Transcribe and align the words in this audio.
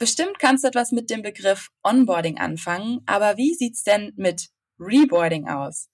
Bestimmt 0.00 0.38
kannst 0.38 0.64
du 0.64 0.68
etwas 0.68 0.92
mit 0.92 1.10
dem 1.10 1.20
Begriff 1.20 1.68
Onboarding 1.82 2.38
anfangen, 2.38 3.02
aber 3.04 3.36
wie 3.36 3.52
sieht's 3.54 3.82
denn 3.82 4.14
mit 4.16 4.48
Reboarding 4.78 5.46
aus? 5.46 5.90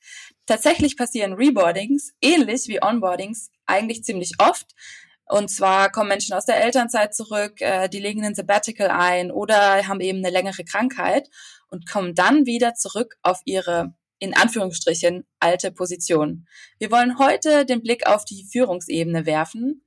Tatsächlich 0.46 0.96
passieren 0.96 1.32
Reboardings 1.32 2.12
ähnlich 2.20 2.68
wie 2.68 2.80
Onboardings 2.80 3.50
eigentlich 3.66 4.04
ziemlich 4.04 4.34
oft. 4.38 4.76
Und 5.28 5.50
zwar 5.50 5.90
kommen 5.90 6.10
Menschen 6.10 6.34
aus 6.36 6.44
der 6.44 6.62
Elternzeit 6.62 7.16
zurück, 7.16 7.60
äh, 7.60 7.88
die 7.88 7.98
legen 7.98 8.24
ein 8.24 8.36
Sabbatical 8.36 8.90
ein 8.90 9.32
oder 9.32 9.88
haben 9.88 10.00
eben 10.00 10.18
eine 10.18 10.30
längere 10.30 10.62
Krankheit 10.62 11.28
und 11.68 11.90
kommen 11.90 12.14
dann 12.14 12.46
wieder 12.46 12.74
zurück 12.74 13.16
auf 13.24 13.40
ihre 13.44 13.92
in 14.20 14.34
Anführungsstrichen 14.34 15.26
alte 15.40 15.72
Position. 15.72 16.46
Wir 16.78 16.92
wollen 16.92 17.18
heute 17.18 17.66
den 17.66 17.82
Blick 17.82 18.06
auf 18.06 18.24
die 18.24 18.46
Führungsebene 18.52 19.26
werfen 19.26 19.82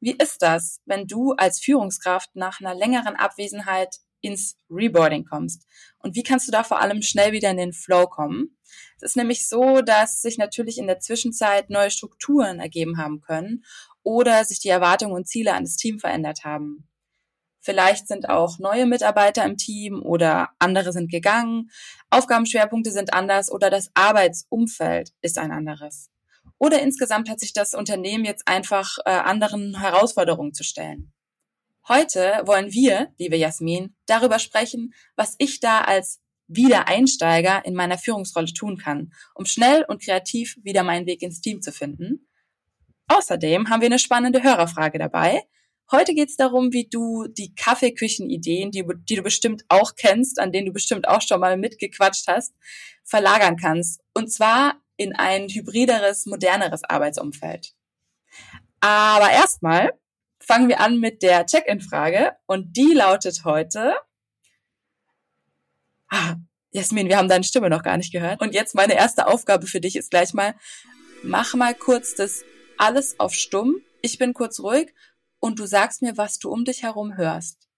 wie 0.00 0.16
ist 0.16 0.42
das, 0.42 0.80
wenn 0.86 1.06
du 1.06 1.32
als 1.32 1.60
Führungskraft 1.60 2.34
nach 2.34 2.60
einer 2.60 2.74
längeren 2.74 3.16
Abwesenheit 3.16 3.96
ins 4.22 4.56
Reboarding 4.70 5.24
kommst? 5.24 5.66
Und 5.98 6.16
wie 6.16 6.22
kannst 6.22 6.48
du 6.48 6.52
da 6.52 6.64
vor 6.64 6.80
allem 6.80 7.02
schnell 7.02 7.32
wieder 7.32 7.50
in 7.50 7.56
den 7.58 7.72
Flow 7.72 8.06
kommen? 8.06 8.56
Es 8.96 9.02
ist 9.02 9.16
nämlich 9.16 9.48
so, 9.48 9.82
dass 9.82 10.20
sich 10.20 10.38
natürlich 10.38 10.78
in 10.78 10.86
der 10.86 11.00
Zwischenzeit 11.00 11.70
neue 11.70 11.90
Strukturen 11.90 12.60
ergeben 12.60 12.98
haben 12.98 13.20
können 13.20 13.64
oder 14.02 14.44
sich 14.44 14.60
die 14.60 14.68
Erwartungen 14.68 15.14
und 15.14 15.28
Ziele 15.28 15.54
an 15.54 15.64
das 15.64 15.76
Team 15.76 15.98
verändert 15.98 16.44
haben. 16.44 16.88
Vielleicht 17.62 18.08
sind 18.08 18.28
auch 18.28 18.58
neue 18.58 18.86
Mitarbeiter 18.86 19.44
im 19.44 19.58
Team 19.58 20.02
oder 20.02 20.48
andere 20.58 20.92
sind 20.92 21.10
gegangen, 21.10 21.70
Aufgabenschwerpunkte 22.08 22.90
sind 22.90 23.12
anders 23.12 23.52
oder 23.52 23.68
das 23.68 23.90
Arbeitsumfeld 23.92 25.12
ist 25.20 25.36
ein 25.36 25.52
anderes. 25.52 26.10
Oder 26.60 26.82
insgesamt 26.82 27.30
hat 27.30 27.40
sich 27.40 27.54
das 27.54 27.72
Unternehmen 27.72 28.26
jetzt 28.26 28.46
einfach 28.46 28.98
äh, 29.06 29.10
anderen 29.10 29.80
Herausforderungen 29.80 30.52
zu 30.52 30.62
stellen. 30.62 31.10
Heute 31.88 32.42
wollen 32.44 32.70
wir, 32.70 33.14
liebe 33.18 33.36
Jasmin, 33.36 33.96
darüber 34.04 34.38
sprechen, 34.38 34.92
was 35.16 35.36
ich 35.38 35.60
da 35.60 35.80
als 35.80 36.20
Wiedereinsteiger 36.48 37.64
in 37.64 37.74
meiner 37.74 37.96
Führungsrolle 37.96 38.52
tun 38.52 38.76
kann, 38.76 39.12
um 39.34 39.46
schnell 39.46 39.86
und 39.88 40.02
kreativ 40.02 40.58
wieder 40.62 40.82
meinen 40.82 41.06
Weg 41.06 41.22
ins 41.22 41.40
Team 41.40 41.62
zu 41.62 41.72
finden. 41.72 42.28
Außerdem 43.08 43.70
haben 43.70 43.80
wir 43.80 43.86
eine 43.86 43.98
spannende 43.98 44.42
Hörerfrage 44.42 44.98
dabei. 44.98 45.42
Heute 45.90 46.12
geht 46.12 46.28
es 46.28 46.36
darum, 46.36 46.74
wie 46.74 46.88
du 46.88 47.26
die 47.26 47.54
Kaffeeküchenideen, 47.54 48.70
die, 48.70 48.84
die 49.08 49.16
du 49.16 49.22
bestimmt 49.22 49.64
auch 49.68 49.94
kennst, 49.96 50.38
an 50.38 50.52
denen 50.52 50.66
du 50.66 50.72
bestimmt 50.72 51.08
auch 51.08 51.22
schon 51.22 51.40
mal 51.40 51.56
mitgequatscht 51.56 52.28
hast, 52.28 52.54
verlagern 53.02 53.56
kannst. 53.56 54.02
Und 54.12 54.30
zwar 54.30 54.80
in 55.00 55.16
ein 55.16 55.48
hybrideres, 55.48 56.26
moderneres 56.26 56.84
Arbeitsumfeld. 56.84 57.72
Aber 58.80 59.30
erstmal 59.30 59.94
fangen 60.38 60.68
wir 60.68 60.80
an 60.80 61.00
mit 61.00 61.22
der 61.22 61.46
Check-in-Frage 61.46 62.36
und 62.44 62.76
die 62.76 62.92
lautet 62.92 63.46
heute, 63.46 63.94
ah, 66.10 66.34
Jasmin, 66.72 67.08
wir 67.08 67.16
haben 67.16 67.30
deine 67.30 67.44
Stimme 67.44 67.70
noch 67.70 67.82
gar 67.82 67.96
nicht 67.96 68.12
gehört. 68.12 68.42
Und 68.42 68.52
jetzt 68.52 68.74
meine 68.74 68.92
erste 68.92 69.26
Aufgabe 69.26 69.66
für 69.66 69.80
dich 69.80 69.96
ist 69.96 70.10
gleich 70.10 70.34
mal, 70.34 70.54
mach 71.22 71.54
mal 71.54 71.74
kurz 71.74 72.14
das 72.14 72.44
alles 72.76 73.18
auf 73.18 73.32
stumm. 73.32 73.80
Ich 74.02 74.18
bin 74.18 74.34
kurz 74.34 74.60
ruhig 74.60 74.94
und 75.38 75.58
du 75.58 75.64
sagst 75.64 76.02
mir, 76.02 76.18
was 76.18 76.38
du 76.38 76.50
um 76.50 76.66
dich 76.66 76.82
herum 76.82 77.16
hörst. 77.16 77.70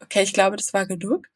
Okay, 0.00 0.24
ich 0.24 0.32
glaube, 0.32 0.56
das 0.56 0.74
war 0.74 0.86
genug 0.86 1.28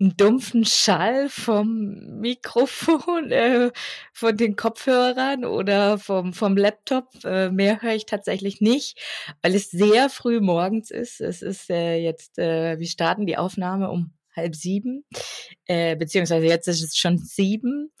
einen 0.00 0.16
dumpfen 0.16 0.64
Schall 0.64 1.28
vom 1.28 2.20
Mikrofon, 2.20 3.30
äh, 3.30 3.70
von 4.12 4.36
den 4.36 4.56
Kopfhörern 4.56 5.44
oder 5.44 5.98
vom, 5.98 6.32
vom 6.32 6.56
Laptop. 6.56 7.08
Äh, 7.24 7.50
mehr 7.50 7.82
höre 7.82 7.94
ich 7.94 8.06
tatsächlich 8.06 8.60
nicht, 8.60 9.00
weil 9.42 9.54
es 9.54 9.70
sehr 9.70 10.10
früh 10.10 10.40
morgens 10.40 10.90
ist. 10.90 11.20
Es 11.20 11.42
ist 11.42 11.70
äh, 11.70 11.96
jetzt, 11.96 12.38
äh, 12.38 12.78
wir 12.78 12.86
starten 12.86 13.26
die 13.26 13.38
Aufnahme 13.38 13.90
um 13.90 14.12
halb 14.34 14.54
sieben, 14.54 15.04
äh, 15.66 15.96
beziehungsweise 15.96 16.46
jetzt 16.46 16.66
ist 16.68 16.82
es 16.82 16.96
schon 16.96 17.18
sieben 17.18 17.92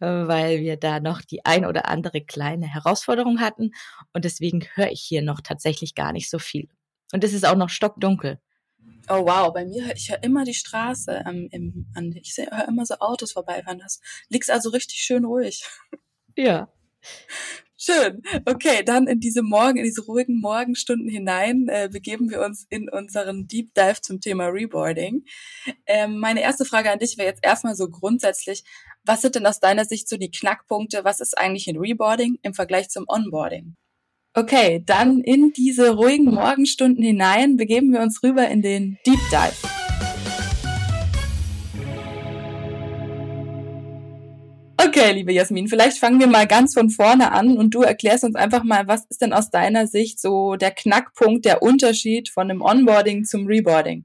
äh, 0.00 0.06
weil 0.06 0.60
wir 0.60 0.76
da 0.76 1.00
noch 1.00 1.22
die 1.22 1.44
ein 1.44 1.64
oder 1.64 1.88
andere 1.88 2.20
kleine 2.20 2.66
Herausforderung 2.66 3.40
hatten 3.40 3.72
und 4.12 4.24
deswegen 4.24 4.62
höre 4.74 4.90
ich 4.90 5.00
hier 5.00 5.22
noch 5.22 5.40
tatsächlich 5.40 5.94
gar 5.94 6.12
nicht 6.12 6.30
so 6.30 6.38
viel. 6.38 6.68
Und 7.12 7.24
es 7.24 7.32
ist 7.32 7.46
auch 7.46 7.56
noch 7.56 7.70
stockdunkel. 7.70 8.40
Oh 9.08 9.24
wow, 9.24 9.52
bei 9.52 9.64
mir, 9.64 9.94
ich 9.94 10.10
höre 10.10 10.22
immer 10.22 10.44
die 10.44 10.54
Straße 10.54 11.22
ähm, 11.26 11.48
im, 11.52 11.86
an, 11.94 12.12
ich 12.12 12.36
höre 12.36 12.66
immer 12.66 12.84
so 12.84 12.96
Autos 12.96 13.32
vorbeifahren. 13.32 13.78
Das 13.78 14.00
liegt 14.28 14.50
also 14.50 14.70
richtig 14.70 14.98
schön 15.00 15.24
ruhig. 15.24 15.64
Ja. 16.36 16.68
Schön. 17.78 18.22
Okay, 18.46 18.82
dann 18.84 19.06
in 19.06 19.20
diese 19.20 19.42
Morgen, 19.42 19.76
in 19.76 19.84
diese 19.84 20.02
ruhigen 20.02 20.40
Morgenstunden 20.40 21.08
hinein 21.08 21.68
äh, 21.68 21.88
begeben 21.92 22.30
wir 22.30 22.40
uns 22.40 22.66
in 22.70 22.88
unseren 22.88 23.46
Deep 23.46 23.74
Dive 23.74 24.00
zum 24.00 24.20
Thema 24.20 24.46
Reboarding. 24.46 25.24
Ähm, 25.86 26.18
meine 26.18 26.40
erste 26.40 26.64
Frage 26.64 26.90
an 26.90 26.98
dich 26.98 27.18
wäre 27.18 27.28
jetzt 27.28 27.44
erstmal 27.44 27.76
so 27.76 27.88
grundsätzlich, 27.88 28.64
was 29.04 29.22
sind 29.22 29.34
denn 29.34 29.46
aus 29.46 29.60
deiner 29.60 29.84
Sicht 29.84 30.08
so 30.08 30.16
die 30.16 30.30
Knackpunkte? 30.30 31.04
Was 31.04 31.20
ist 31.20 31.38
eigentlich 31.38 31.68
ein 31.68 31.76
Reboarding 31.78 32.38
im 32.42 32.54
Vergleich 32.54 32.88
zum 32.88 33.04
Onboarding? 33.08 33.76
Okay, 34.38 34.82
dann 34.84 35.22
in 35.22 35.54
diese 35.54 35.94
ruhigen 35.94 36.26
Morgenstunden 36.26 37.02
hinein 37.02 37.56
begeben 37.56 37.94
wir 37.94 38.00
uns 38.00 38.22
rüber 38.22 38.46
in 38.46 38.60
den 38.60 38.98
Deep 39.06 39.18
Dive. 39.30 39.54
Okay, 44.76 45.12
liebe 45.12 45.32
Jasmin, 45.32 45.68
vielleicht 45.68 45.96
fangen 45.96 46.20
wir 46.20 46.26
mal 46.26 46.46
ganz 46.46 46.74
von 46.74 46.90
vorne 46.90 47.32
an 47.32 47.56
und 47.56 47.74
du 47.74 47.80
erklärst 47.80 48.24
uns 48.24 48.34
einfach 48.34 48.62
mal, 48.62 48.86
was 48.86 49.06
ist 49.08 49.22
denn 49.22 49.32
aus 49.32 49.48
deiner 49.48 49.86
Sicht 49.86 50.20
so 50.20 50.56
der 50.56 50.70
Knackpunkt, 50.70 51.46
der 51.46 51.62
Unterschied 51.62 52.28
von 52.28 52.48
dem 52.48 52.60
Onboarding 52.60 53.24
zum 53.24 53.46
Reboarding? 53.46 54.04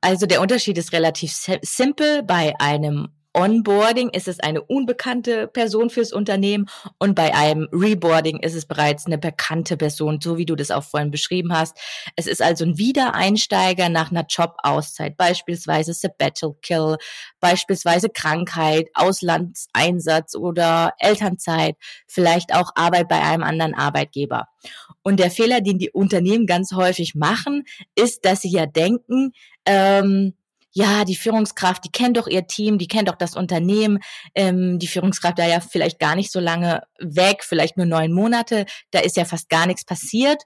Also 0.00 0.26
der 0.26 0.40
Unterschied 0.40 0.76
ist 0.76 0.92
relativ 0.92 1.30
simpel. 1.62 2.24
Bei 2.24 2.54
einem 2.58 3.10
Onboarding 3.32 4.10
ist 4.10 4.26
es 4.26 4.40
eine 4.40 4.60
unbekannte 4.62 5.46
Person 5.46 5.88
fürs 5.88 6.12
Unternehmen 6.12 6.66
und 6.98 7.14
bei 7.14 7.34
einem 7.34 7.68
Reboarding 7.72 8.38
ist 8.40 8.54
es 8.54 8.66
bereits 8.66 9.06
eine 9.06 9.18
bekannte 9.18 9.76
Person, 9.76 10.18
so 10.20 10.36
wie 10.36 10.46
du 10.46 10.56
das 10.56 10.72
auch 10.72 10.82
vorhin 10.82 11.12
beschrieben 11.12 11.52
hast. 11.52 11.78
Es 12.16 12.26
ist 12.26 12.42
also 12.42 12.64
ein 12.64 12.76
Wiedereinsteiger 12.76 13.88
nach 13.88 14.10
einer 14.10 14.26
Jobauszeit, 14.28 15.16
beispielsweise 15.16 15.94
Sabbatical, 15.94 16.98
beispielsweise 17.38 18.08
Krankheit, 18.08 18.88
Auslandseinsatz 18.94 20.34
oder 20.34 20.94
Elternzeit, 20.98 21.76
vielleicht 22.08 22.52
auch 22.52 22.72
Arbeit 22.74 23.08
bei 23.08 23.20
einem 23.22 23.44
anderen 23.44 23.74
Arbeitgeber. 23.74 24.48
Und 25.02 25.20
der 25.20 25.30
Fehler, 25.30 25.60
den 25.60 25.78
die 25.78 25.90
Unternehmen 25.90 26.46
ganz 26.46 26.72
häufig 26.72 27.14
machen, 27.14 27.64
ist, 27.94 28.24
dass 28.24 28.42
sie 28.42 28.50
ja 28.50 28.66
denken, 28.66 29.32
ähm, 29.64 30.34
ja, 30.72 31.04
die 31.04 31.16
Führungskraft, 31.16 31.84
die 31.84 31.90
kennt 31.90 32.16
doch 32.16 32.26
ihr 32.26 32.46
Team, 32.46 32.78
die 32.78 32.88
kennt 32.88 33.08
doch 33.08 33.16
das 33.16 33.36
Unternehmen, 33.36 33.98
ähm, 34.34 34.78
die 34.78 34.86
Führungskraft 34.86 35.38
da 35.38 35.46
ja 35.46 35.60
vielleicht 35.60 35.98
gar 35.98 36.14
nicht 36.14 36.30
so 36.30 36.40
lange 36.40 36.82
weg, 36.98 37.44
vielleicht 37.44 37.76
nur 37.76 37.86
neun 37.86 38.12
Monate, 38.12 38.66
da 38.90 39.00
ist 39.00 39.16
ja 39.16 39.24
fast 39.24 39.48
gar 39.48 39.66
nichts 39.66 39.84
passiert. 39.84 40.44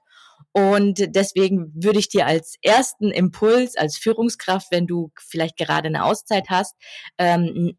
Und 0.51 0.99
deswegen 1.15 1.71
würde 1.75 1.99
ich 1.99 2.09
dir 2.09 2.25
als 2.25 2.55
ersten 2.61 3.11
Impuls, 3.11 3.75
als 3.75 3.97
Führungskraft, 3.97 4.67
wenn 4.71 4.87
du 4.87 5.11
vielleicht 5.19 5.57
gerade 5.57 5.87
eine 5.87 6.05
Auszeit 6.05 6.49
hast, 6.49 6.75
ähm, 7.17 7.77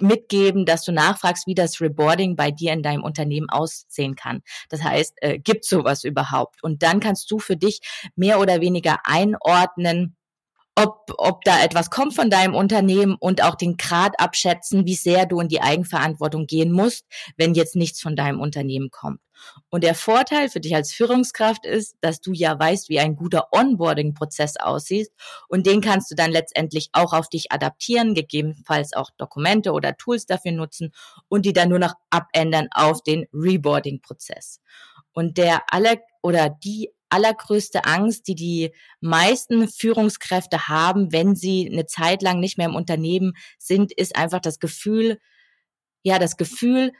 mitgeben, 0.00 0.64
dass 0.64 0.84
du 0.84 0.92
nachfragst, 0.92 1.46
wie 1.46 1.54
das 1.54 1.80
Reboarding 1.80 2.36
bei 2.36 2.50
dir 2.50 2.72
in 2.72 2.82
deinem 2.82 3.02
Unternehmen 3.02 3.50
aussehen 3.50 4.14
kann. 4.14 4.40
Das 4.68 4.82
heißt, 4.82 5.14
äh, 5.16 5.38
gibt 5.38 5.64
sowas 5.64 6.04
überhaupt? 6.04 6.62
Und 6.62 6.82
dann 6.82 7.00
kannst 7.00 7.30
du 7.30 7.38
für 7.38 7.56
dich 7.56 7.80
mehr 8.14 8.40
oder 8.40 8.60
weniger 8.60 8.98
einordnen, 9.04 10.16
ob, 10.78 11.12
ob 11.18 11.42
da 11.42 11.62
etwas 11.62 11.90
kommt 11.90 12.14
von 12.14 12.30
deinem 12.30 12.54
Unternehmen 12.54 13.16
und 13.18 13.42
auch 13.42 13.56
den 13.56 13.76
Grad 13.76 14.20
abschätzen, 14.20 14.86
wie 14.86 14.94
sehr 14.94 15.26
du 15.26 15.40
in 15.40 15.48
die 15.48 15.60
Eigenverantwortung 15.60 16.46
gehen 16.46 16.70
musst, 16.70 17.04
wenn 17.36 17.54
jetzt 17.54 17.74
nichts 17.74 18.00
von 18.00 18.14
deinem 18.14 18.40
Unternehmen 18.40 18.90
kommt. 18.90 19.20
Und 19.70 19.82
der 19.82 19.94
Vorteil 19.94 20.48
für 20.48 20.60
dich 20.60 20.74
als 20.74 20.92
Führungskraft 20.92 21.66
ist, 21.66 21.96
dass 22.00 22.20
du 22.20 22.32
ja 22.32 22.58
weißt, 22.58 22.88
wie 22.88 23.00
ein 23.00 23.16
guter 23.16 23.48
Onboarding-Prozess 23.52 24.56
aussieht 24.56 25.10
und 25.48 25.66
den 25.66 25.80
kannst 25.80 26.10
du 26.10 26.14
dann 26.14 26.30
letztendlich 26.30 26.90
auch 26.92 27.12
auf 27.12 27.28
dich 27.28 27.50
adaptieren, 27.50 28.14
gegebenenfalls 28.14 28.92
auch 28.92 29.10
Dokumente 29.16 29.72
oder 29.72 29.96
Tools 29.96 30.26
dafür 30.26 30.52
nutzen 30.52 30.92
und 31.28 31.44
die 31.44 31.52
dann 31.52 31.70
nur 31.70 31.78
noch 31.78 31.94
abändern 32.10 32.68
auf 32.72 33.02
den 33.02 33.26
Reboarding-Prozess. 33.32 34.60
Und 35.12 35.38
der 35.38 35.62
alle 35.72 36.00
oder 36.22 36.50
die 36.50 36.90
allergrößte 37.10 37.84
Angst, 37.84 38.28
die 38.28 38.34
die 38.34 38.74
meisten 39.00 39.68
Führungskräfte 39.68 40.68
haben, 40.68 41.12
wenn 41.12 41.34
sie 41.34 41.68
eine 41.70 41.86
Zeit 41.86 42.22
lang 42.22 42.40
nicht 42.40 42.58
mehr 42.58 42.66
im 42.66 42.76
Unternehmen 42.76 43.34
sind, 43.58 43.92
ist 43.92 44.16
einfach 44.16 44.40
das 44.40 44.58
Gefühl, 44.58 45.18
ja, 46.02 46.18
das 46.18 46.36
Gefühl, 46.36 46.92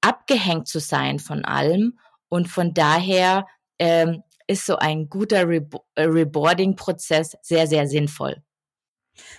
abgehängt 0.00 0.68
zu 0.68 0.80
sein 0.80 1.18
von 1.18 1.44
allem. 1.44 1.98
Und 2.28 2.48
von 2.48 2.74
daher 2.74 3.46
ähm, 3.78 4.22
ist 4.46 4.66
so 4.66 4.76
ein 4.76 5.08
guter 5.08 5.48
Re 5.48 5.68
äh, 5.94 6.02
Reboarding-Prozess 6.02 7.36
sehr, 7.42 7.66
sehr 7.66 7.86
sinnvoll. 7.88 8.42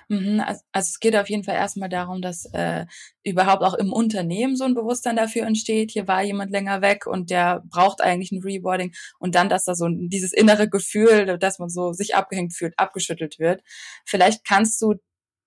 Mhm, 0.10 0.42
also 0.42 0.62
es 0.74 1.00
geht 1.00 1.16
auf 1.16 1.30
jeden 1.30 1.44
Fall 1.44 1.56
erstmal 1.56 1.90
darum, 1.90 2.22
dass 2.22 2.46
äh, 2.54 2.86
überhaupt 3.24 3.64
auch 3.64 3.74
im 3.74 3.92
Unternehmen 3.94 4.56
so 4.56 4.64
ein 4.64 4.74
Bewusstsein 4.76 5.16
dafür 5.16 5.46
entsteht. 5.46 5.92
Hier 5.92 6.08
war 6.08 6.22
jemand 6.24 6.52
länger 6.52 6.82
weg 6.82 7.08
und 7.08 7.30
der 7.30 7.64
braucht 7.70 8.02
eigentlich 8.02 8.32
ein 8.32 8.42
Reboarding 8.42 8.94
und 9.20 9.36
dann, 9.36 9.50
dass 9.50 9.66
da 9.66 9.76
so 9.76 9.88
dieses 9.90 10.34
innere 10.34 10.70
Gefühl, 10.70 11.38
dass 11.38 11.60
man 11.60 11.70
so 11.70 11.94
sich 11.94 12.16
abgehängt 12.16 12.54
fühlt, 12.54 12.78
abgeschüttelt 12.78 13.40
wird. 13.40 13.62
Vielleicht 14.06 14.46
kannst 14.46 14.82
du 14.82 14.96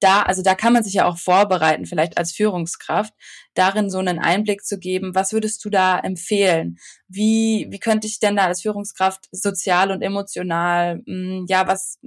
da, 0.01 0.23
also 0.23 0.43
da 0.43 0.55
kann 0.55 0.73
man 0.73 0.83
sich 0.83 0.95
ja 0.95 1.07
auch 1.07 1.19
vorbereiten, 1.19 1.87
vielleicht 1.87 2.19
als 2.19 2.33
Führungskraft, 2.33 3.13
darin 3.55 3.91
so 3.91 3.99
einen 3.99 4.19
Einblick 4.19 4.65
zu 4.65 4.79
geben. 4.79 5.15
Was 5.15 5.33
würdest 5.33 5.65
du 5.65 5.71
da 5.71 5.99
empfehlen? 5.99 6.79
Wie, 7.09 7.67
wie 7.71 7.79
könnte 7.79 8.07
ich 8.07 8.19
denn 8.19 8.37
da 8.37 8.47
als 8.47 8.63
Führungskraft 8.63 9.27
sozial 9.31 9.91
und 9.91 10.03
emotional, 10.03 11.03
mh, 11.07 11.39
hm, 11.41 11.47
ja, 11.49 11.67
was, 11.67 11.99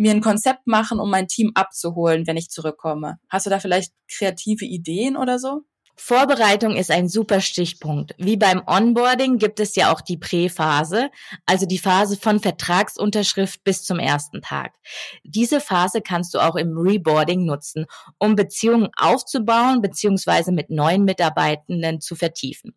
mir 0.00 0.12
ein 0.12 0.22
Konzept 0.22 0.66
machen, 0.66 0.98
um 0.98 1.10
mein 1.10 1.28
Team 1.28 1.52
abzuholen, 1.54 2.26
wenn 2.26 2.38
ich 2.38 2.48
zurückkomme? 2.48 3.18
Hast 3.28 3.46
du 3.46 3.50
da 3.50 3.60
vielleicht 3.60 3.92
kreative 4.08 4.64
Ideen 4.64 5.16
oder 5.16 5.38
so? 5.38 5.62
Vorbereitung 6.02 6.76
ist 6.76 6.90
ein 6.90 7.10
super 7.10 7.42
Stichpunkt. 7.42 8.14
Wie 8.16 8.38
beim 8.38 8.62
Onboarding 8.66 9.36
gibt 9.36 9.60
es 9.60 9.76
ja 9.76 9.92
auch 9.92 10.00
die 10.00 10.16
Präphase, 10.16 11.10
also 11.44 11.66
die 11.66 11.78
Phase 11.78 12.16
von 12.16 12.40
Vertragsunterschrift 12.40 13.62
bis 13.64 13.84
zum 13.84 13.98
ersten 13.98 14.40
Tag. 14.40 14.72
Diese 15.24 15.60
Phase 15.60 16.00
kannst 16.00 16.32
du 16.32 16.38
auch 16.38 16.56
im 16.56 16.76
Reboarding 16.76 17.44
nutzen, 17.44 17.84
um 18.18 18.34
Beziehungen 18.34 18.88
aufzubauen 18.96 19.82
bzw. 19.82 20.52
mit 20.52 20.70
neuen 20.70 21.04
Mitarbeitenden 21.04 22.00
zu 22.00 22.16
vertiefen. 22.16 22.74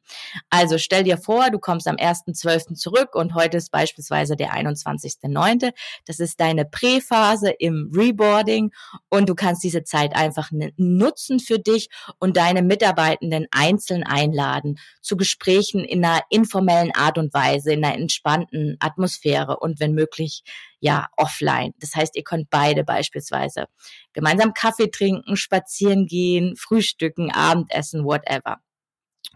Also 0.50 0.78
stell 0.78 1.04
dir 1.04 1.18
vor, 1.18 1.50
du 1.50 1.60
kommst 1.60 1.88
am 1.88 1.96
1.12. 1.96 2.76
zurück 2.76 3.16
und 3.16 3.36
heute 3.36 3.58
ist 3.58 3.72
beispielsweise 3.72 4.36
der 4.36 4.54
21.09. 4.54 5.72
Das 6.06 6.20
ist 6.20 6.42
deine 6.42 6.66
Präphase 6.66 7.52
im 7.52 7.90
Reboarding 7.96 8.72
und 9.10 9.30
du 9.30 9.34
kannst 9.34 9.64
diese 9.64 9.86
Zeit 9.86 10.14
einfach 10.14 10.52
nutzen 10.76 11.40
für 11.40 11.58
dich 11.58 11.90
und 12.20 12.36
deine 12.36 12.62
Mitarbeiter 12.62 13.13
Mitarbeitenden 13.14 13.48
einzeln 13.52 14.04
einladen 14.04 14.80
zu 15.02 15.18
Gesprächen 15.18 15.84
in 15.84 16.04
einer 16.04 16.22
informellen 16.30 16.92
Art 16.96 17.18
und 17.18 17.34
Weise, 17.34 17.74
in 17.74 17.84
einer 17.84 17.96
entspannten 17.96 18.78
Atmosphäre 18.80 19.58
und 19.58 19.80
wenn 19.80 19.94
möglich, 19.94 20.44
ja, 20.80 21.08
offline. 21.18 21.74
Das 21.80 21.96
heißt, 21.96 22.16
ihr 22.16 22.24
könnt 22.24 22.50
beide 22.50 22.84
beispielsweise 22.84 23.66
gemeinsam 24.14 24.54
Kaffee 24.54 24.90
trinken, 24.90 25.38
spazieren 25.38 26.08
gehen, 26.08 26.56
frühstücken, 26.58 27.32
Abendessen, 27.32 28.04
whatever. 28.04 28.58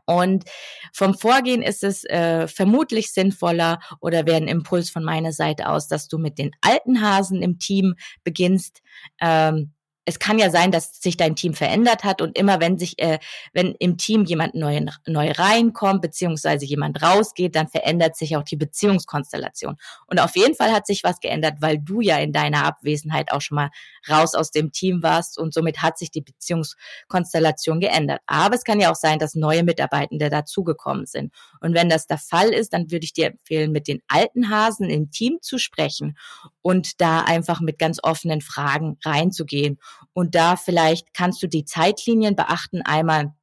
Und 0.06 0.46
vom 0.94 1.16
Vorgehen 1.16 1.62
ist 1.62 1.84
es 1.84 2.06
äh, 2.06 2.48
vermutlich 2.48 3.12
sinnvoller 3.12 3.80
oder 4.00 4.26
wäre 4.26 4.38
ein 4.38 4.48
Impuls 4.48 4.90
von 4.90 5.04
meiner 5.04 5.34
Seite 5.34 5.68
aus, 5.68 5.90
dass 5.90 6.08
du 6.08 6.18
mit 6.18 6.38
den 6.38 6.52
alten 6.62 7.02
Hasen 7.02 7.42
im 7.42 7.60
Team 7.60 7.96
beginnst, 8.24 8.82
ähm, 9.20 9.74
es 10.08 10.20
kann 10.20 10.40
ja 10.40 10.50
sein, 10.50 10.72
dass 10.72 11.02
sich 11.02 11.18
dein 11.18 11.36
Team 11.36 11.54
verändert 11.54 12.06
hat 12.06 12.22
und 12.22 12.38
immer 12.38 12.62
wenn 12.62 12.78
sich, 12.78 12.98
äh, 12.98 13.20
wenn 13.52 13.76
im 13.78 13.98
Team 13.98 14.24
jemand 14.24 14.56
neu, 14.56 14.86
neu 15.06 15.32
reinkommt, 15.34 16.02
beziehungsweise 16.02 16.66
jemand 16.66 17.04
rausgeht, 17.04 17.58
dann 17.58 17.68
verändert 17.68 18.16
sich 18.16 18.38
auch 18.38 18.44
die 18.44 18.56
Beziehungskonstellation. 18.56 19.76
Und 20.06 20.20
auf 20.22 20.38
jeden 20.38 20.56
Fall 20.56 20.72
hat 20.72 20.88
sich 20.88 21.04
was 21.04 21.20
geändert, 21.20 21.56
weil 21.60 21.78
du 21.78 22.00
ja 22.00 22.20
in 22.20 22.32
deiner 22.32 22.64
Abwesenheit 22.64 23.34
auch 23.34 23.42
schon 23.42 23.58
mal 23.58 23.70
raus 24.10 24.34
aus 24.34 24.50
dem 24.52 24.72
Team 24.72 25.04
warst 25.04 25.38
und 25.38 25.54
somit 25.54 25.82
hat 25.82 25.98
sich 25.98 26.10
die 26.10 26.22
Beziehungskonstellation 26.22 27.82
geändert. 27.82 28.22
Aber 28.28 28.56
es 28.56 28.64
kann 28.64 28.80
ja 28.80 28.90
auch 28.90 28.96
sein, 28.96 29.20
dass 29.20 29.36
neue 29.36 29.66
Mitarbeitende 29.66 30.30
dazugekommen 30.30 31.06
sind. 31.06 31.34
Und 31.60 31.74
wenn 31.74 31.90
das 31.90 32.08
der 32.08 32.18
Fall 32.18 32.54
ist, 32.54 32.72
dann 32.72 32.92
würde 32.92 33.04
ich 33.04 33.12
dir 33.12 33.28
empfehlen, 33.28 33.74
mit 33.74 33.90
den 33.90 34.02
alten 34.08 34.50
Hasen 34.50 34.90
im 34.90 35.12
Team 35.12 35.40
zu 35.42 35.58
sprechen 35.58 36.18
und 36.62 37.02
da 37.02 37.24
einfach 37.24 37.60
mit 37.60 37.78
ganz 37.78 38.00
offenen 38.02 38.40
Fragen 38.40 38.98
reinzugehen 39.04 39.80
und 40.14 40.36
da 40.36 40.56
vielleicht 40.56 41.14
kannst 41.14 41.42
du 41.44 41.48
die 41.48 41.66
Zeitlinien 41.66 42.36
beachten, 42.36 42.82
einmal 42.82 43.34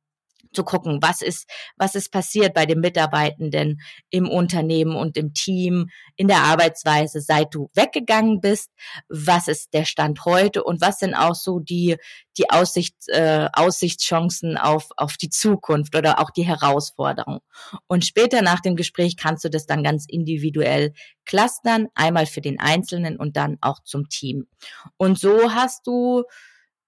zu 0.54 0.64
gucken, 0.64 0.98
was 1.02 1.22
ist, 1.22 1.48
was 1.76 1.94
ist 1.94 2.10
passiert 2.10 2.54
bei 2.54 2.66
den 2.66 2.80
Mitarbeitenden 2.80 3.80
im 4.10 4.28
Unternehmen 4.28 4.96
und 4.96 5.16
im 5.16 5.34
Team, 5.34 5.90
in 6.16 6.28
der 6.28 6.38
Arbeitsweise, 6.38 7.20
seit 7.20 7.54
du 7.54 7.70
weggegangen 7.74 8.40
bist, 8.40 8.70
was 9.08 9.48
ist 9.48 9.74
der 9.74 9.84
Stand 9.84 10.24
heute 10.24 10.64
und 10.64 10.80
was 10.80 10.98
sind 10.98 11.14
auch 11.14 11.34
so 11.34 11.58
die, 11.58 11.96
die 12.38 12.50
Aussicht, 12.50 12.96
äh, 13.08 13.48
Aussichtschancen 13.52 14.56
auf, 14.56 14.88
auf 14.96 15.16
die 15.16 15.30
Zukunft 15.30 15.94
oder 15.94 16.20
auch 16.20 16.30
die 16.30 16.44
Herausforderung. 16.44 17.40
Und 17.86 18.04
später 18.04 18.42
nach 18.42 18.60
dem 18.60 18.76
Gespräch 18.76 19.16
kannst 19.16 19.44
du 19.44 19.50
das 19.50 19.66
dann 19.66 19.82
ganz 19.82 20.06
individuell 20.08 20.92
clustern, 21.24 21.88
einmal 21.94 22.26
für 22.26 22.40
den 22.40 22.60
Einzelnen 22.60 23.16
und 23.16 23.36
dann 23.36 23.58
auch 23.60 23.80
zum 23.84 24.08
Team. 24.08 24.46
Und 24.96 25.18
so 25.18 25.52
hast 25.52 25.86
du 25.86 26.24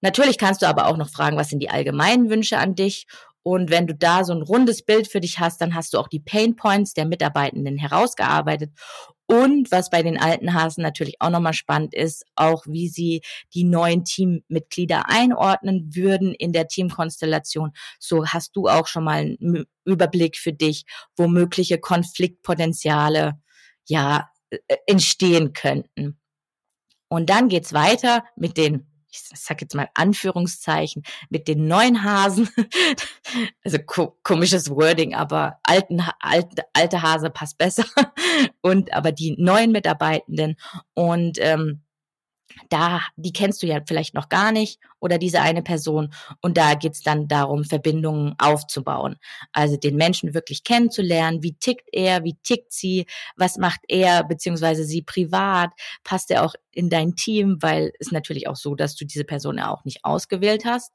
Natürlich 0.01 0.37
kannst 0.37 0.61
du 0.61 0.67
aber 0.67 0.87
auch 0.87 0.97
noch 0.97 1.09
fragen, 1.09 1.37
was 1.37 1.49
sind 1.49 1.59
die 1.59 1.69
allgemeinen 1.69 2.29
Wünsche 2.29 2.57
an 2.59 2.75
dich? 2.75 3.07
Und 3.47 3.69
wenn 3.69 3.87
du 3.87 3.95
da 3.95 4.25
so 4.25 4.33
ein 4.33 4.41
rundes 4.41 4.83
Bild 4.83 5.07
für 5.07 5.21
dich 5.21 5.39
hast, 5.39 5.61
dann 5.61 5.73
hast 5.73 5.93
du 5.93 5.99
auch 5.99 6.09
die 6.09 6.19
Pain 6.19 6.57
Points 6.57 6.93
der 6.93 7.05
Mitarbeitenden 7.05 7.77
herausgearbeitet. 7.77 8.73
Und 9.25 9.71
was 9.71 9.89
bei 9.89 10.03
den 10.03 10.19
alten 10.19 10.53
Hasen 10.53 10.81
natürlich 10.81 11.15
auch 11.21 11.29
nochmal 11.29 11.53
spannend 11.53 11.93
ist, 11.93 12.25
auch 12.35 12.65
wie 12.67 12.89
sie 12.89 13.21
die 13.53 13.63
neuen 13.63 14.03
Teammitglieder 14.03 15.09
einordnen 15.09 15.95
würden 15.95 16.33
in 16.33 16.51
der 16.51 16.67
Teamkonstellation. 16.67 17.71
So 17.99 18.25
hast 18.25 18.53
du 18.57 18.67
auch 18.67 18.87
schon 18.87 19.05
mal 19.05 19.19
einen 19.19 19.63
Überblick 19.85 20.35
für 20.35 20.51
dich, 20.51 20.83
wo 21.15 21.29
mögliche 21.29 21.77
Konfliktpotenziale 21.77 23.39
ja 23.85 24.29
äh, 24.49 24.57
entstehen 24.87 25.53
könnten. 25.53 26.19
Und 27.07 27.29
dann 27.29 27.47
geht's 27.47 27.71
weiter 27.71 28.25
mit 28.35 28.57
den 28.57 28.87
ich 29.33 29.39
sag 29.39 29.61
jetzt 29.61 29.75
mal 29.75 29.89
Anführungszeichen, 29.93 31.03
mit 31.29 31.47
den 31.47 31.67
neuen 31.67 32.03
Hasen. 32.03 32.49
also 33.63 33.79
ko 33.79 34.17
komisches 34.23 34.69
Wording, 34.69 35.15
aber 35.15 35.59
alten, 35.63 36.01
alte, 36.19 36.63
alte 36.73 37.01
Hase 37.01 37.29
passt 37.29 37.57
besser. 37.57 37.85
Und 38.61 38.93
aber 38.93 39.11
die 39.11 39.35
neuen 39.37 39.71
Mitarbeitenden 39.71 40.57
und 40.93 41.37
ähm, 41.39 41.81
da, 42.69 43.01
die 43.15 43.33
kennst 43.33 43.61
du 43.61 43.67
ja 43.67 43.79
vielleicht 43.85 44.13
noch 44.13 44.29
gar 44.29 44.51
nicht 44.51 44.79
oder 44.99 45.17
diese 45.17 45.41
eine 45.41 45.61
Person. 45.61 46.13
Und 46.41 46.57
da 46.57 46.73
geht's 46.73 47.01
dann 47.01 47.27
darum, 47.27 47.63
Verbindungen 47.63 48.35
aufzubauen. 48.37 49.17
Also 49.51 49.77
den 49.77 49.95
Menschen 49.95 50.33
wirklich 50.33 50.63
kennenzulernen. 50.63 51.43
Wie 51.43 51.53
tickt 51.53 51.89
er? 51.91 52.23
Wie 52.23 52.35
tickt 52.43 52.71
sie? 52.71 53.05
Was 53.35 53.57
macht 53.57 53.81
er 53.87 54.23
beziehungsweise 54.23 54.83
sie 54.83 55.01
privat? 55.01 55.71
Passt 56.03 56.31
er 56.31 56.43
auch 56.43 56.55
in 56.71 56.89
dein 56.89 57.15
Team? 57.15 57.57
Weil 57.61 57.91
es 57.99 58.11
natürlich 58.11 58.47
auch 58.47 58.55
so, 58.55 58.75
dass 58.75 58.95
du 58.95 59.05
diese 59.05 59.23
Person 59.23 59.57
ja 59.57 59.71
auch 59.71 59.85
nicht 59.85 60.03
ausgewählt 60.03 60.65
hast. 60.65 60.93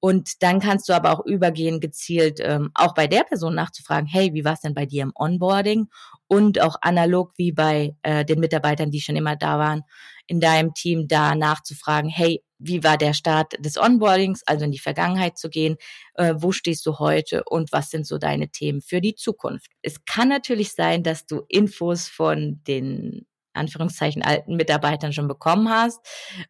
Und 0.00 0.42
dann 0.42 0.60
kannst 0.60 0.88
du 0.88 0.94
aber 0.94 1.12
auch 1.12 1.24
übergehen, 1.26 1.78
gezielt 1.78 2.40
ähm, 2.40 2.70
auch 2.74 2.94
bei 2.94 3.06
der 3.06 3.22
Person 3.24 3.54
nachzufragen, 3.54 4.08
hey, 4.08 4.32
wie 4.32 4.46
war 4.46 4.54
es 4.54 4.62
denn 4.62 4.72
bei 4.72 4.86
dir 4.86 5.02
im 5.02 5.12
Onboarding? 5.14 5.88
Und 6.26 6.60
auch 6.60 6.76
analog 6.80 7.32
wie 7.36 7.52
bei 7.52 7.94
äh, 8.02 8.24
den 8.24 8.40
Mitarbeitern, 8.40 8.90
die 8.90 9.02
schon 9.02 9.16
immer 9.16 9.36
da 9.36 9.58
waren, 9.58 9.82
in 10.30 10.38
deinem 10.38 10.74
Team 10.74 11.08
da 11.08 11.34
nachzufragen, 11.34 12.08
hey, 12.08 12.40
wie 12.56 12.84
war 12.84 12.96
der 12.96 13.14
Start 13.14 13.54
des 13.58 13.76
Onboardings, 13.76 14.42
also 14.46 14.64
in 14.64 14.70
die 14.70 14.78
Vergangenheit 14.78 15.36
zu 15.36 15.50
gehen, 15.50 15.76
äh, 16.14 16.34
wo 16.36 16.52
stehst 16.52 16.86
du 16.86 17.00
heute 17.00 17.42
und 17.46 17.72
was 17.72 17.90
sind 17.90 18.06
so 18.06 18.16
deine 18.16 18.48
Themen 18.48 18.80
für 18.80 19.00
die 19.00 19.16
Zukunft. 19.16 19.72
Es 19.82 20.04
kann 20.04 20.28
natürlich 20.28 20.72
sein, 20.72 21.02
dass 21.02 21.26
du 21.26 21.42
Infos 21.48 22.06
von 22.06 22.62
den 22.68 23.26
Anführungszeichen 23.54 24.22
alten 24.22 24.54
Mitarbeitern 24.54 25.12
schon 25.12 25.26
bekommen 25.26 25.68
hast. 25.68 25.98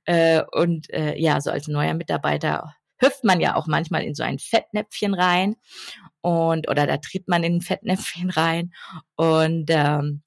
Äh, 0.05 0.43
und 0.53 0.91
äh, 0.91 1.17
ja, 1.17 1.41
so 1.41 1.51
als 1.51 1.67
neuer 1.67 1.95
Mitarbeiter 1.95 2.75
hüpft 2.99 3.25
man 3.25 3.41
ja 3.41 3.57
auch 3.57 3.67
manchmal 3.67 4.03
in 4.03 4.15
so 4.15 4.23
ein 4.23 4.39
Fettnäpfchen 4.39 5.15
rein 5.15 5.57
und 6.21 6.69
oder 6.69 6.87
da 6.87 6.99
tritt 6.99 7.29
man 7.29 7.45
in 7.45 7.57
ein 7.57 7.61
Fettnäpfchen 7.63 8.29
rein. 8.29 8.75
Und 9.17 9.71
ähm, 9.71 10.23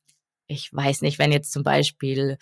ich 0.48 0.74
weiß 0.74 1.02
nicht, 1.02 1.20
wenn 1.20 1.32
jetzt 1.32 1.52
zum 1.52 1.62
Beispiel 1.62 2.40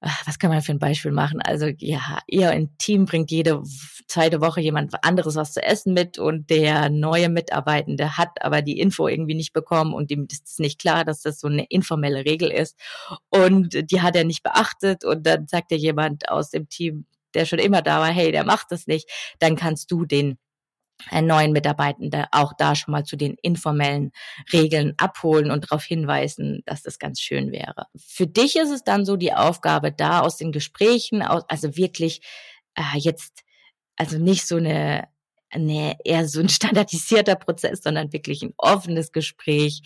was 0.00 0.38
kann 0.38 0.50
man 0.50 0.62
für 0.62 0.72
ein 0.72 0.78
Beispiel 0.78 1.10
machen? 1.10 1.42
Also 1.42 1.66
ja, 1.78 2.20
ihr 2.28 2.52
im 2.52 2.76
Team 2.78 3.04
bringt 3.04 3.30
jede 3.30 3.62
zweite 4.06 4.40
Woche 4.40 4.60
jemand 4.60 4.94
anderes 5.02 5.34
was 5.34 5.52
zu 5.52 5.62
essen 5.62 5.92
mit 5.92 6.18
und 6.18 6.50
der 6.50 6.88
neue 6.88 7.28
Mitarbeitende 7.28 8.16
hat 8.16 8.42
aber 8.42 8.62
die 8.62 8.78
Info 8.78 9.08
irgendwie 9.08 9.34
nicht 9.34 9.52
bekommen 9.52 9.94
und 9.94 10.10
ihm 10.10 10.26
ist 10.30 10.60
nicht 10.60 10.80
klar, 10.80 11.04
dass 11.04 11.22
das 11.22 11.40
so 11.40 11.48
eine 11.48 11.64
informelle 11.68 12.24
Regel 12.24 12.50
ist 12.50 12.78
und 13.28 13.90
die 13.90 14.00
hat 14.00 14.14
er 14.14 14.24
nicht 14.24 14.42
beachtet 14.42 15.04
und 15.04 15.26
dann 15.26 15.48
sagt 15.48 15.72
dir 15.72 15.78
jemand 15.78 16.28
aus 16.28 16.50
dem 16.50 16.68
Team, 16.68 17.06
der 17.34 17.44
schon 17.44 17.58
immer 17.58 17.82
da 17.82 18.00
war, 18.00 18.08
hey, 18.10 18.30
der 18.30 18.44
macht 18.44 18.70
das 18.70 18.86
nicht, 18.86 19.10
dann 19.40 19.56
kannst 19.56 19.90
du 19.90 20.04
den 20.04 20.38
neuen 21.22 21.52
Mitarbeitende 21.52 22.26
auch 22.32 22.52
da 22.56 22.74
schon 22.74 22.92
mal 22.92 23.04
zu 23.04 23.16
den 23.16 23.36
informellen 23.42 24.12
Regeln 24.52 24.94
abholen 24.96 25.50
und 25.50 25.64
darauf 25.64 25.84
hinweisen, 25.84 26.62
dass 26.66 26.82
das 26.82 26.98
ganz 26.98 27.20
schön 27.20 27.52
wäre. 27.52 27.86
Für 27.96 28.26
dich 28.26 28.56
ist 28.56 28.70
es 28.70 28.84
dann 28.84 29.04
so 29.04 29.16
die 29.16 29.32
Aufgabe 29.32 29.92
da 29.92 30.20
aus 30.20 30.36
den 30.36 30.52
Gesprächen, 30.52 31.22
also 31.22 31.76
wirklich 31.76 32.20
äh, 32.74 32.98
jetzt, 32.98 33.42
also 33.96 34.18
nicht 34.18 34.46
so 34.46 34.56
eine 34.56 35.08
nee, 35.56 35.96
eher 36.04 36.28
so 36.28 36.40
ein 36.40 36.48
standardisierter 36.48 37.36
Prozess, 37.36 37.82
sondern 37.82 38.12
wirklich 38.12 38.42
ein 38.42 38.52
offenes 38.58 39.12
Gespräch 39.12 39.82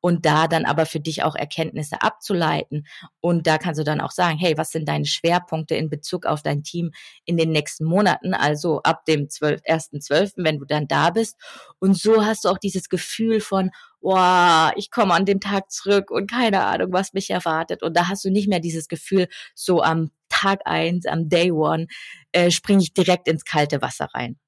und 0.00 0.26
da 0.26 0.46
dann 0.48 0.64
aber 0.64 0.86
für 0.86 1.00
dich 1.00 1.22
auch 1.22 1.34
Erkenntnisse 1.34 2.02
abzuleiten. 2.02 2.86
Und 3.20 3.46
da 3.46 3.58
kannst 3.58 3.80
du 3.80 3.84
dann 3.84 4.00
auch 4.00 4.10
sagen, 4.10 4.38
hey, 4.38 4.56
was 4.56 4.70
sind 4.70 4.88
deine 4.88 5.06
Schwerpunkte 5.06 5.74
in 5.74 5.88
Bezug 5.88 6.26
auf 6.26 6.42
dein 6.42 6.62
Team 6.62 6.92
in 7.24 7.36
den 7.36 7.50
nächsten 7.50 7.84
Monaten, 7.84 8.34
also 8.34 8.82
ab 8.82 9.04
dem 9.06 9.28
12, 9.30 9.60
1.12., 9.62 10.32
wenn 10.36 10.58
du 10.58 10.64
dann 10.64 10.86
da 10.88 11.10
bist. 11.10 11.36
Und 11.78 11.96
so 11.96 12.24
hast 12.24 12.44
du 12.44 12.48
auch 12.48 12.58
dieses 12.58 12.88
Gefühl 12.88 13.40
von, 13.40 13.70
wow, 14.00 14.72
ich 14.76 14.90
komme 14.90 15.14
an 15.14 15.24
dem 15.24 15.40
Tag 15.40 15.70
zurück 15.70 16.10
und 16.10 16.30
keine 16.30 16.64
Ahnung, 16.64 16.92
was 16.92 17.12
mich 17.12 17.30
erwartet. 17.30 17.82
Und 17.82 17.96
da 17.96 18.08
hast 18.08 18.24
du 18.24 18.30
nicht 18.30 18.48
mehr 18.48 18.60
dieses 18.60 18.88
Gefühl, 18.88 19.28
so 19.54 19.82
am 19.82 20.10
Tag 20.28 20.60
eins, 20.64 21.06
am 21.06 21.28
Day 21.28 21.50
One, 21.50 21.86
äh, 22.32 22.50
springe 22.50 22.82
ich 22.82 22.94
direkt 22.94 23.28
ins 23.28 23.44
kalte 23.44 23.82
Wasser 23.82 24.08
rein. 24.14 24.38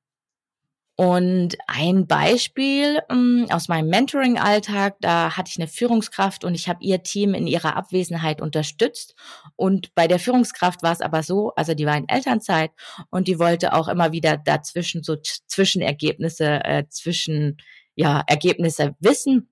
Und 1.00 1.56
ein 1.68 2.08
Beispiel 2.08 2.98
ähm, 3.08 3.46
aus 3.50 3.68
meinem 3.68 3.88
Mentoring-Alltag, 3.88 4.96
da 5.00 5.36
hatte 5.36 5.48
ich 5.48 5.56
eine 5.56 5.68
Führungskraft 5.68 6.42
und 6.42 6.56
ich 6.56 6.68
habe 6.68 6.82
ihr 6.82 7.04
Team 7.04 7.34
in 7.34 7.46
ihrer 7.46 7.76
Abwesenheit 7.76 8.40
unterstützt. 8.40 9.14
Und 9.54 9.94
bei 9.94 10.08
der 10.08 10.18
Führungskraft 10.18 10.82
war 10.82 10.90
es 10.90 11.00
aber 11.00 11.22
so, 11.22 11.52
also 11.54 11.74
die 11.74 11.86
war 11.86 11.96
in 11.96 12.08
Elternzeit 12.08 12.72
und 13.10 13.28
die 13.28 13.38
wollte 13.38 13.74
auch 13.74 13.86
immer 13.86 14.10
wieder 14.10 14.38
dazwischen 14.38 15.04
so 15.04 15.14
Zwischenergebnisse, 15.14 16.64
äh, 16.64 16.88
zwischen 16.88 17.58
ja 17.94 18.24
Ergebnisse 18.26 18.96
wissen. 18.98 19.48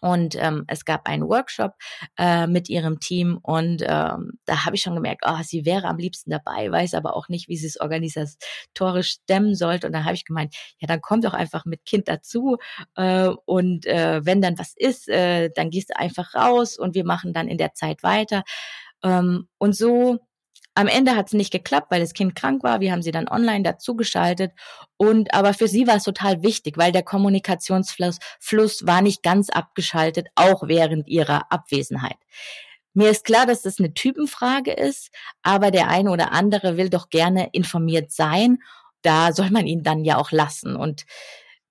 Und 0.00 0.36
ähm, 0.38 0.64
es 0.68 0.84
gab 0.84 1.08
einen 1.08 1.28
Workshop 1.28 1.72
äh, 2.18 2.46
mit 2.46 2.68
ihrem 2.68 3.00
Team 3.00 3.38
und 3.42 3.82
ähm, 3.82 4.32
da 4.44 4.64
habe 4.64 4.76
ich 4.76 4.82
schon 4.82 4.94
gemerkt, 4.94 5.22
oh, 5.26 5.38
sie 5.42 5.64
wäre 5.64 5.86
am 5.86 5.98
liebsten 5.98 6.30
dabei, 6.30 6.70
weiß 6.70 6.94
aber 6.94 7.16
auch 7.16 7.28
nicht, 7.28 7.48
wie 7.48 7.56
sie 7.56 7.66
es 7.66 7.80
organisatorisch 7.80 9.10
stemmen 9.22 9.54
sollte. 9.54 9.86
Und 9.86 9.92
dann 9.92 10.04
habe 10.04 10.14
ich 10.14 10.24
gemeint, 10.24 10.54
ja, 10.78 10.86
dann 10.86 11.00
komm 11.00 11.20
doch 11.20 11.34
einfach 11.34 11.64
mit 11.64 11.84
Kind 11.84 12.08
dazu 12.08 12.56
äh, 12.96 13.28
und 13.44 13.86
äh, 13.86 14.24
wenn 14.24 14.40
dann 14.40 14.58
was 14.58 14.74
ist, 14.76 15.08
äh, 15.08 15.50
dann 15.54 15.70
gehst 15.70 15.90
du 15.90 15.98
einfach 15.98 16.34
raus 16.34 16.78
und 16.78 16.94
wir 16.94 17.04
machen 17.04 17.32
dann 17.32 17.48
in 17.48 17.58
der 17.58 17.74
Zeit 17.74 18.02
weiter. 18.02 18.42
Ähm, 19.02 19.48
und 19.58 19.76
so 19.76 20.18
am 20.74 20.86
Ende 20.86 21.16
hat 21.16 21.26
es 21.26 21.32
nicht 21.32 21.52
geklappt, 21.52 21.90
weil 21.90 22.00
das 22.00 22.14
Kind 22.14 22.34
krank 22.34 22.62
war. 22.62 22.80
Wir 22.80 22.92
haben 22.92 23.02
sie 23.02 23.10
dann 23.10 23.28
online 23.28 23.62
dazugeschaltet. 23.62 24.52
Und 24.96 25.34
aber 25.34 25.52
für 25.54 25.68
sie 25.68 25.86
war 25.86 25.96
es 25.96 26.04
total 26.04 26.42
wichtig, 26.42 26.78
weil 26.78 26.92
der 26.92 27.02
Kommunikationsfluss 27.02 28.18
Fluss 28.40 28.86
war 28.86 29.02
nicht 29.02 29.22
ganz 29.22 29.50
abgeschaltet, 29.50 30.28
auch 30.34 30.62
während 30.66 31.08
ihrer 31.08 31.52
Abwesenheit. 31.52 32.16
Mir 32.94 33.10
ist 33.10 33.24
klar, 33.24 33.46
dass 33.46 33.62
das 33.62 33.78
eine 33.78 33.94
Typenfrage 33.94 34.72
ist, 34.72 35.10
aber 35.42 35.70
der 35.70 35.88
eine 35.88 36.10
oder 36.10 36.32
andere 36.32 36.76
will 36.76 36.90
doch 36.90 37.08
gerne 37.08 37.48
informiert 37.52 38.12
sein. 38.12 38.58
Da 39.02 39.32
soll 39.32 39.50
man 39.50 39.66
ihn 39.66 39.82
dann 39.82 40.04
ja 40.04 40.18
auch 40.18 40.30
lassen. 40.30 40.76
Und 40.76 41.04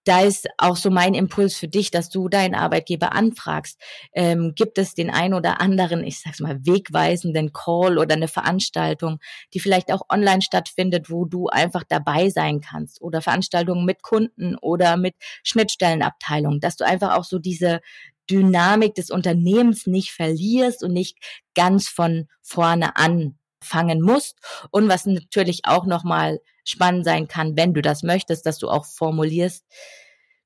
da 0.03 0.21
ist 0.21 0.47
auch 0.57 0.75
so 0.75 0.89
mein 0.89 1.13
Impuls 1.13 1.55
für 1.55 1.67
dich, 1.67 1.91
dass 1.91 2.09
du 2.09 2.27
deinen 2.27 2.55
Arbeitgeber 2.55 3.13
anfragst. 3.13 3.79
Ähm, 4.13 4.53
gibt 4.55 4.77
es 4.77 4.93
den 4.95 5.09
ein 5.09 5.33
oder 5.33 5.61
anderen, 5.61 6.03
ich 6.03 6.19
sag's 6.19 6.39
mal, 6.39 6.57
wegweisenden 6.65 7.53
Call 7.53 7.97
oder 7.97 8.15
eine 8.15 8.27
Veranstaltung, 8.27 9.19
die 9.53 9.59
vielleicht 9.59 9.91
auch 9.91 10.01
online 10.09 10.41
stattfindet, 10.41 11.09
wo 11.09 11.25
du 11.25 11.47
einfach 11.47 11.83
dabei 11.87 12.29
sein 12.29 12.61
kannst 12.61 13.01
oder 13.01 13.21
Veranstaltungen 13.21 13.85
mit 13.85 14.01
Kunden 14.01 14.55
oder 14.57 14.97
mit 14.97 15.15
Schnittstellenabteilungen, 15.43 16.59
dass 16.59 16.77
du 16.77 16.85
einfach 16.85 17.15
auch 17.17 17.23
so 17.25 17.37
diese 17.37 17.81
Dynamik 18.29 18.95
des 18.95 19.11
Unternehmens 19.11 19.87
nicht 19.87 20.11
verlierst 20.11 20.83
und 20.83 20.93
nicht 20.93 21.17
ganz 21.53 21.87
von 21.89 22.27
vorne 22.41 22.95
an 22.95 23.37
fangen 23.63 24.01
musst 24.01 24.39
und 24.71 24.89
was 24.89 25.05
natürlich 25.05 25.61
auch 25.65 25.85
nochmal 25.85 26.39
spannend 26.63 27.05
sein 27.05 27.27
kann, 27.27 27.57
wenn 27.57 27.73
du 27.73 27.81
das 27.81 28.03
möchtest, 28.03 28.45
dass 28.45 28.57
du 28.57 28.69
auch 28.69 28.85
formulierst, 28.85 29.65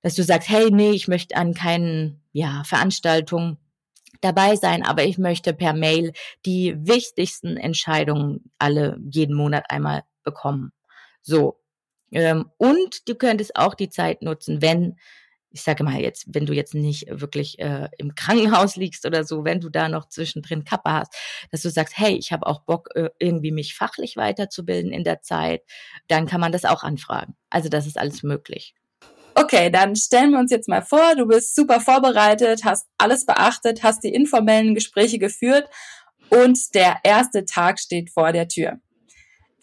dass 0.02 0.16
du 0.16 0.24
sagst, 0.24 0.50
hey, 0.50 0.70
nee, 0.72 0.92
ich 0.92 1.08
möchte 1.08 1.36
an 1.36 1.54
keinen, 1.54 2.22
ja, 2.32 2.64
Veranstaltungen 2.66 3.58
dabei 4.22 4.56
sein, 4.56 4.84
aber 4.84 5.04
ich 5.04 5.18
möchte 5.18 5.54
per 5.54 5.74
Mail 5.74 6.14
die 6.46 6.76
wichtigsten 6.78 7.58
Entscheidungen 7.58 8.52
alle 8.60 9.00
jeden 9.12 9.36
Monat 9.36 9.66
einmal 9.70 10.04
bekommen. 10.24 10.72
So. 11.22 11.60
Ähm, 12.12 12.52
und 12.58 13.08
du 13.10 13.16
könntest 13.16 13.56
auch 13.56 13.74
die 13.74 13.90
Zeit 13.90 14.22
nutzen, 14.22 14.62
wenn 14.62 14.98
ich 15.56 15.64
sage 15.64 15.86
mal 15.86 16.02
jetzt, 16.02 16.26
wenn 16.28 16.46
du 16.46 16.52
jetzt 16.52 16.76
nicht 16.76 17.06
wirklich 17.10 17.60
äh, 17.60 17.88
im 17.98 18.14
Krankenhaus 18.14 18.76
liegst 18.76 19.06
oder 19.06 19.24
so, 19.24 19.46
wenn 19.46 19.62
du 19.62 19.70
da 19.70 19.88
noch 19.88 20.10
zwischendrin 20.10 20.66
Kappe 20.66 20.92
hast, 20.92 21.16
dass 21.50 21.62
du 21.62 21.70
sagst, 21.70 21.98
hey, 21.98 22.18
ich 22.18 22.34
habe 22.34 22.46
auch 22.46 22.64
Bock, 22.64 22.90
äh, 22.94 23.10
irgendwie 23.20 23.54
mich 23.54 23.74
fachlich 23.74 24.18
weiterzubilden 24.18 24.92
in 24.92 25.06
der 25.06 25.22
Zeit, 25.22 25.62
dann 26.10 26.28
kann 26.28 26.42
man 26.42 26.52
das 26.52 26.66
auch 26.66 26.84
anfragen. 26.84 27.38
Also 27.50 27.70
das 27.70 27.88
ist 27.88 27.98
alles 27.98 28.22
möglich. 28.22 28.76
Okay, 29.34 29.70
dann 29.70 29.96
stellen 29.96 30.32
wir 30.32 30.40
uns 30.40 30.52
jetzt 30.52 30.68
mal 30.68 30.82
vor, 30.82 31.16
du 31.16 31.26
bist 31.26 31.56
super 31.56 31.80
vorbereitet, 31.80 32.66
hast 32.66 32.88
alles 32.98 33.26
beachtet, 33.26 33.82
hast 33.82 34.04
die 34.04 34.14
informellen 34.14 34.76
Gespräche 34.76 35.20
geführt 35.20 35.70
und 36.28 36.76
der 36.76 36.98
erste 37.04 37.46
Tag 37.46 37.80
steht 37.80 38.10
vor 38.10 38.34
der 38.34 38.50
Tür 38.50 38.82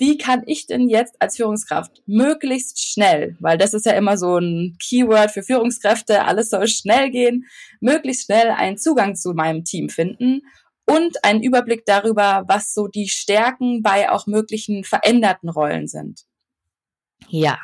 wie 0.02 0.18
kann 0.18 0.42
ich 0.46 0.66
denn 0.66 0.88
jetzt 0.88 1.14
als 1.22 1.36
Führungskraft 1.36 2.02
möglichst 2.06 2.82
schnell, 2.82 3.36
weil 3.38 3.56
das 3.56 3.72
ist 3.72 3.86
ja 3.86 3.92
immer 3.92 4.18
so 4.18 4.36
ein 4.36 4.76
Keyword 4.82 5.30
für 5.30 5.44
Führungskräfte, 5.44 6.24
alles 6.24 6.50
soll 6.50 6.66
schnell 6.66 7.12
gehen, 7.12 7.46
möglichst 7.80 8.24
schnell 8.24 8.50
einen 8.50 8.78
Zugang 8.78 9.14
zu 9.14 9.32
meinem 9.32 9.62
Team 9.62 9.88
finden 9.88 10.40
und 10.86 11.24
einen 11.24 11.40
Überblick 11.40 11.86
darüber, 11.86 12.42
was 12.48 12.74
so 12.74 12.88
die 12.88 13.06
Stärken 13.06 13.80
bei 13.84 14.10
auch 14.10 14.26
möglichen 14.26 14.82
veränderten 14.82 15.48
Rollen 15.48 15.86
sind. 15.86 16.22
Ja, 17.28 17.60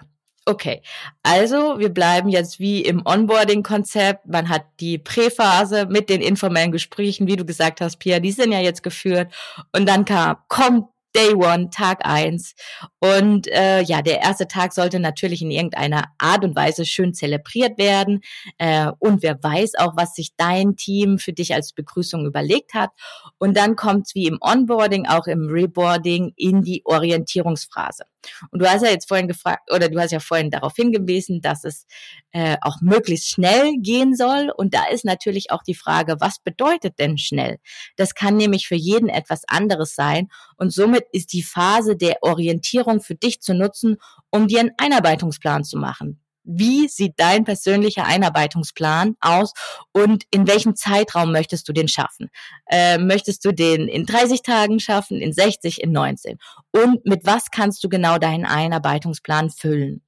Okay, 0.47 0.81
also 1.23 1.79
wir 1.79 1.91
bleiben 1.91 2.31
jetzt 2.31 2.59
wie 2.59 2.81
im 2.81 3.03
Onboarding-Konzept. 3.05 4.27
Man 4.27 4.49
hat 4.49 4.65
die 4.81 4.97
Präphase 4.97 5.85
mit 5.85 6.09
den 6.09 6.23
informellen 6.23 6.73
Gesprächen, 6.73 7.27
wie 7.27 7.37
du 7.37 7.45
gesagt 7.45 7.83
hast, 7.83 7.99
Pia, 7.99 8.19
die 8.19 8.33
sind 8.33 8.53
ja 8.53 8.61
jetzt 8.61 8.83
geführt. 8.83 9.31
Und 9.77 9.87
dann 9.87 10.07
kam, 10.07 10.39
kommt 10.49 10.87
Day 11.15 11.35
One, 11.35 11.71
Tag 11.71 12.05
eins. 12.05 12.55
Und 13.01 13.49
äh, 13.49 13.83
ja, 13.83 14.03
der 14.03 14.21
erste 14.21 14.47
Tag 14.47 14.73
sollte 14.73 15.01
natürlich 15.01 15.43
in 15.43 15.51
irgendeiner 15.51 16.05
Art 16.19 16.45
und 16.45 16.55
Weise 16.55 16.85
schön 16.85 17.15
zelebriert 17.15 17.79
werden. 17.79 18.21
Äh, 18.59 18.91
und 18.99 19.23
wer 19.23 19.43
weiß 19.43 19.75
auch, 19.77 19.97
was 19.97 20.15
sich 20.15 20.37
dein 20.37 20.77
Team 20.77 21.19
für 21.19 21.33
dich 21.33 21.55
als 21.55 21.73
Begrüßung 21.73 22.27
überlegt 22.27 22.75
hat. 22.75 22.91
Und 23.39 23.57
dann 23.57 23.77
kommt 23.77 24.09
wie 24.15 24.27
im 24.27 24.39
Onboarding, 24.41 25.07
auch 25.07 25.27
im 25.27 25.49
Reboarding 25.49 26.33
in 26.37 26.63
die 26.63 26.83
Orientierungsphase. 26.85 28.05
Und 28.51 28.61
du 28.61 28.71
hast 28.71 28.83
ja 28.83 28.91
jetzt 28.91 29.09
vorhin 29.09 29.29
gefragt, 29.29 29.71
oder 29.73 29.89
du 29.89 29.99
hast 29.99 30.11
ja 30.11 30.21
vorhin 30.21 30.51
darauf 30.51 30.75
hingewiesen, 30.75 31.41
dass 31.41 31.65
es 31.65 31.87
äh, 32.33 32.57
auch 32.63 32.81
möglichst 32.81 33.29
schnell 33.29 33.75
gehen 33.79 34.15
soll. 34.15 34.53
Und 34.57 34.75
da 34.75 34.85
ist 34.91 35.05
natürlich 35.05 35.51
auch 35.51 35.63
die 35.63 35.75
Frage, 35.75 36.17
was 36.21 36.39
bedeutet 36.41 36.99
denn 36.99 37.19
schnell? 37.19 37.59
Das 37.97 38.15
kann 38.15 38.37
nämlich 38.37 38.67
für 38.67 38.75
jeden 38.75 39.09
etwas 39.09 39.43
anderes 39.47 39.95
sein. 39.95 40.29
Und 40.57 40.73
somit 40.73 40.98
ist 41.13 41.33
die 41.33 41.43
Phase 41.43 41.97
der 41.97 42.23
Orientierung 42.23 43.01
für 43.01 43.15
dich 43.15 43.41
zu 43.41 43.55
nutzen, 43.55 43.97
um 44.31 44.49
dir 44.49 44.61
einen 44.61 44.73
Einarbeitungsplan 44.77 45.65
zu 45.65 45.79
machen. 45.79 46.21
Wie 46.51 46.89
sieht 46.89 47.13
dein 47.19 47.45
persönlicher 47.45 48.07
Einarbeitungsplan 48.07 49.17
aus 49.21 49.53
und 49.93 50.25
in 50.31 50.47
welchem 50.47 50.77
Zeitraum 50.77 51.31
möchtest 51.31 51.69
du 51.69 51.75
den 51.75 51.89
schaffen? 51.89 52.31
Äh, 52.71 52.97
möchtest 52.97 53.45
du 53.45 53.53
den 53.53 53.87
in 53.87 54.07
30 54.07 54.41
Tagen 54.41 54.81
schaffen, 54.81 55.21
in 55.21 55.35
60, 55.35 55.83
in 55.83 55.93
19? 55.93 56.39
Und 56.73 57.05
mit 57.05 57.27
was 57.27 57.51
kannst 57.51 57.85
du 57.85 57.91
genau 57.91 58.17
deinen 58.17 58.47
Einarbeitungsplan 58.47 59.51
füllen? 59.51 60.03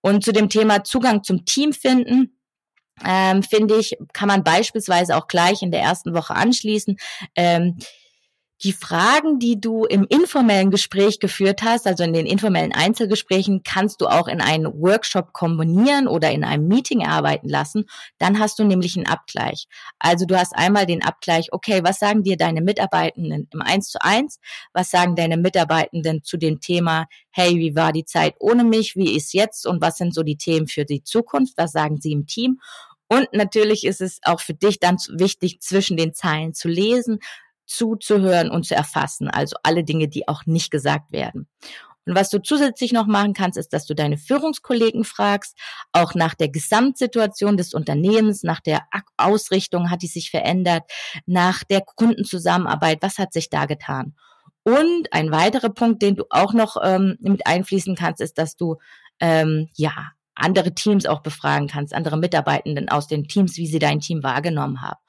Und 0.00 0.24
zu 0.24 0.32
dem 0.32 0.48
Thema 0.48 0.82
Zugang 0.82 1.24
zum 1.24 1.44
Team 1.44 1.74
finden, 1.74 2.40
ähm, 3.04 3.42
finde 3.42 3.78
ich, 3.78 3.96
kann 4.12 4.28
man 4.28 4.44
beispielsweise 4.44 5.16
auch 5.16 5.26
gleich 5.26 5.60
in 5.62 5.70
der 5.70 5.80
ersten 5.80 6.14
Woche 6.14 6.34
anschließen. 6.34 6.96
Ähm, 7.34 7.76
die 8.62 8.72
Fragen, 8.72 9.38
die 9.38 9.58
du 9.58 9.84
im 9.86 10.06
informellen 10.08 10.70
Gespräch 10.70 11.18
geführt 11.18 11.62
hast, 11.62 11.86
also 11.86 12.04
in 12.04 12.12
den 12.12 12.26
informellen 12.26 12.72
Einzelgesprächen, 12.72 13.62
kannst 13.62 14.00
du 14.00 14.06
auch 14.06 14.28
in 14.28 14.40
einen 14.40 14.66
Workshop 14.66 15.32
kombinieren 15.32 16.06
oder 16.06 16.30
in 16.30 16.44
einem 16.44 16.68
Meeting 16.68 17.00
erarbeiten 17.00 17.48
lassen. 17.48 17.86
Dann 18.18 18.38
hast 18.38 18.58
du 18.58 18.64
nämlich 18.64 18.96
einen 18.96 19.06
Abgleich. 19.06 19.66
Also 19.98 20.26
du 20.26 20.38
hast 20.38 20.54
einmal 20.54 20.84
den 20.84 21.02
Abgleich, 21.02 21.52
okay, 21.52 21.80
was 21.82 21.98
sagen 21.98 22.22
dir 22.22 22.36
deine 22.36 22.60
Mitarbeitenden 22.60 23.48
im 23.50 23.62
Eins 23.62 23.88
zu 23.88 24.02
eins? 24.02 24.38
Was 24.74 24.90
sagen 24.90 25.16
deine 25.16 25.38
Mitarbeitenden 25.38 26.22
zu 26.22 26.36
dem 26.36 26.60
Thema, 26.60 27.06
hey, 27.30 27.56
wie 27.56 27.74
war 27.74 27.92
die 27.92 28.04
Zeit 28.04 28.34
ohne 28.40 28.64
mich? 28.64 28.94
Wie 28.94 29.16
ist 29.16 29.32
jetzt? 29.32 29.66
Und 29.66 29.80
was 29.80 29.96
sind 29.96 30.14
so 30.14 30.22
die 30.22 30.36
Themen 30.36 30.66
für 30.66 30.84
die 30.84 31.02
Zukunft? 31.02 31.54
Was 31.56 31.72
sagen 31.72 31.98
sie 32.00 32.12
im 32.12 32.26
Team? 32.26 32.60
Und 33.08 33.26
natürlich 33.32 33.84
ist 33.84 34.00
es 34.00 34.20
auch 34.22 34.40
für 34.40 34.54
dich 34.54 34.78
dann 34.78 34.96
wichtig, 35.08 35.60
zwischen 35.60 35.96
den 35.96 36.14
Zeilen 36.14 36.54
zu 36.54 36.68
lesen, 36.68 37.18
zuzuhören 37.70 38.50
und 38.50 38.66
zu 38.66 38.74
erfassen. 38.74 39.28
Also 39.28 39.56
alle 39.62 39.84
Dinge, 39.84 40.08
die 40.08 40.28
auch 40.28 40.44
nicht 40.46 40.70
gesagt 40.70 41.12
werden. 41.12 41.48
Und 42.06 42.16
was 42.16 42.30
du 42.30 42.42
zusätzlich 42.42 42.92
noch 42.92 43.06
machen 43.06 43.34
kannst, 43.34 43.58
ist, 43.58 43.72
dass 43.72 43.86
du 43.86 43.94
deine 43.94 44.18
Führungskollegen 44.18 45.04
fragst, 45.04 45.56
auch 45.92 46.14
nach 46.14 46.34
der 46.34 46.48
Gesamtsituation 46.48 47.56
des 47.56 47.72
Unternehmens, 47.74 48.42
nach 48.42 48.60
der 48.60 48.82
Ausrichtung, 49.16 49.90
hat 49.90 50.02
die 50.02 50.08
sich 50.08 50.30
verändert, 50.30 50.82
nach 51.26 51.62
der 51.62 51.82
Kundenzusammenarbeit, 51.82 52.98
was 53.02 53.18
hat 53.18 53.32
sich 53.32 53.50
da 53.50 53.66
getan? 53.66 54.14
Und 54.64 55.12
ein 55.12 55.30
weiterer 55.30 55.70
Punkt, 55.70 56.02
den 56.02 56.16
du 56.16 56.24
auch 56.30 56.52
noch 56.52 56.76
ähm, 56.82 57.16
mit 57.20 57.46
einfließen 57.46 57.94
kannst, 57.94 58.20
ist, 58.20 58.38
dass 58.38 58.56
du 58.56 58.76
ähm, 59.20 59.68
ja 59.74 60.12
andere 60.40 60.74
Teams 60.74 61.06
auch 61.06 61.20
befragen 61.20 61.68
kannst, 61.68 61.94
andere 61.94 62.16
Mitarbeitenden 62.16 62.88
aus 62.88 63.06
den 63.06 63.28
Teams, 63.28 63.56
wie 63.56 63.66
sie 63.66 63.78
dein 63.78 64.00
Team 64.00 64.22
wahrgenommen 64.22 64.82
haben. 64.82 65.00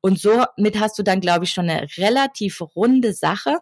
Und 0.00 0.20
somit 0.20 0.78
hast 0.78 0.98
du 0.98 1.02
dann, 1.02 1.20
glaube 1.20 1.44
ich, 1.44 1.52
schon 1.52 1.68
eine 1.68 1.86
relativ 1.96 2.60
runde 2.74 3.12
Sache. 3.12 3.58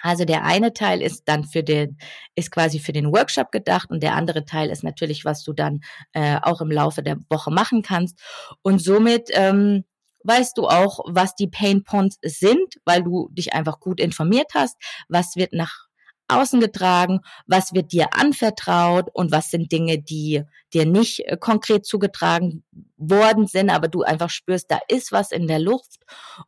Also 0.00 0.24
der 0.24 0.44
eine 0.44 0.72
Teil 0.72 1.02
ist 1.02 1.22
dann 1.26 1.44
für 1.44 1.62
den, 1.62 1.98
ist 2.34 2.50
quasi 2.50 2.80
für 2.80 2.92
den 2.92 3.12
Workshop 3.12 3.52
gedacht 3.52 3.90
und 3.90 4.02
der 4.02 4.14
andere 4.14 4.44
Teil 4.44 4.70
ist 4.70 4.82
natürlich, 4.82 5.24
was 5.24 5.44
du 5.44 5.52
dann 5.52 5.80
äh, 6.12 6.38
auch 6.42 6.60
im 6.60 6.70
Laufe 6.70 7.02
der 7.02 7.18
Woche 7.30 7.52
machen 7.52 7.82
kannst. 7.82 8.18
Und 8.62 8.82
somit 8.82 9.28
ähm, 9.32 9.84
weißt 10.24 10.58
du 10.58 10.66
auch, 10.66 11.00
was 11.06 11.36
die 11.36 11.46
Pain 11.46 11.84
Points 11.84 12.18
sind, 12.22 12.80
weil 12.84 13.04
du 13.04 13.28
dich 13.32 13.52
einfach 13.52 13.78
gut 13.78 14.00
informiert 14.00 14.52
hast, 14.54 14.76
was 15.08 15.36
wird 15.36 15.52
nach 15.52 15.83
außen 16.28 16.60
getragen, 16.60 17.20
was 17.46 17.74
wird 17.74 17.92
dir 17.92 18.14
anvertraut 18.14 19.08
und 19.12 19.30
was 19.30 19.50
sind 19.50 19.70
Dinge, 19.72 19.98
die 19.98 20.42
dir 20.72 20.86
nicht 20.86 21.20
äh, 21.26 21.36
konkret 21.38 21.84
zugetragen 21.86 22.64
worden 22.96 23.46
sind, 23.46 23.70
aber 23.70 23.88
du 23.88 24.02
einfach 24.02 24.30
spürst, 24.30 24.70
da 24.70 24.78
ist 24.88 25.12
was 25.12 25.32
in 25.32 25.46
der 25.46 25.58
Luft 25.58 26.00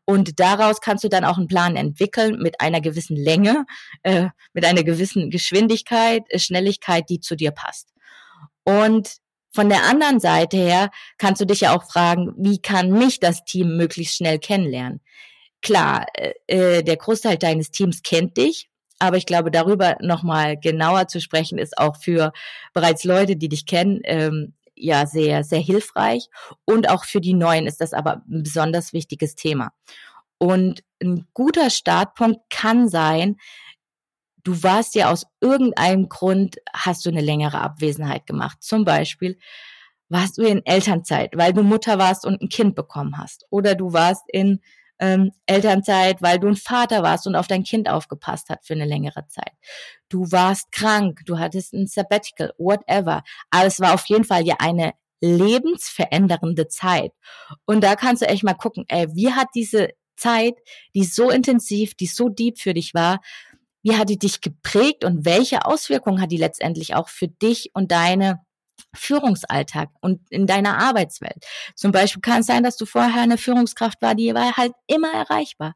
und 0.05 0.41
daraus 0.41 0.81
kannst 0.81 1.05
du 1.05 1.09
dann 1.09 1.25
auch 1.25 1.37
einen 1.37 1.49
Plan 1.49 1.77
entwickeln 1.77 2.39
mit 2.41 2.61
einer 2.61 2.81
gewissen 2.81 3.17
Länge, 3.17 3.67
äh, 4.03 4.29
mit 4.53 4.65
einer 4.65 4.83
gewissen 4.83 5.31
Geschwindigkeit, 5.31 6.23
äh, 6.29 6.39
Schnelligkeit, 6.39 7.09
die 7.11 7.21
zu 7.21 7.37
dir 7.37 7.51
passt. 7.51 7.93
Und 8.65 9.17
von 9.53 9.69
der 9.69 9.85
anderen 9.85 10.21
Seite 10.21 10.57
her 10.57 10.91
kannst 11.19 11.41
du 11.41 11.47
dich 11.47 11.61
ja 11.61 11.77
auch 11.77 11.85
fragen, 11.85 12.33
wie 12.37 12.61
kann 12.61 12.91
mich 12.91 13.21
das 13.21 13.45
Team 13.45 13.77
möglichst 13.77 14.17
schnell 14.17 14.39
kennenlernen? 14.39 15.01
Klar, 15.63 16.07
äh, 16.15 16.33
äh 16.47 16.83
der 16.83 16.97
Großteil 16.97 17.39
deines 17.39 17.71
Teams 17.71 18.03
kennt 18.03 18.37
dich, 18.37 18.69
aber 18.99 19.17
ich 19.17 19.27
glaube, 19.27 19.51
darüber 19.51 19.97
nochmal 20.01 20.59
genauer 20.59 21.09
zu 21.09 21.21
sprechen, 21.21 21.59
ist 21.59 21.79
auch 21.79 21.97
für 21.97 22.33
bereits 22.73 23.05
Leute, 23.05 23.37
die 23.37 23.49
dich 23.49 23.67
kennen, 23.67 24.01
ähm, 24.05 24.55
ja 24.75 25.07
sehr, 25.07 25.45
sehr 25.45 25.61
hilfreich. 25.61 26.29
Und 26.65 26.89
auch 26.89 27.05
für 27.05 27.21
die 27.21 27.35
Neuen 27.35 27.67
ist 27.67 27.81
das 27.81 27.93
aber 27.93 28.23
ein 28.29 28.43
besonders 28.43 28.93
wichtiges 28.93 29.35
Thema. 29.35 29.73
Und 30.39 30.83
ein 31.03 31.27
guter 31.35 31.71
Startpunkt 31.71 32.41
kann 32.51 32.89
sein, 32.89 33.37
du 34.45 34.63
warst 34.63 34.95
ja 34.95 35.11
aus 35.11 35.27
irgendeinem 35.41 36.09
Grund, 36.09 36.57
hast 36.73 37.05
du 37.05 37.11
eine 37.11 37.23
längere 37.23 37.61
Abwesenheit 37.61 38.27
gemacht. 38.27 38.59
Zum 38.63 38.85
Beispiel 38.85 39.39
warst 40.09 40.39
du 40.39 40.43
in 40.43 40.65
Elternzeit, 40.65 41.33
weil 41.37 41.53
du 41.53 41.63
Mutter 41.63 41.99
warst 41.99 42.25
und 42.25 42.41
ein 42.41 42.49
Kind 42.49 42.75
bekommen 42.77 43.19
hast. 43.19 43.47
Oder 43.51 43.75
du 43.75 43.93
warst 43.93 44.25
in 44.29 44.61
ähm, 44.99 45.33
Elternzeit, 45.47 46.23
weil 46.23 46.39
du 46.39 46.49
ein 46.49 46.57
Vater 46.57 47.03
warst 47.03 47.27
und 47.27 47.37
auf 47.37 47.47
dein 47.47 47.65
Kind 47.65 47.89
aufgepasst 47.89 48.49
hat 48.49 48.65
für 48.65 48.75
eine 48.75 48.85
längere 48.85 49.27
Zeit. 49.29 49.53
Du 50.09 50.31
warst 50.31 50.73
krank, 50.73 51.21
du 51.27 51.39
hattest 51.39 51.75
ein 51.75 51.87
Sabbatical, 51.87 52.53
whatever. 52.59 53.23
Aber 53.51 53.67
es 53.67 53.81
war 53.81 53.95
auf 53.95 54.07
jeden 54.07 54.25
Fall 54.25 54.47
ja 54.47 54.57
eine 54.59 54.93
lebensverändernde 55.21 56.69
Zeit. 56.69 57.13
Und 57.65 57.83
da 57.83 57.97
kannst 57.97 58.23
du 58.23 58.29
echt 58.29 58.45
mal 58.45 58.55
gucken, 58.55 58.85
ey, 58.89 59.07
wie 59.15 59.33
hat 59.33 59.49
diese 59.55 59.91
Zeit, 60.17 60.55
die 60.95 61.05
so 61.05 61.31
intensiv, 61.31 61.95
die 61.95 62.07
so 62.07 62.29
deep 62.29 62.59
für 62.59 62.75
dich 62.75 62.95
war, 62.95 63.21
wie 63.83 63.97
hat 63.97 64.09
die 64.09 64.19
dich 64.19 64.41
geprägt 64.41 65.05
und 65.05 65.25
welche 65.25 65.65
Auswirkungen 65.65 66.21
hat 66.21 66.33
die 66.33 66.39
letztendlich 66.39 66.95
auch 66.95 67.09
für 67.09 67.29
dich 67.29 67.71
und 67.73 67.93
deine 67.93 68.41
Führungsalltag 68.95 69.91
und 70.01 70.21
in 70.31 70.47
deiner 70.47 70.79
Arbeitswelt. 70.79 71.45
Zum 71.75 71.93
Beispiel 71.93 72.21
kann 72.21 72.41
es 72.41 72.47
sein, 72.47 72.63
dass 72.63 72.77
du 72.77 72.87
vorher 72.87 73.23
eine 73.23 73.39
Führungskraft 73.39 74.01
war, 74.03 74.15
die 74.15 74.35
war 74.35 74.57
halt 74.57 74.73
immer 74.87 75.13
erreichbar. 75.13 75.75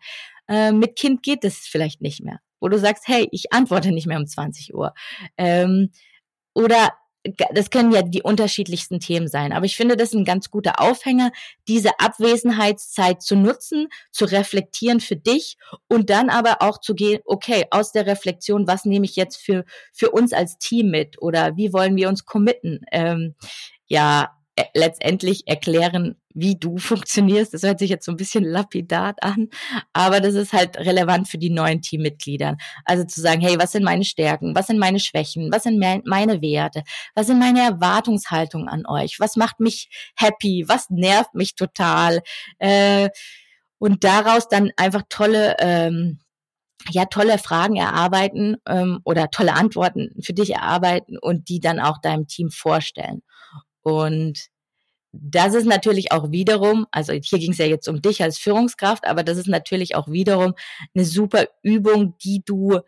Äh, 0.49 0.73
mit 0.73 0.97
Kind 0.97 1.23
geht 1.23 1.45
es 1.45 1.59
vielleicht 1.59 2.00
nicht 2.00 2.23
mehr, 2.23 2.41
wo 2.60 2.69
du 2.69 2.78
sagst, 2.78 3.06
hey, 3.06 3.28
ich 3.30 3.52
antworte 3.52 3.93
nicht 3.93 4.06
mehr 4.06 4.19
um 4.19 4.26
20 4.26 4.75
Uhr. 4.75 4.95
Ähm, 5.36 5.91
oder 6.54 6.91
das 7.52 7.71
können 7.71 7.93
ja 7.93 8.02
die 8.02 8.23
unterschiedlichsten 8.23 8.99
Themen 8.99 9.28
sein. 9.28 9.52
Aber 9.52 9.67
ich 9.67 9.76
finde, 9.76 9.97
das 9.97 10.11
ist 10.11 10.15
ein 10.15 10.25
ganz 10.25 10.50
guter 10.50 10.80
Aufhänger, 10.80 11.33
diese 11.69 11.99
Abwesenheitszeit 11.99 13.23
zu 13.23 13.37
nutzen, 13.37 13.89
zu 14.11 14.25
reflektieren 14.25 15.00
für 15.00 15.17
dich 15.17 15.59
und 15.89 16.09
dann 16.09 16.30
aber 16.30 16.63
auch 16.63 16.78
zu 16.78 16.95
gehen, 16.95 17.21
okay, 17.26 17.67
aus 17.71 17.93
der 17.93 18.06
Reflexion, 18.06 18.67
was 18.67 18.85
nehme 18.85 19.04
ich 19.04 19.17
jetzt 19.17 19.37
für, 19.37 19.65
für 19.93 20.11
uns 20.11 20.33
als 20.33 20.59
Team 20.59 20.91
mit 20.91 21.21
oder 21.21 21.56
wie 21.56 21.73
wollen 21.73 21.97
wir 21.97 22.09
uns 22.09 22.25
committen? 22.25 22.80
Ähm, 22.91 23.35
ja, 23.87 24.30
letztendlich 24.75 25.46
erklären, 25.46 26.16
wie 26.34 26.56
du 26.58 26.78
funktionierst. 26.78 27.52
Das 27.54 27.62
hört 27.62 27.78
sich 27.78 27.90
jetzt 27.90 28.04
so 28.04 28.12
ein 28.12 28.16
bisschen 28.16 28.44
lapidat 28.44 29.23
an, 29.23 29.49
aber 29.92 30.20
das 30.20 30.34
ist 30.34 30.52
halt 30.52 30.78
relevant 30.78 31.28
für 31.28 31.38
die 31.38 31.50
neuen 31.50 31.82
Teammitglieder. 31.82 32.56
Also 32.84 33.04
zu 33.04 33.20
sagen, 33.20 33.40
hey, 33.40 33.58
was 33.58 33.73
sind 33.73 33.84
meine 33.84 34.04
Stärken? 34.04 34.54
Was 34.54 34.68
sind 34.68 34.78
meine 34.78 35.00
Schwächen? 35.00 35.50
Was 35.52 35.64
sind 35.64 35.78
meine 35.78 36.42
Werte? 36.42 36.82
Was 37.14 37.26
sind 37.26 37.38
meine 37.38 37.60
Erwartungshaltungen 37.60 38.68
an 38.68 38.86
euch? 38.86 39.18
Was 39.18 39.36
macht 39.36 39.60
mich 39.60 39.88
happy? 40.16 40.64
Was 40.68 40.90
nervt 40.90 41.34
mich 41.34 41.54
total? 41.54 42.20
Äh, 42.58 43.08
und 43.78 44.04
daraus 44.04 44.49
dann 44.49 44.70
einfach 44.76 45.02
tolle 45.08 45.56
ähm, 45.58 46.20
ja 46.90 47.04
tolle 47.06 47.38
Fragen 47.38 47.76
erarbeiten 47.76 48.56
ähm, 48.66 49.00
oder 49.04 49.30
tolle 49.30 49.54
Antworten 49.54 50.10
für 50.23 50.32
dich 50.32 50.54
erarbeiten 50.54 51.18
und 51.18 51.49
die 51.49 51.60
dann 51.60 51.80
auch 51.80 51.99
deinem 52.00 52.26
Team 52.26 52.50
vorstellen. 52.50 53.23
Und 53.82 54.50
das 55.12 55.54
ist 55.54 55.66
natürlich 55.66 56.12
auch 56.12 56.30
wiederum, 56.30 56.86
also 56.92 57.12
hier 57.12 57.38
ging 57.38 57.52
es 57.52 57.58
ja 57.58 57.66
jetzt 57.66 57.88
um 57.88 58.00
dich 58.00 58.23
als 58.23 58.38
Führungskraft, 58.38 59.06
aber 59.06 59.25
das 59.25 59.38
ist 59.38 59.49
natürlich 59.49 59.96
auch 59.96 60.08
wiederum 60.08 60.54
eine 60.94 61.04
super 61.04 61.46
Übung, 61.62 62.16
die 62.23 62.42
du 62.44 62.80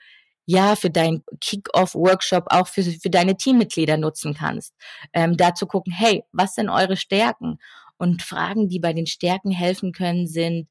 ja 0.47 0.77
für 0.77 0.91
deinen 0.91 1.25
Kick-Off-Workshop 1.41 2.47
auch 2.49 2.69
für, 2.69 2.83
für 2.83 3.11
deine 3.11 3.37
Teammitglieder 3.37 3.97
nutzen 3.97 4.35
kannst. 4.35 4.75
Ähm, 5.13 5.37
da 5.37 5.55
zu 5.55 5.67
gucken, 5.67 5.93
hey, 5.93 6.25
was 6.33 6.55
sind 6.55 6.69
eure 6.69 6.97
Stärken? 6.97 7.59
Und 7.99 8.23
Fragen, 8.23 8.69
die 8.69 8.81
bei 8.81 8.93
den 8.93 9.07
Stärken 9.07 9.53
helfen 9.53 9.93
können, 9.93 10.27
sind 10.27 10.69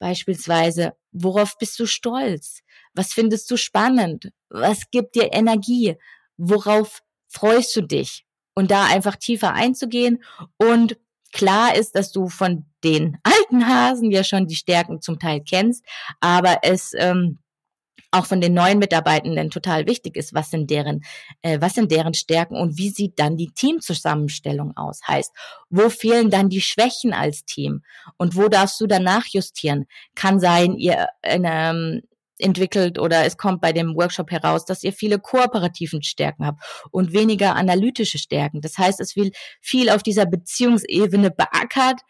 beispielsweise, 0.00 0.94
worauf 1.12 1.56
bist 1.58 1.78
du 1.78 1.86
stolz? 1.86 2.60
Was 2.94 3.12
findest 3.12 3.50
du 3.50 3.56
spannend? 3.56 4.32
Was 4.48 4.90
gibt 4.90 5.14
dir 5.14 5.32
Energie? 5.32 5.96
Worauf 6.36 7.02
freust 7.28 7.76
du 7.76 7.82
dich? 7.82 8.24
Und 8.58 8.72
da 8.72 8.86
einfach 8.86 9.14
tiefer 9.14 9.54
einzugehen. 9.54 10.20
Und 10.56 10.96
klar 11.32 11.76
ist, 11.76 11.94
dass 11.94 12.10
du 12.10 12.28
von 12.28 12.66
den 12.82 13.16
alten 13.22 13.68
Hasen 13.68 14.10
ja 14.10 14.24
schon 14.24 14.48
die 14.48 14.56
Stärken 14.56 15.00
zum 15.00 15.20
Teil 15.20 15.42
kennst, 15.48 15.84
aber 16.18 16.58
es 16.62 16.92
ähm, 16.98 17.38
auch 18.10 18.26
von 18.26 18.40
den 18.40 18.54
neuen 18.54 18.80
Mitarbeitenden 18.80 19.50
total 19.50 19.86
wichtig 19.86 20.16
ist, 20.16 20.34
was 20.34 20.50
sind 20.50 20.70
deren, 20.70 21.04
äh, 21.42 21.60
was 21.60 21.74
sind 21.74 21.92
deren 21.92 22.14
Stärken 22.14 22.56
und 22.56 22.78
wie 22.78 22.88
sieht 22.90 23.20
dann 23.20 23.36
die 23.36 23.52
Teamzusammenstellung 23.52 24.76
aus? 24.76 25.02
Heißt, 25.06 25.30
wo 25.70 25.88
fehlen 25.88 26.30
dann 26.30 26.48
die 26.48 26.62
Schwächen 26.62 27.12
als 27.12 27.44
Team 27.44 27.84
und 28.16 28.34
wo 28.34 28.48
darfst 28.48 28.80
du 28.80 28.88
danach 28.88 29.26
justieren? 29.26 29.86
Kann 30.16 30.40
sein, 30.40 30.74
ihr 30.74 31.06
ähm, 31.22 32.02
entwickelt 32.40 32.98
oder 32.98 33.24
es 33.24 33.36
kommt 33.36 33.60
bei 33.60 33.72
dem 33.72 33.94
Workshop 33.94 34.30
heraus, 34.30 34.64
dass 34.64 34.82
ihr 34.82 34.92
viele 34.92 35.18
kooperativen 35.18 36.02
Stärken 36.02 36.46
habt 36.46 36.62
und 36.90 37.12
weniger 37.12 37.56
analytische 37.56 38.18
Stärken. 38.18 38.60
Das 38.60 38.78
heißt, 38.78 39.00
es 39.00 39.16
will 39.16 39.32
viel 39.60 39.90
auf 39.90 40.02
dieser 40.02 40.26
Beziehungsebene 40.26 41.30
beackert, 41.30 42.00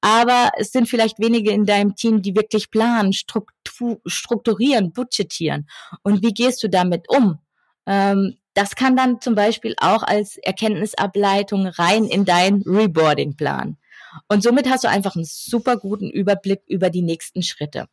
aber 0.00 0.50
es 0.58 0.70
sind 0.72 0.88
vielleicht 0.88 1.18
wenige 1.18 1.50
in 1.50 1.64
deinem 1.64 1.94
Team, 1.96 2.22
die 2.22 2.36
wirklich 2.36 2.70
planen, 2.70 3.12
struktur, 3.12 4.00
strukturieren, 4.06 4.92
budgetieren. 4.92 5.68
Und 6.02 6.22
wie 6.22 6.32
gehst 6.32 6.62
du 6.62 6.68
damit 6.68 7.08
um? 7.08 7.38
Ähm, 7.86 8.36
das 8.54 8.74
kann 8.74 8.96
dann 8.96 9.20
zum 9.20 9.34
Beispiel 9.34 9.74
auch 9.78 10.02
als 10.02 10.38
Erkenntnisableitung 10.38 11.66
rein 11.66 12.04
in 12.04 12.24
dein 12.24 12.62
Reboarding-Plan. 12.62 13.76
Und 14.28 14.42
somit 14.42 14.68
hast 14.68 14.84
du 14.84 14.88
einfach 14.88 15.14
einen 15.14 15.26
super 15.26 15.76
guten 15.76 16.08
Überblick 16.08 16.62
über 16.66 16.88
die 16.88 17.02
nächsten 17.02 17.42
Schritte. 17.42 17.86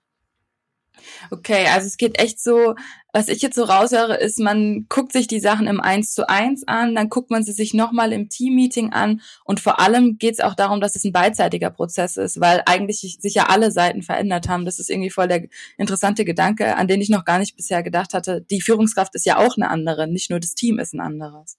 Okay, 1.31 1.67
also 1.67 1.87
es 1.87 1.97
geht 1.97 2.19
echt 2.19 2.39
so, 2.39 2.75
was 3.13 3.27
ich 3.27 3.41
jetzt 3.41 3.55
so 3.55 3.63
raushöre, 3.63 4.15
ist, 4.15 4.39
man 4.39 4.85
guckt 4.89 5.13
sich 5.13 5.27
die 5.27 5.39
Sachen 5.39 5.67
im 5.67 5.79
Eins 5.79 6.13
zu 6.13 6.27
eins 6.29 6.67
an, 6.67 6.95
dann 6.95 7.09
guckt 7.09 7.29
man 7.29 7.43
sie 7.43 7.51
sich 7.51 7.73
nochmal 7.73 8.13
im 8.13 8.29
Team-Meeting 8.29 8.91
an 8.93 9.21
und 9.43 9.59
vor 9.59 9.79
allem 9.79 10.17
geht 10.17 10.33
es 10.35 10.39
auch 10.39 10.55
darum, 10.55 10.81
dass 10.81 10.95
es 10.95 11.03
ein 11.03 11.11
beidseitiger 11.11 11.69
Prozess 11.69 12.17
ist, 12.17 12.39
weil 12.39 12.63
eigentlich 12.65 13.17
sich 13.19 13.33
ja 13.33 13.47
alle 13.47 13.71
Seiten 13.71 14.01
verändert 14.01 14.47
haben. 14.49 14.65
Das 14.65 14.79
ist 14.79 14.89
irgendwie 14.89 15.09
voll 15.09 15.27
der 15.27 15.43
interessante 15.77 16.25
Gedanke, 16.25 16.75
an 16.75 16.87
den 16.87 17.01
ich 17.01 17.09
noch 17.09 17.25
gar 17.25 17.39
nicht 17.39 17.55
bisher 17.55 17.83
gedacht 17.83 18.13
hatte. 18.13 18.41
Die 18.41 18.61
Führungskraft 18.61 19.15
ist 19.15 19.25
ja 19.25 19.37
auch 19.37 19.57
eine 19.57 19.69
andere, 19.69 20.07
nicht 20.07 20.29
nur 20.29 20.39
das 20.39 20.55
Team 20.55 20.79
ist 20.79 20.93
ein 20.93 21.01
anderes. 21.01 21.57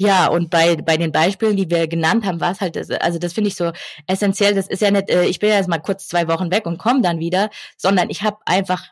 Ja, 0.00 0.28
und 0.28 0.48
bei, 0.50 0.76
bei 0.76 0.96
den 0.96 1.10
Beispielen, 1.10 1.56
die 1.56 1.68
wir 1.70 1.88
genannt 1.88 2.24
haben, 2.24 2.40
war 2.40 2.52
es 2.52 2.60
halt, 2.60 2.76
also 3.02 3.18
das 3.18 3.32
finde 3.32 3.48
ich 3.48 3.56
so 3.56 3.72
essentiell. 4.06 4.54
Das 4.54 4.68
ist 4.68 4.80
ja 4.80 4.92
nicht, 4.92 5.10
äh, 5.10 5.24
ich 5.24 5.40
bin 5.40 5.50
ja 5.50 5.56
jetzt 5.56 5.68
mal 5.68 5.78
kurz 5.78 6.06
zwei 6.06 6.28
Wochen 6.28 6.52
weg 6.52 6.66
und 6.66 6.78
komme 6.78 7.02
dann 7.02 7.18
wieder, 7.18 7.50
sondern 7.76 8.08
ich 8.08 8.22
habe 8.22 8.38
einfach 8.46 8.84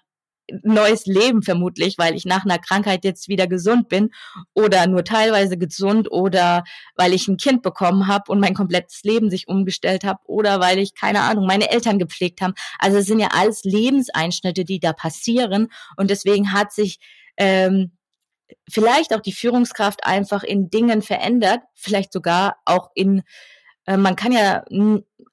neues 0.62 1.06
Leben 1.06 1.42
vermutlich, 1.42 1.96
weil 1.98 2.14
ich 2.14 2.24
nach 2.24 2.44
einer 2.44 2.58
Krankheit 2.58 3.04
jetzt 3.04 3.28
wieder 3.28 3.46
gesund 3.46 3.88
bin 3.88 4.10
oder 4.54 4.86
nur 4.86 5.04
teilweise 5.04 5.56
gesund 5.56 6.10
oder 6.10 6.64
weil 6.96 7.12
ich 7.12 7.28
ein 7.28 7.36
Kind 7.36 7.62
bekommen 7.62 8.08
habe 8.08 8.30
und 8.30 8.40
mein 8.40 8.54
komplettes 8.54 9.02
Leben 9.02 9.30
sich 9.30 9.48
umgestellt 9.48 10.04
habe 10.04 10.20
oder 10.24 10.60
weil 10.60 10.78
ich 10.78 10.94
keine 10.94 11.20
Ahnung 11.22 11.46
meine 11.46 11.70
Eltern 11.70 11.98
gepflegt 11.98 12.40
haben. 12.40 12.54
Also 12.78 12.98
es 12.98 13.06
sind 13.06 13.20
ja 13.20 13.28
alles 13.32 13.62
Lebenseinschnitte, 13.64 14.64
die 14.64 14.80
da 14.80 14.92
passieren 14.92 15.68
und 15.96 16.10
deswegen 16.10 16.52
hat 16.52 16.72
sich 16.72 16.98
ähm, 17.36 17.95
vielleicht 18.68 19.14
auch 19.14 19.20
die 19.20 19.32
Führungskraft 19.32 20.04
einfach 20.04 20.42
in 20.42 20.70
Dingen 20.70 21.02
verändert, 21.02 21.60
vielleicht 21.74 22.12
sogar 22.12 22.56
auch 22.64 22.90
in, 22.94 23.22
äh, 23.86 23.96
man 23.96 24.16
kann 24.16 24.32
ja, 24.32 24.64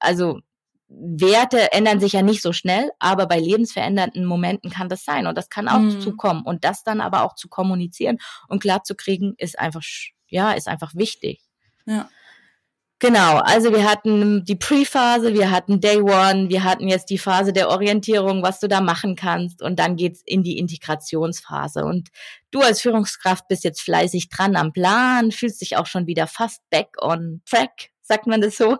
also 0.00 0.40
Werte 0.88 1.72
ändern 1.72 1.98
sich 1.98 2.12
ja 2.12 2.22
nicht 2.22 2.42
so 2.42 2.52
schnell, 2.52 2.90
aber 2.98 3.26
bei 3.26 3.38
lebensverändernden 3.38 4.24
Momenten 4.24 4.70
kann 4.70 4.88
das 4.88 5.04
sein 5.04 5.26
und 5.26 5.36
das 5.36 5.48
kann 5.48 5.68
auch 5.68 5.78
mhm. 5.78 6.00
zukommen 6.00 6.42
und 6.44 6.64
das 6.64 6.84
dann 6.84 7.00
aber 7.00 7.22
auch 7.22 7.34
zu 7.34 7.48
kommunizieren 7.48 8.18
und 8.48 8.60
klar 8.60 8.84
zu 8.84 8.94
kriegen 8.94 9.34
ist 9.38 9.58
einfach 9.58 9.82
ja 10.28 10.52
ist 10.52 10.68
einfach 10.68 10.94
wichtig. 10.94 11.42
Ja. 11.86 12.08
Genau, 13.04 13.36
also 13.36 13.70
wir 13.70 13.84
hatten 13.84 14.46
die 14.46 14.56
Pre-Phase, 14.56 15.34
wir 15.34 15.50
hatten 15.50 15.78
Day 15.78 15.98
One, 16.00 16.48
wir 16.48 16.64
hatten 16.64 16.88
jetzt 16.88 17.10
die 17.10 17.18
Phase 17.18 17.52
der 17.52 17.68
Orientierung, 17.68 18.42
was 18.42 18.60
du 18.60 18.66
da 18.66 18.80
machen 18.80 19.14
kannst 19.14 19.60
und 19.60 19.78
dann 19.78 19.96
geht's 19.96 20.22
in 20.24 20.42
die 20.42 20.56
Integrationsphase. 20.56 21.84
Und 21.84 22.08
du 22.50 22.60
als 22.60 22.80
Führungskraft 22.80 23.46
bist 23.46 23.62
jetzt 23.62 23.82
fleißig 23.82 24.30
dran 24.30 24.56
am 24.56 24.72
Plan, 24.72 25.32
fühlst 25.32 25.60
dich 25.60 25.76
auch 25.76 25.84
schon 25.84 26.06
wieder 26.06 26.26
fast 26.26 26.62
back 26.70 26.96
on 26.98 27.42
track, 27.44 27.90
sagt 28.00 28.26
man 28.26 28.40
das 28.40 28.56
so, 28.56 28.78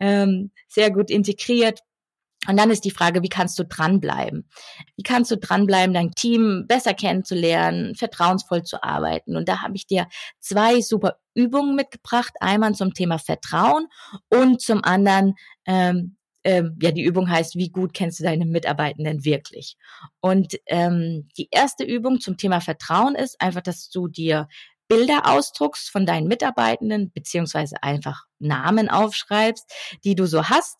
ähm, 0.00 0.50
sehr 0.66 0.90
gut 0.90 1.08
integriert. 1.08 1.78
Und 2.48 2.56
dann 2.56 2.70
ist 2.70 2.84
die 2.84 2.90
Frage, 2.90 3.22
wie 3.22 3.28
kannst 3.28 3.58
du 3.58 3.64
dranbleiben? 3.64 4.48
Wie 4.96 5.02
kannst 5.02 5.30
du 5.30 5.36
dranbleiben, 5.36 5.94
dein 5.94 6.12
Team 6.12 6.64
besser 6.66 6.94
kennenzulernen, 6.94 7.94
vertrauensvoll 7.94 8.62
zu 8.62 8.82
arbeiten? 8.82 9.36
Und 9.36 9.48
da 9.48 9.62
habe 9.62 9.76
ich 9.76 9.86
dir 9.86 10.06
zwei 10.40 10.80
super 10.80 11.18
Übungen 11.34 11.76
mitgebracht. 11.76 12.32
Einmal 12.40 12.74
zum 12.74 12.94
Thema 12.94 13.18
Vertrauen 13.18 13.86
und 14.28 14.60
zum 14.60 14.84
anderen, 14.84 15.34
ähm, 15.66 16.16
ähm, 16.44 16.78
ja, 16.80 16.92
die 16.92 17.02
Übung 17.02 17.28
heißt, 17.28 17.56
wie 17.56 17.70
gut 17.70 17.92
kennst 17.92 18.20
du 18.20 18.24
deine 18.24 18.46
Mitarbeitenden 18.46 19.24
wirklich? 19.24 19.76
Und 20.20 20.56
ähm, 20.66 21.28
die 21.36 21.48
erste 21.50 21.84
Übung 21.84 22.20
zum 22.20 22.36
Thema 22.36 22.60
Vertrauen 22.60 23.16
ist 23.16 23.40
einfach, 23.40 23.62
dass 23.62 23.90
du 23.90 24.06
dir 24.06 24.48
Bilder 24.88 25.26
ausdruckst 25.26 25.90
von 25.90 26.06
deinen 26.06 26.28
Mitarbeitenden, 26.28 27.10
beziehungsweise 27.12 27.82
einfach 27.82 28.24
Namen 28.38 28.88
aufschreibst, 28.88 29.68
die 30.04 30.14
du 30.14 30.26
so 30.26 30.48
hast 30.48 30.78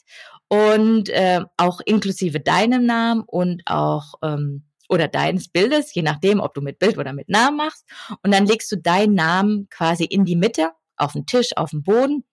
und 0.49 1.09
äh, 1.09 1.41
auch 1.57 1.81
inklusive 1.85 2.41
deinem 2.41 2.87
Namen 2.87 3.23
und 3.27 3.63
auch 3.67 4.15
ähm, 4.23 4.65
oder 4.89 5.09
deines 5.09 5.49
Bildes, 5.49 5.95
je 5.95 6.03
nachdem, 6.03 6.41
ob 6.41 6.55
du 6.55 6.61
mit 6.61 6.79
Bild 6.79 6.99
oder 6.99 7.13
mit 7.13 7.29
Namen 7.29 7.57
machst. 7.57 7.85
Und 8.23 8.33
dann 8.33 8.47
legst 8.47 8.71
du 8.71 8.77
deinen 8.77 9.15
Namen 9.15 9.69
quasi 9.69 10.05
in 10.05 10.25
die 10.25 10.37
Mitte, 10.37 10.71
auf 10.97 11.13
den 11.13 11.27
Tisch, 11.27 11.57
auf 11.57 11.71
den 11.71 11.83
Boden. 11.83 12.25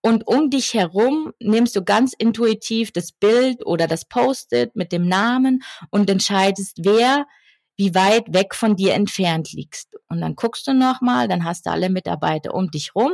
Und 0.00 0.26
um 0.26 0.50
dich 0.50 0.74
herum 0.74 1.32
nimmst 1.40 1.76
du 1.76 1.84
ganz 1.84 2.12
intuitiv 2.18 2.92
das 2.92 3.12
Bild 3.12 3.64
oder 3.64 3.86
das 3.86 4.04
Post-it 4.04 4.74
mit 4.74 4.92
dem 4.92 5.06
Namen 5.06 5.62
und 5.90 6.10
entscheidest, 6.10 6.80
wer 6.82 7.26
wie 7.76 7.94
weit 7.94 8.32
weg 8.34 8.54
von 8.54 8.74
dir 8.74 8.94
entfernt 8.94 9.52
liegst. 9.52 9.94
Und 10.08 10.20
dann 10.20 10.34
guckst 10.34 10.66
du 10.66 10.74
nochmal, 10.74 11.28
dann 11.28 11.44
hast 11.44 11.66
du 11.66 11.70
alle 11.70 11.90
Mitarbeiter 11.90 12.54
um 12.54 12.70
dich 12.70 12.94
rum 12.94 13.12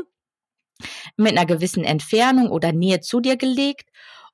mit 1.17 1.33
einer 1.33 1.47
gewissen 1.47 1.85
Entfernung 1.85 2.51
oder 2.51 2.73
Nähe 2.73 3.01
zu 3.01 3.21
dir 3.21 3.37
gelegt 3.37 3.89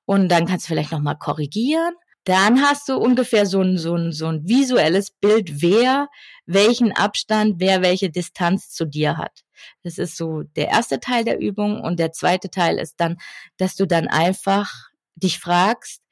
und 0.04 0.28
dann 0.28 0.46
kannst 0.46 0.66
du 0.66 0.68
vielleicht 0.68 0.92
nochmal 0.92 1.18
korrigieren. 1.18 1.94
Dann 2.24 2.60
hast 2.60 2.88
du 2.88 2.96
ungefähr 2.96 3.46
so 3.46 3.62
ein, 3.62 3.78
so, 3.78 3.94
ein, 3.94 4.12
so 4.12 4.26
ein 4.26 4.46
visuelles 4.46 5.10
Bild, 5.10 5.62
wer 5.62 6.08
welchen 6.44 6.92
Abstand, 6.92 7.54
wer 7.58 7.80
welche 7.80 8.10
Distanz 8.10 8.70
zu 8.70 8.84
dir 8.84 9.16
hat. 9.16 9.44
Das 9.82 9.98
ist 9.98 10.16
so 10.16 10.42
der 10.42 10.68
erste 10.68 11.00
Teil 11.00 11.24
der 11.24 11.40
Übung 11.40 11.80
und 11.80 11.98
der 11.98 12.12
zweite 12.12 12.50
Teil 12.50 12.78
ist 12.78 13.00
dann, 13.00 13.16
dass 13.56 13.76
du 13.76 13.86
dann 13.86 14.08
einfach 14.08 14.90
dich 15.14 15.38
fragst, 15.38 16.02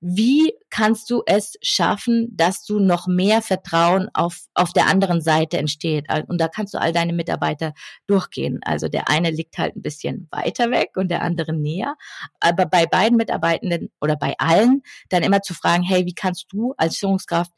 wie 0.00 0.52
kannst 0.70 1.10
du 1.10 1.22
es 1.26 1.54
schaffen, 1.62 2.28
dass 2.36 2.64
du 2.64 2.78
noch 2.78 3.06
mehr 3.06 3.42
Vertrauen 3.42 4.08
auf, 4.14 4.38
auf 4.54 4.72
der 4.72 4.86
anderen 4.86 5.20
Seite 5.20 5.58
entsteht? 5.58 6.06
Und 6.28 6.40
da 6.40 6.48
kannst 6.48 6.74
du 6.74 6.80
all 6.80 6.92
deine 6.92 7.12
Mitarbeiter 7.12 7.74
durchgehen. 8.06 8.60
Also 8.64 8.88
der 8.88 9.08
eine 9.08 9.30
liegt 9.30 9.58
halt 9.58 9.76
ein 9.76 9.82
bisschen 9.82 10.28
weiter 10.30 10.70
weg 10.70 10.90
und 10.96 11.10
der 11.10 11.22
andere 11.22 11.52
näher. 11.52 11.96
Aber 12.40 12.66
bei 12.66 12.86
beiden 12.86 13.16
Mitarbeitenden 13.16 13.90
oder 14.00 14.16
bei 14.16 14.34
allen 14.38 14.82
dann 15.08 15.22
immer 15.22 15.42
zu 15.42 15.54
fragen, 15.54 15.82
hey, 15.82 16.06
wie 16.06 16.14
kannst 16.14 16.46
du 16.50 16.74
als 16.76 16.96
Führungskraft 16.98 17.52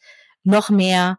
noch 0.44 0.70
mehr 0.70 1.18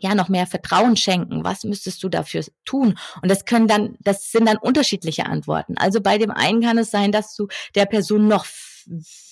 ja 0.00 0.14
noch 0.14 0.28
mehr 0.28 0.46
Vertrauen 0.46 0.96
schenken? 0.96 1.44
Was 1.44 1.64
müsstest 1.64 2.02
du 2.02 2.08
dafür 2.08 2.44
tun? 2.64 2.98
Und 3.20 3.30
das 3.30 3.44
können 3.44 3.68
dann, 3.68 3.96
das 4.00 4.30
sind 4.30 4.46
dann 4.46 4.56
unterschiedliche 4.56 5.26
Antworten. 5.26 5.76
Also 5.76 6.00
bei 6.00 6.18
dem 6.18 6.30
einen 6.30 6.62
kann 6.62 6.78
es 6.78 6.90
sein, 6.90 7.12
dass 7.12 7.34
du 7.34 7.48
der 7.74 7.86
Person 7.86 8.28
noch 8.28 8.44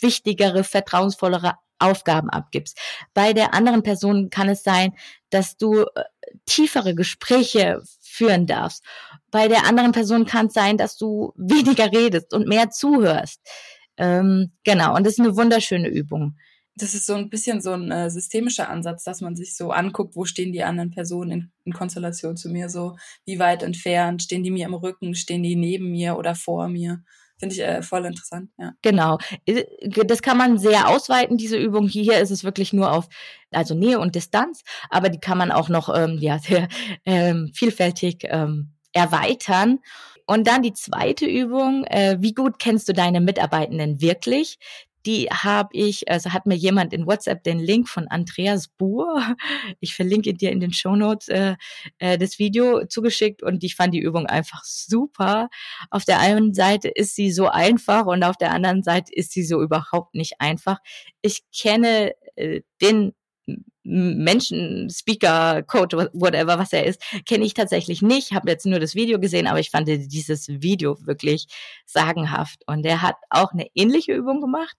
wichtigere, 0.01 0.65
vertrauensvollere 0.65 1.55
Aufgaben 1.79 2.31
abgibst. 2.31 2.79
Bei 3.15 3.33
der 3.33 3.55
anderen 3.55 3.83
Person 3.83 4.31
kann 4.31 4.49
es 4.49 4.63
sein, 4.63 4.93
dass 5.31 5.57
du 5.57 5.83
äh, 5.83 6.05
tiefere 6.47 6.95
Gespräche 6.95 7.83
führen 8.01 8.47
darfst. 8.47 8.85
Bei 9.31 9.49
der 9.49 9.67
anderen 9.67 9.93
Person 9.93 10.27
kann 10.27 10.47
es 10.47 10.53
sein, 10.53 10.77
dass 10.77 10.97
du 10.97 11.33
weniger 11.37 11.91
redest 11.91 12.35
und 12.35 12.47
mehr 12.47 12.71
zuhörst. 12.71 13.41
Ähm, 13.97 14.53
genau, 14.65 14.95
und 14.95 15.07
das 15.07 15.15
ist 15.15 15.21
eine 15.21 15.37
wunderschöne 15.37 15.89
Übung. 15.89 16.37
Das 16.77 16.95
ist 16.95 17.07
so 17.07 17.15
ein 17.15 17.29
bisschen 17.29 17.61
so 17.61 17.73
ein 17.73 17.91
äh, 17.91 18.11
systemischer 18.11 18.69
Ansatz, 18.69 19.05
dass 19.05 19.21
man 19.21 19.37
sich 19.37 19.57
so 19.57 19.71
anguckt, 19.71 20.17
wo 20.17 20.25
stehen 20.25 20.53
die 20.53 20.63
anderen 20.63 20.91
Personen 20.91 21.31
in, 21.31 21.53
in 21.65 21.73
Konstellation 21.73 22.37
zu 22.37 22.49
mir, 22.49 22.69
so 22.69 22.97
wie 23.25 23.39
weit 23.39 23.63
entfernt, 23.63 24.23
stehen 24.23 24.43
die 24.43 24.51
mir 24.51 24.67
im 24.67 24.75
Rücken, 24.75 25.15
stehen 25.15 25.43
die 25.43 25.57
neben 25.57 25.91
mir 25.91 26.17
oder 26.17 26.35
vor 26.35 26.69
mir. 26.69 27.03
Finde 27.41 27.55
ich 27.55 27.63
äh, 27.63 27.83
voll 27.83 28.05
interessant, 28.05 28.51
ja. 28.59 28.75
Genau. 28.83 29.19
Äh, 29.47 29.65
das 30.05 30.21
kann 30.21 30.37
man 30.37 30.59
sehr 30.59 30.89
ausweiten, 30.89 31.39
diese 31.39 31.57
Übung. 31.57 31.89
Hier 31.89 32.21
ist 32.21 32.31
es 32.31 32.45
wirklich 32.45 32.75
nur 32.75 32.93
auf, 32.93 33.09
also 33.51 33.75
Nähe 33.75 33.99
und 33.99 34.15
Distanz, 34.15 34.63
aber 34.91 35.09
die 35.09 35.21
kann 35.21 35.39
man 35.39 35.51
auch 35.51 35.71
noch 35.71 35.89
ähm, 35.95 36.19
ja, 36.21 36.39
sehr 36.39 36.69
ähm, 37.07 37.51
vielfältig 37.55 38.25
ähm, 38.25 38.75
erweitern. 38.93 39.79
Und 40.27 40.47
dann 40.47 40.63
die 40.63 40.75
zweite 40.75 41.25
Übung, 41.25 41.85
äh, 41.87 42.19
wie 42.21 42.35
gut 42.35 42.59
kennst 42.59 42.89
du 42.89 42.93
deine 42.93 43.21
Mitarbeitenden 43.21 44.01
wirklich? 44.01 44.59
Die 45.07 45.29
habe 45.31 45.71
ich, 45.73 46.11
also 46.11 46.33
hat 46.33 46.47
mir 46.47 46.57
jemand 46.57 46.93
in 46.93 47.07
WhatsApp 47.07 47.43
den 47.43 47.59
Link 47.59 47.89
von 47.89 48.09
Andreas 48.09 48.69
Buhr, 48.69 49.23
ich 49.81 49.95
verlinke 49.95 50.35
dir 50.35 50.51
in 50.51 50.61
den 50.61 50.73
Shownotes 50.73 51.29
äh, 51.29 51.57
äh, 51.99 52.19
das 52.19 52.39
Video 52.39 52.87
zugeschickt 52.87 53.43
und 53.43 53.65
ich 53.65 53.77
fand 53.77 53.95
die 53.95 54.01
Übung 54.01 54.27
einfach 54.27 54.63
super. 54.65 55.49
Auf 55.91 56.05
der 56.05 56.21
einen 56.21 56.55
Seite 56.55 56.89
ist 56.89 57.15
sie 57.15 57.31
so 57.33 57.49
einfach 57.49 58.07
und 58.07 58.23
auf 58.25 58.37
der 58.37 58.53
anderen 58.53 58.83
Seite 58.83 59.13
ist 59.13 59.33
sie 59.33 59.45
so 59.45 59.63
überhaupt 59.63 60.15
nicht 60.15 60.35
einfach. 60.41 60.79
Ich 61.23 61.43
kenne 61.53 62.13
äh, 62.37 62.63
den 62.81 63.13
Menschen, 63.83 64.91
Speaker, 64.91 65.63
Coach, 65.63 65.95
whatever, 66.13 66.59
was 66.59 66.73
er 66.73 66.85
ist, 66.85 67.03
kenne 67.27 67.45
ich 67.45 67.55
tatsächlich 67.55 68.03
nicht. 68.03 68.33
Habe 68.33 68.51
jetzt 68.51 68.67
nur 68.67 68.79
das 68.79 68.95
Video 68.95 69.19
gesehen, 69.19 69.47
aber 69.47 69.61
ich 69.61 69.71
fand 69.71 69.89
dieses 69.89 70.49
Video 70.49 70.97
wirklich 71.07 71.47
sagenhaft. 71.87 72.63
Und 72.67 72.85
er 72.85 73.03
hat 73.03 73.17
auch 73.31 73.53
eine 73.53 73.69
ähnliche 73.75 74.13
Übung 74.13 74.41
gemacht. 74.41 74.77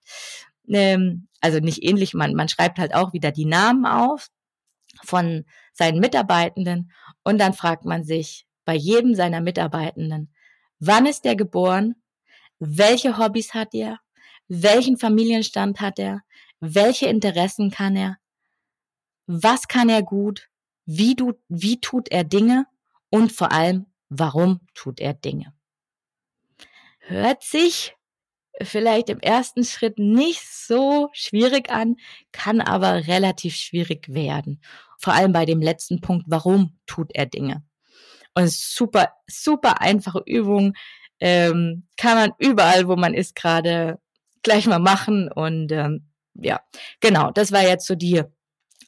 Ähm, 0.68 1.28
also 1.40 1.58
nicht 1.58 1.82
ähnlich, 1.82 2.14
man, 2.14 2.34
man 2.34 2.48
schreibt 2.48 2.78
halt 2.78 2.94
auch 2.94 3.12
wieder 3.12 3.32
die 3.32 3.46
Namen 3.46 3.84
auf 3.86 4.28
von 5.02 5.44
seinen 5.72 6.00
Mitarbeitenden 6.00 6.92
und 7.24 7.38
dann 7.38 7.54
fragt 7.54 7.84
man 7.84 8.04
sich 8.04 8.46
bei 8.64 8.74
jedem 8.74 9.14
seiner 9.14 9.40
Mitarbeitenden, 9.40 10.32
wann 10.78 11.06
ist 11.06 11.24
der 11.24 11.34
geboren? 11.34 11.96
Welche 12.58 13.18
Hobbys 13.18 13.54
hat 13.54 13.74
er? 13.74 13.98
Welchen 14.46 14.98
Familienstand 14.98 15.80
hat 15.80 15.98
er? 15.98 16.22
Welche 16.60 17.06
Interessen 17.06 17.70
kann 17.70 17.96
er? 17.96 18.18
Was 19.32 19.68
kann 19.68 19.88
er 19.88 20.02
gut, 20.02 20.48
wie, 20.84 21.14
du, 21.14 21.32
wie 21.48 21.80
tut 21.80 22.10
er 22.10 22.24
Dinge 22.24 22.66
und 23.10 23.32
vor 23.32 23.52
allem, 23.52 23.86
warum 24.08 24.60
tut 24.74 25.00
er 25.00 25.14
Dinge. 25.14 25.54
Hört 26.98 27.42
sich 27.42 27.96
vielleicht 28.60 29.08
im 29.08 29.20
ersten 29.20 29.64
Schritt 29.64 29.98
nicht 29.98 30.42
so 30.46 31.08
schwierig 31.12 31.70
an, 31.70 31.96
kann 32.30 32.60
aber 32.60 33.06
relativ 33.06 33.56
schwierig 33.56 34.12
werden. 34.12 34.62
Vor 34.98 35.14
allem 35.14 35.32
bei 35.32 35.46
dem 35.46 35.60
letzten 35.60 36.00
Punkt, 36.00 36.26
warum 36.28 36.78
tut 36.86 37.10
er 37.14 37.26
Dinge? 37.26 37.64
Und 38.34 38.50
super, 38.52 39.12
super 39.26 39.80
einfache 39.80 40.22
Übung, 40.26 40.74
ähm, 41.20 41.86
kann 41.96 42.16
man 42.16 42.32
überall, 42.38 42.86
wo 42.86 42.96
man 42.96 43.14
ist, 43.14 43.34
gerade 43.34 43.98
gleich 44.42 44.66
mal 44.66 44.78
machen. 44.78 45.30
Und 45.30 45.72
ähm, 45.72 46.08
ja, 46.34 46.60
genau, 47.00 47.30
das 47.30 47.52
war 47.52 47.62
jetzt 47.62 47.86
so 47.86 47.94
die 47.94 48.22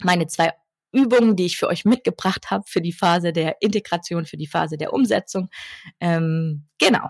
meine 0.05 0.27
zwei 0.27 0.53
Übungen, 0.93 1.37
die 1.37 1.47
ich 1.47 1.57
für 1.57 1.69
euch 1.69 1.85
mitgebracht 1.85 2.51
habe 2.51 2.65
für 2.67 2.81
die 2.81 2.93
Phase 2.93 3.33
der 3.33 3.57
Integration, 3.61 4.27
für 4.27 4.37
die 4.37 4.47
Phase 4.47 4.79
der 4.79 4.93
Umsetzung. 4.93 5.49
Ähm, 6.01 6.67
genau. 6.79 7.09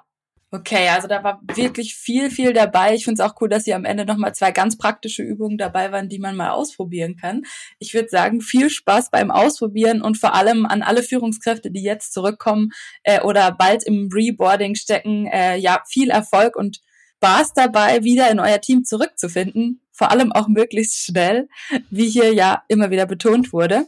Okay, 0.54 0.88
also 0.88 1.08
da 1.08 1.24
war 1.24 1.40
wirklich 1.56 1.96
viel, 1.96 2.30
viel 2.30 2.52
dabei. 2.52 2.94
Ich 2.94 3.04
finde 3.04 3.20
es 3.20 3.28
auch 3.28 3.34
cool, 3.40 3.48
dass 3.48 3.64
hier 3.64 3.74
am 3.74 3.84
Ende 3.84 4.04
nochmal 4.04 4.36
zwei 4.36 4.52
ganz 4.52 4.78
praktische 4.78 5.24
Übungen 5.24 5.58
dabei 5.58 5.90
waren, 5.90 6.08
die 6.08 6.20
man 6.20 6.36
mal 6.36 6.50
ausprobieren 6.50 7.16
kann. 7.16 7.42
Ich 7.80 7.92
würde 7.92 8.08
sagen, 8.08 8.40
viel 8.40 8.70
Spaß 8.70 9.10
beim 9.10 9.32
Ausprobieren 9.32 10.00
und 10.00 10.16
vor 10.16 10.32
allem 10.32 10.64
an 10.64 10.82
alle 10.82 11.02
Führungskräfte, 11.02 11.72
die 11.72 11.82
jetzt 11.82 12.12
zurückkommen 12.12 12.70
äh, 13.02 13.20
oder 13.22 13.50
bald 13.50 13.82
im 13.82 14.08
Reboarding 14.14 14.76
stecken, 14.76 15.26
äh, 15.26 15.56
ja, 15.56 15.82
viel 15.88 16.10
Erfolg 16.10 16.54
und 16.54 16.80
Spaß 17.18 17.54
dabei, 17.54 18.04
wieder 18.04 18.30
in 18.30 18.38
euer 18.38 18.60
Team 18.60 18.84
zurückzufinden. 18.84 19.80
Vor 19.92 20.10
allem 20.10 20.32
auch 20.32 20.48
möglichst 20.48 21.06
schnell, 21.06 21.48
wie 21.88 22.08
hier 22.08 22.34
ja 22.34 22.64
immer 22.68 22.90
wieder 22.90 23.06
betont 23.06 23.52
wurde. 23.52 23.86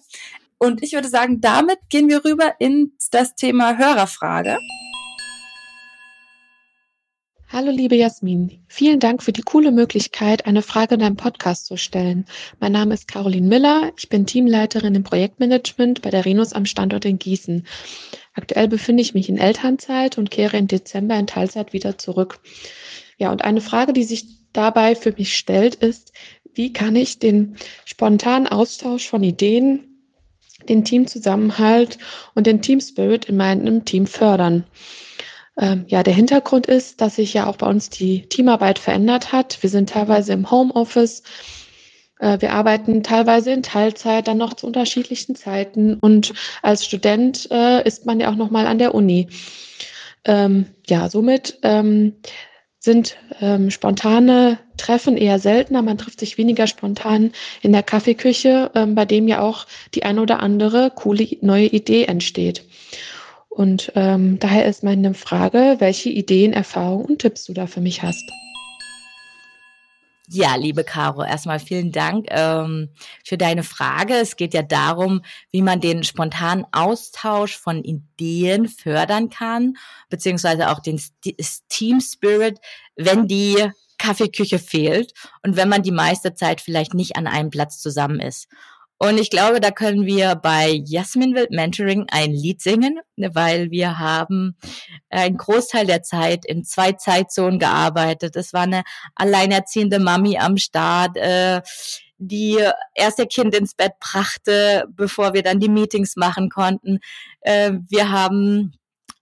Und 0.59 0.83
ich 0.83 0.93
würde 0.95 1.09
sagen, 1.09 1.43
damit 1.43 1.79
gehen 1.91 2.09
wir 2.09 2.25
rüber 2.25 2.55
in 2.59 2.93
das 3.11 3.35
Thema 3.35 3.77
Hörerfrage. 3.77 4.57
Hallo 7.49 7.71
liebe 7.71 7.95
Jasmin, 7.95 8.65
vielen 8.69 9.01
Dank 9.01 9.23
für 9.23 9.33
die 9.33 9.43
coole 9.43 9.71
Möglichkeit, 9.71 10.47
eine 10.47 10.63
Frage 10.63 10.95
in 10.95 11.01
deinem 11.01 11.17
Podcast 11.17 11.67
zu 11.67 11.77
stellen. 11.77 12.25
Mein 12.59 12.73
Name 12.73 12.95
ist 12.95 13.07
Caroline 13.07 13.47
Miller, 13.47 13.93
ich 13.97 14.09
bin 14.09 14.27
Teamleiterin 14.27 14.95
im 14.95 15.05
Projektmanagement 15.05 16.03
bei 16.03 16.11
der 16.11 16.25
Renus 16.25 16.53
am 16.53 16.67
Standort 16.67 17.05
in 17.05 17.19
Gießen. 17.19 17.67
Aktuell 18.35 18.67
befinde 18.69 19.03
ich 19.03 19.15
mich 19.15 19.29
in 19.29 19.39
Elternzeit 19.39 20.19
und 20.19 20.31
kehre 20.31 20.57
im 20.57 20.67
Dezember 20.67 21.17
in 21.19 21.27
Teilzeit 21.27 21.73
wieder 21.73 21.99
zurück. 21.99 22.41
Ja, 23.17 23.33
und 23.33 23.45
eine 23.45 23.61
Frage, 23.61 23.93
die 23.93 24.05
sich 24.05 24.27
dabei 24.53 24.95
für 24.95 25.13
mich 25.13 25.37
stellt, 25.37 25.77
ist, 25.77 26.13
wie 26.55 26.73
kann 26.73 26.97
ich 26.97 27.19
den 27.19 27.57
spontanen 27.85 28.47
Austausch 28.49 29.09
von 29.09 29.23
Ideen, 29.23 30.03
den 30.69 30.85
Teamzusammenhalt 30.85 31.99
und 32.35 32.47
den 32.47 32.63
Teamspirit 32.63 33.27
in 33.27 33.37
meinem 33.37 33.85
Team 33.85 34.07
fördern? 34.07 34.65
Ähm, 35.59 35.85
ja, 35.89 36.03
der 36.03 36.15
Hintergrund 36.15 36.67
ist, 36.67 37.01
dass 37.01 37.17
sich 37.17 37.33
ja 37.35 37.47
auch 37.47 37.57
bei 37.57 37.67
uns 37.67 37.89
die 37.89 38.29
Teamarbeit 38.29 38.79
verändert 38.79 39.33
hat. 39.33 39.63
Wir 39.63 39.71
sind 39.71 39.91
teilweise 39.91 40.35
im 40.35 40.51
Homeoffice. 40.51 41.23
Äh, 42.19 42.41
wir 42.41 42.53
arbeiten 42.53 43.03
teilweise 43.03 43.53
in 43.53 43.63
Teilzeit, 43.63 44.29
dann 44.29 44.37
noch 44.37 44.55
zu 44.55 44.67
unterschiedlichen 44.67 45.35
Zeiten. 45.35 45.95
Und 45.99 46.35
als 46.63 46.85
Student 46.85 47.49
äh, 47.51 47.87
ist 47.87 48.05
man 48.05 48.21
ja 48.21 48.31
auch 48.31 48.37
noch 48.37 48.51
mal 48.51 48.67
an 48.67 48.79
der 48.79 48.95
Uni. 48.95 49.29
Ähm, 50.27 50.67
ja, 50.87 51.09
somit 51.09 51.59
ähm, 51.63 52.15
sind 52.87 53.19
ähm, 53.43 53.71
spontane 53.71 54.59
Treffen 54.79 55.19
eher 55.19 55.39
seltener. 55.39 55.83
Man 55.83 55.99
trifft 55.99 56.21
sich 56.21 56.39
weniger 56.39 56.67
spontan 56.67 57.33
in 57.61 57.73
der 57.73 57.83
Kaffeeküche, 57.83 58.71
ähm, 58.75 58.95
bei 58.95 59.05
dem 59.05 59.29
ja 59.29 59.43
auch 59.43 59.67
die 59.95 60.05
ein 60.05 60.19
oder 60.19 60.41
andere 60.41 60.91
coole 60.95 61.29
neue 61.43 61.67
Idee 61.67 62.05
entsteht. 62.05 62.65
Und 63.51 63.93
ähm, 63.95 64.39
daher 64.39 64.67
ist 64.67 64.83
meine 64.83 65.13
Frage, 65.13 65.77
welche 65.79 66.09
Ideen, 66.09 66.55
Erfahrungen 66.55 67.05
und 67.07 67.19
Tipps 67.19 67.45
du 67.45 67.53
da 67.53 67.67
für 67.67 67.81
mich 67.81 68.03
hast. 68.03 68.25
Ja, 70.29 70.57
liebe 70.57 70.83
Caro, 70.83 71.23
erstmal 71.23 71.61
vielen 71.61 71.93
Dank 71.93 72.27
ähm, 72.31 72.89
für 73.25 73.39
deine 73.39 73.63
Frage. 73.63 74.15
Es 74.15 74.35
geht 74.35 74.55
ja 74.55 74.63
darum, 74.63 75.23
wie 75.53 75.63
man 75.63 75.81
den 75.81 76.03
spontanen 76.03 76.67
Austausch 76.73 77.57
von 77.57 77.85
Ideen 77.85 78.69
fördern 78.69 79.31
kann, 79.31 79.77
beziehungsweise 80.09 80.71
auch 80.71 80.81
den 80.81 81.01
Team 81.69 82.01
Spirit, 82.01 82.59
wenn 82.97 83.29
die 83.29 83.71
Kaffeeküche 83.99 84.59
fehlt 84.59 85.13
und 85.45 85.57
wenn 85.57 85.69
man 85.69 85.83
die 85.83 85.93
meiste 85.93 86.35
Zeit 86.35 86.61
vielleicht 86.61 86.93
nicht 86.93 87.17
an 87.17 87.29
einem 87.29 87.51
Platz 87.51 87.81
zusammen 87.81 88.19
ist. 88.19 88.49
Und 88.99 89.19
ich 89.19 89.29
glaube, 89.29 89.61
da 89.61 89.71
können 89.71 90.07
wir 90.07 90.37
bei 90.37 90.83
Jasmin 90.87 91.35
Wild 91.35 91.51
Mentoring 91.51 92.07
ein 92.11 92.33
Lied 92.33 92.63
singen, 92.63 92.99
weil 93.17 93.71
wir 93.71 93.99
haben 93.99 94.57
einen 95.11 95.37
Großteil 95.37 95.87
der 95.87 96.03
Zeit 96.03 96.47
in 96.47 96.65
zwei 96.65 96.93
Zeitzonen 96.93 97.59
gearbeitet. 97.59 98.37
Es 98.37 98.55
war 98.55 98.63
eine 98.63 98.85
alleinerziehende 99.15 99.99
Mami 99.99 100.39
am 100.39 100.57
Start, 100.57 101.17
äh, 101.19 101.61
die 102.19 102.59
erst 102.95 103.19
ihr 103.19 103.27
Kind 103.27 103.55
ins 103.55 103.75
Bett 103.75 103.93
brachte, 104.01 104.87
bevor 104.89 105.35
wir 105.35 105.43
dann 105.43 105.61
die 105.61 105.69
Meetings 105.69 106.17
machen 106.17 106.49
konnten. 106.49 107.01
Äh, 107.41 107.73
wir 107.91 108.11
haben 108.11 108.73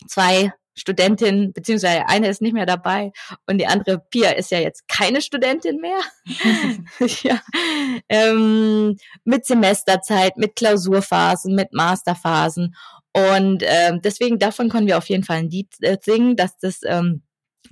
zwei 0.06 0.52
Studentin, 0.74 1.52
beziehungsweise 1.52 2.06
eine 2.08 2.28
ist 2.28 2.42
nicht 2.42 2.52
mehr 2.52 2.66
dabei 2.66 3.12
und 3.46 3.58
die 3.58 3.66
andere 3.66 3.98
Pia 3.98 4.30
ist 4.30 4.50
ja 4.50 4.58
jetzt 4.58 4.88
keine 4.88 5.22
Studentin 5.22 5.80
mehr. 5.80 6.00
ja. 7.22 7.40
ähm, 8.08 8.96
mit 9.24 9.46
Semesterzeit, 9.46 10.36
mit 10.36 10.56
Klausurphasen, 10.56 11.54
mit 11.54 11.72
Masterphasen. 11.72 12.74
Und 13.12 13.62
ähm, 13.64 14.00
deswegen 14.02 14.38
davon 14.38 14.68
können 14.68 14.88
wir 14.88 14.98
auf 14.98 15.08
jeden 15.08 15.22
Fall 15.22 15.38
ein 15.38 15.50
Lied 15.50 15.72
äh, 15.80 15.96
singen, 16.02 16.34
dass 16.34 16.58
das 16.58 16.80
ähm, 16.84 17.22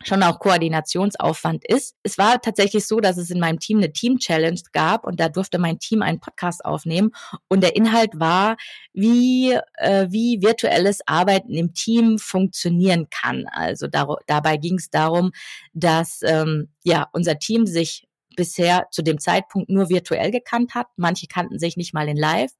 schon 0.05 0.22
auch 0.22 0.38
Koordinationsaufwand 0.38 1.64
ist. 1.66 1.94
Es 2.02 2.18
war 2.18 2.40
tatsächlich 2.40 2.87
so, 2.87 3.00
dass 3.00 3.16
es 3.16 3.31
in 3.31 3.40
meinem 3.40 3.59
Team 3.59 3.78
eine 3.78 3.92
Team-Challenge 3.92 4.61
gab 4.72 5.07
und 5.07 5.20
da 5.20 5.28
durfte 5.28 5.59
mein 5.59 5.78
Team 5.78 6.02
einen 6.02 6.20
Podcast 6.20 6.64
aufnehmen 6.64 7.12
und 7.48 7.62
der 7.62 7.76
Inhalt 7.76 8.18
war, 8.18 8.57
wie, 8.92 9.52
äh, 9.76 10.07
wie 10.11 10.40
virtuelles 10.42 11.00
Arbeiten 11.07 11.55
im 11.55 11.74
Team 11.74 12.18
funktionieren 12.18 13.09
kann. 13.11 13.46
Also 13.52 13.87
dabei 13.87 14.57
ging 14.57 14.76
es 14.76 14.90
darum, 14.90 15.33
dass 15.72 16.20
ähm, 16.22 16.68
ja 16.85 17.09
unser 17.12 17.38
Team 17.38 17.66
sich 17.66 18.07
bisher 18.37 18.87
zu 18.90 19.03
dem 19.03 19.18
Zeitpunkt 19.18 19.68
nur 19.71 19.88
virtuell 19.88 20.31
gekannt 20.31 20.75
hat. 20.75 20.87
Manche 20.97 21.27
kannten 21.27 21.59
sich 21.59 21.77
nicht 21.77 21.95
mal 21.95 22.09
in 22.09 22.16
live. 22.16 22.53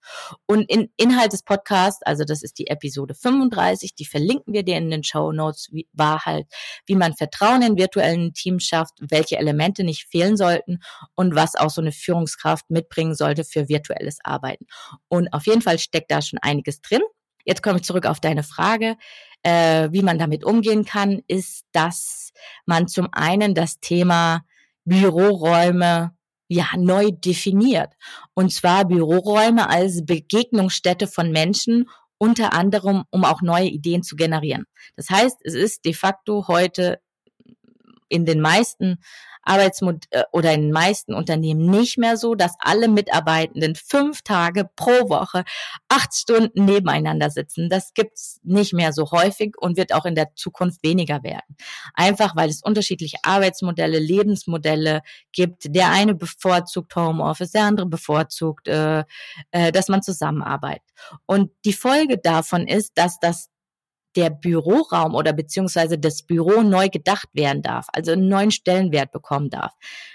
Und 0.47 0.71
in 0.71 0.91
Inhalt 0.97 1.33
des 1.33 1.43
Podcasts, 1.43 2.03
also 2.05 2.25
das 2.25 2.43
ist 2.43 2.59
die 2.59 2.69
Episode 2.69 3.15
35, 3.15 3.95
die 3.95 4.05
verlinken 4.05 4.55
wir 4.55 4.63
dir 4.63 4.77
in 4.77 4.91
den 4.91 5.05
Show 5.05 5.33
Notes, 5.33 5.71
war 5.93 6.25
halt, 6.25 6.47
wie 6.87 6.97
man 6.97 7.15
Vertrauen 7.15 7.63
in 7.63 7.77
virtuellen 7.77 8.35
Teams 8.35 8.65
schafft, 8.65 8.95
welche 9.01 9.39
Elemente 9.39 9.85
nicht 9.85 10.07
fehlen 10.09 10.37
sollten 10.37 10.81
und 11.15 11.35
was 11.35 11.55
auch 11.55 11.71
so 11.71 11.81
eine 11.81 11.93
Führungskraft 11.93 12.71
mitbringen 12.71 13.15
sollte 13.15 13.45
für 13.45 13.69
virtuelles 13.69 14.19
Arbeiten. 14.25 14.67
Und 15.09 15.33
auf 15.33 15.47
jeden 15.47 15.63
Fall 15.63 15.79
steckt 15.79 16.11
da 16.11 16.23
schon 16.23 16.39
einiges 16.41 16.81
drin. 16.81 17.03
Jetzt 17.45 17.63
komme 17.63 17.79
ich 17.79 17.85
zurück 17.85 18.07
auf 18.07 18.21
deine 18.21 18.43
Frage. 18.43 18.97
Äh, 19.43 19.89
wie 19.91 20.03
man 20.03 20.19
damit 20.19 20.45
umgehen 20.45 20.85
kann, 20.85 21.23
ist, 21.27 21.65
dass 21.73 22.33
man 22.65 22.87
zum 22.87 23.09
einen 23.11 23.55
das 23.55 23.81
Thema 23.81 24.45
Büroräume 24.85 26.13
ja 26.49 26.67
neu 26.77 27.11
definiert. 27.13 27.95
Und 28.35 28.53
zwar 28.53 28.85
Büroräume 28.85 29.69
als 29.69 30.05
Begegnungsstätte 30.05 31.07
von 31.07 31.31
Menschen, 31.31 31.89
unter 32.19 32.53
anderem, 32.53 33.05
um 33.11 33.25
auch 33.25 33.43
neue 33.43 33.67
Ideen 33.67 34.03
zu 34.03 34.15
generieren. 34.15 34.65
Das 34.97 35.11
heißt, 35.11 35.39
es 35.43 35.55
ist 35.55 35.85
de 35.85 35.93
facto 35.93 36.47
heute 36.47 37.01
in 38.09 38.27
den 38.27 38.41
meisten 38.41 38.99
Arbeitsmod 39.43 40.05
äh, 40.11 40.25
oder 40.33 40.53
in 40.53 40.63
den 40.63 40.73
meisten 40.73 41.15
Unternehmen 41.15 41.71
nicht 41.71 41.99
mehr 41.99 42.17
so, 42.17 42.35
dass 42.35 42.55
alle 42.59 42.89
Mitarbeitenden 42.89 43.75
fünf 43.75 44.23
Tage 44.23 44.69
pro 44.77 45.09
Woche 45.09 45.45
acht 45.89 46.15
Stunden 46.15 46.65
nebeneinander 46.65 47.31
sitzen. 47.31 47.69
Das 47.69 47.95
gibt's 47.95 48.41
nicht 48.43 48.73
mehr 48.73 48.93
so 48.93 49.11
häufig 49.11 49.55
und 49.59 49.77
wird 49.77 49.93
auch 49.93 50.05
in 50.05 50.15
der 50.15 50.35
Zukunft 50.35 50.83
weniger 50.83 51.23
werden. 51.23 51.57
Einfach 51.95 52.37
weil 52.37 52.49
es 52.49 52.63
unterschiedliche 52.63 53.19
Arbeitsmodelle, 53.23 53.99
Lebensmodelle 53.99 55.03
gibt. 55.33 55.75
Der 55.75 55.91
eine 55.91 56.15
bevorzugt 56.15 56.95
Homeoffice, 56.97 57.53
der 57.53 57.65
andere 57.65 57.87
bevorzugt, 57.87 58.69
äh, 58.69 59.05
äh, 59.51 59.73
dass 59.73 59.89
man 59.89 60.03
zusammenarbeitet. 60.03 60.83
Und 61.27 61.51
die 61.65 61.73
Folge 61.73 62.19
davon 62.19 62.67
ist, 62.67 62.93
dass 62.97 63.19
das 63.19 63.52
der 64.17 64.31
Büroraum 64.31 65.15
oder 65.15 65.33
beziehungsweise 65.33 65.99
das 65.99 66.23
Büro 66.23 66.63
neu 66.63 66.89
gedacht 66.89 67.29
werden 67.33 67.63
darf, 67.63 67.87
also 67.93 68.13
einen 68.13 68.29
neuen 68.29 68.51
Stellenwert 68.51 69.11
bekommen 69.13 69.51
darf. 69.51 69.73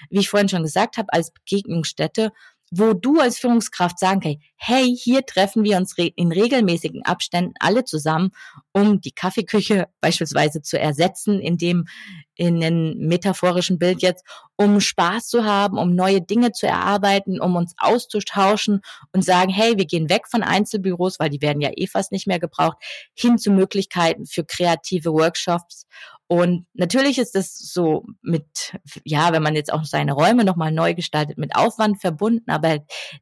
Wie 0.10 0.20
ich 0.20 0.30
vorhin 0.30 0.50
schon 0.50 0.64
gesagt 0.64 0.98
habe, 0.98 1.12
als 1.12 1.32
Begegnungsstätte 1.32 2.32
wo 2.72 2.94
du 2.94 3.20
als 3.20 3.40
Führungskraft 3.40 4.00
sagen 4.00 4.20
kannst, 4.20 4.40
hey, 4.58 4.96
hier 4.96 5.26
treffen 5.26 5.64
wir 5.64 5.78
uns 5.78 5.94
in 5.98 6.32
regelmäßigen 6.32 7.04
Abständen 7.06 7.54
alle 7.60 7.86
zusammen, 7.86 8.32
um 8.74 9.00
die 9.00 9.12
Kaffeeküche 9.12 9.88
beispielsweise 10.02 10.62
zu 10.62 10.80
ersetzen, 10.80 11.40
in 11.40 11.58
dem, 11.58 11.86
in 12.36 12.64
einem 12.64 12.98
metaphorischen 12.98 13.80
Bild 13.80 14.02
jetzt, 14.02 14.26
um 14.56 14.80
Spaß 14.82 15.28
zu 15.28 15.46
haben, 15.46 15.78
um 15.78 15.96
neue 15.96 16.22
Dinge 16.22 16.52
zu 16.52 16.68
erarbeiten, 16.68 17.40
um 17.40 17.56
uns 17.56 17.74
auszutauschen 17.78 18.82
und 19.14 19.24
sagen, 19.24 19.52
hey, 19.52 19.78
wir 19.78 19.86
gehen 19.86 20.10
weg 20.10 20.28
von 20.28 20.44
Einzelbüros, 20.44 21.20
weil 21.20 21.30
die 21.30 21.42
werden 21.42 21.62
ja 21.62 21.70
eh 21.76 21.88
fast 21.88 22.12
nicht 22.12 22.28
mehr 22.28 22.40
gebraucht, 22.40 22.78
hin 23.14 23.38
zu 23.38 23.52
Möglichkeiten 23.52 24.26
für 24.26 24.44
kreative 24.44 25.14
Workshops 25.14 25.86
Und 26.28 26.66
natürlich 26.74 27.20
ist 27.20 27.36
das 27.36 27.54
so 27.54 28.06
mit, 28.22 28.78
ja, 29.06 29.32
wenn 29.32 29.44
man 29.44 29.56
jetzt 29.56 29.72
auch 29.72 29.86
seine 29.86 30.14
Räume 30.14 30.44
nochmal 30.44 30.72
neu 30.72 30.94
gestaltet, 30.94 31.38
mit 31.38 31.56
Aufwand 31.56 32.02
verbunden, 32.02 32.50
aber 32.50 32.80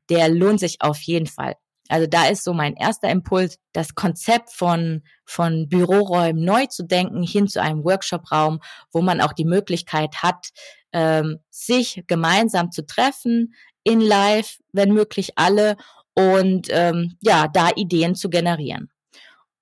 der 0.09 0.29
lohnt 0.29 0.59
sich 0.59 0.77
auf 0.81 0.99
jeden 1.01 1.27
Fall. 1.27 1.55
Also 1.87 2.07
da 2.07 2.25
ist 2.25 2.43
so 2.43 2.53
mein 2.53 2.75
erster 2.75 3.09
Impuls, 3.09 3.59
das 3.71 3.93
Konzept 3.93 4.51
von, 4.51 5.03
von 5.23 5.69
Büroräumen 5.69 6.43
neu 6.43 6.65
zu 6.65 6.83
denken, 6.83 7.21
hin 7.21 7.47
zu 7.47 7.61
einem 7.61 7.83
Workshopraum, 7.83 8.59
wo 8.91 9.01
man 9.01 9.21
auch 9.21 9.33
die 9.33 9.45
Möglichkeit 9.45 10.23
hat, 10.23 10.49
ähm, 10.91 11.39
sich 11.51 12.03
gemeinsam 12.07 12.71
zu 12.71 12.87
treffen, 12.87 13.53
in 13.83 14.01
Live, 14.01 14.57
wenn 14.73 14.93
möglich 14.93 15.33
alle, 15.35 15.77
und 16.15 16.67
ähm, 16.71 17.17
ja, 17.21 17.47
da 17.47 17.69
Ideen 17.75 18.15
zu 18.15 18.29
generieren. 18.29 18.89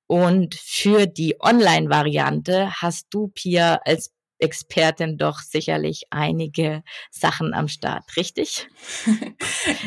Und 0.08 0.56
für 0.56 1.06
die 1.08 1.38
Online-Variante 1.40 2.72
hast 2.82 3.08
du, 3.10 3.30
Pia, 3.30 3.80
als 3.86 4.12
Expertin 4.40 5.18
doch 5.18 5.40
sicherlich 5.40 6.04
einige 6.10 6.84
Sachen 7.10 7.54
am 7.54 7.68
Start, 7.68 8.04
richtig? 8.18 8.68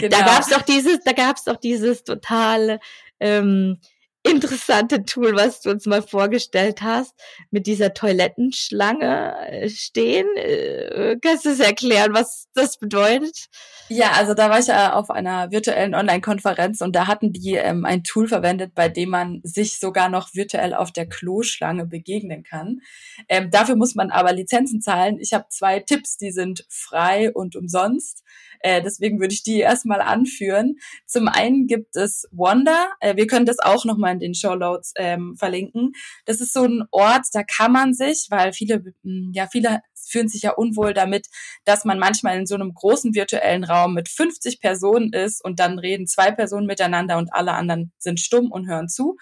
genau. 0.00 0.08
Da 0.08 0.20
gab's 0.24 0.48
doch 0.48 0.62
dieses, 0.62 1.00
da 1.04 1.12
gab's 1.12 1.44
doch 1.44 1.56
dieses 1.56 2.04
total 2.04 2.80
ähm, 3.20 3.78
interessante 4.26 5.04
Tool, 5.04 5.34
was 5.34 5.60
du 5.60 5.70
uns 5.70 5.86
mal 5.86 6.02
vorgestellt 6.02 6.82
hast, 6.82 7.14
mit 7.50 7.66
dieser 7.66 7.94
Toilettenschlange 7.94 9.34
äh, 9.48 9.68
stehen. 9.68 10.26
Äh, 10.36 11.16
kannst 11.20 11.44
du 11.44 11.50
es 11.50 11.60
erklären, 11.60 12.14
was 12.14 12.48
das 12.54 12.78
bedeutet? 12.78 13.48
Ja, 13.88 14.12
also 14.12 14.34
da 14.34 14.50
war 14.50 14.58
ich 14.58 14.66
ja 14.66 14.94
auf 14.94 15.10
einer 15.10 15.50
virtuellen 15.50 15.94
Online-Konferenz 15.94 16.80
und 16.80 16.96
da 16.96 17.06
hatten 17.06 17.32
die 17.32 17.54
ähm, 17.54 17.84
ein 17.84 18.02
Tool 18.02 18.26
verwendet, 18.28 18.74
bei 18.74 18.88
dem 18.88 19.10
man 19.10 19.40
sich 19.44 19.78
sogar 19.78 20.08
noch 20.08 20.34
virtuell 20.34 20.74
auf 20.74 20.92
der 20.92 21.06
Kloschlange 21.06 21.86
begegnen 21.86 22.42
kann. 22.42 22.80
Ähm, 23.28 23.50
dafür 23.50 23.76
muss 23.76 23.94
man 23.94 24.10
aber 24.10 24.32
Lizenzen 24.32 24.80
zahlen. 24.80 25.18
Ich 25.20 25.32
habe 25.32 25.46
zwei 25.50 25.80
Tipps, 25.80 26.16
die 26.16 26.32
sind 26.32 26.66
frei 26.68 27.32
und 27.32 27.54
umsonst. 27.54 28.24
Äh, 28.60 28.82
deswegen 28.82 29.20
würde 29.20 29.34
ich 29.34 29.42
die 29.42 29.60
erstmal 29.60 30.00
anführen. 30.00 30.76
Zum 31.06 31.28
einen 31.28 31.66
gibt 31.66 31.96
es 31.96 32.26
Wanda. 32.32 32.88
Äh, 33.00 33.16
wir 33.16 33.26
können 33.26 33.46
das 33.46 33.58
auch 33.58 33.84
nochmal 33.84 34.12
in 34.12 34.20
den 34.20 34.34
Show 34.34 34.54
Notes 34.54 34.92
ähm, 34.96 35.36
verlinken. 35.36 35.92
Das 36.24 36.40
ist 36.40 36.52
so 36.52 36.64
ein 36.64 36.84
Ort, 36.90 37.26
da 37.32 37.42
kann 37.42 37.72
man 37.72 37.94
sich, 37.94 38.26
weil 38.30 38.52
viele, 38.52 38.82
hm, 39.02 39.32
ja, 39.34 39.46
viele 39.50 39.80
fühlen 40.08 40.28
sich 40.28 40.42
ja 40.42 40.52
unwohl 40.52 40.94
damit, 40.94 41.26
dass 41.64 41.84
man 41.84 41.98
manchmal 41.98 42.38
in 42.38 42.46
so 42.46 42.54
einem 42.54 42.72
großen 42.72 43.14
virtuellen 43.14 43.64
Raum 43.64 43.94
mit 43.94 44.08
50 44.08 44.60
Personen 44.60 45.12
ist 45.12 45.44
und 45.44 45.58
dann 45.58 45.78
reden 45.78 46.06
zwei 46.06 46.30
Personen 46.30 46.66
miteinander 46.66 47.18
und 47.18 47.32
alle 47.32 47.52
anderen 47.52 47.92
sind 47.98 48.20
stumm 48.20 48.50
und 48.50 48.68
hören 48.68 48.88
zu. 48.88 49.16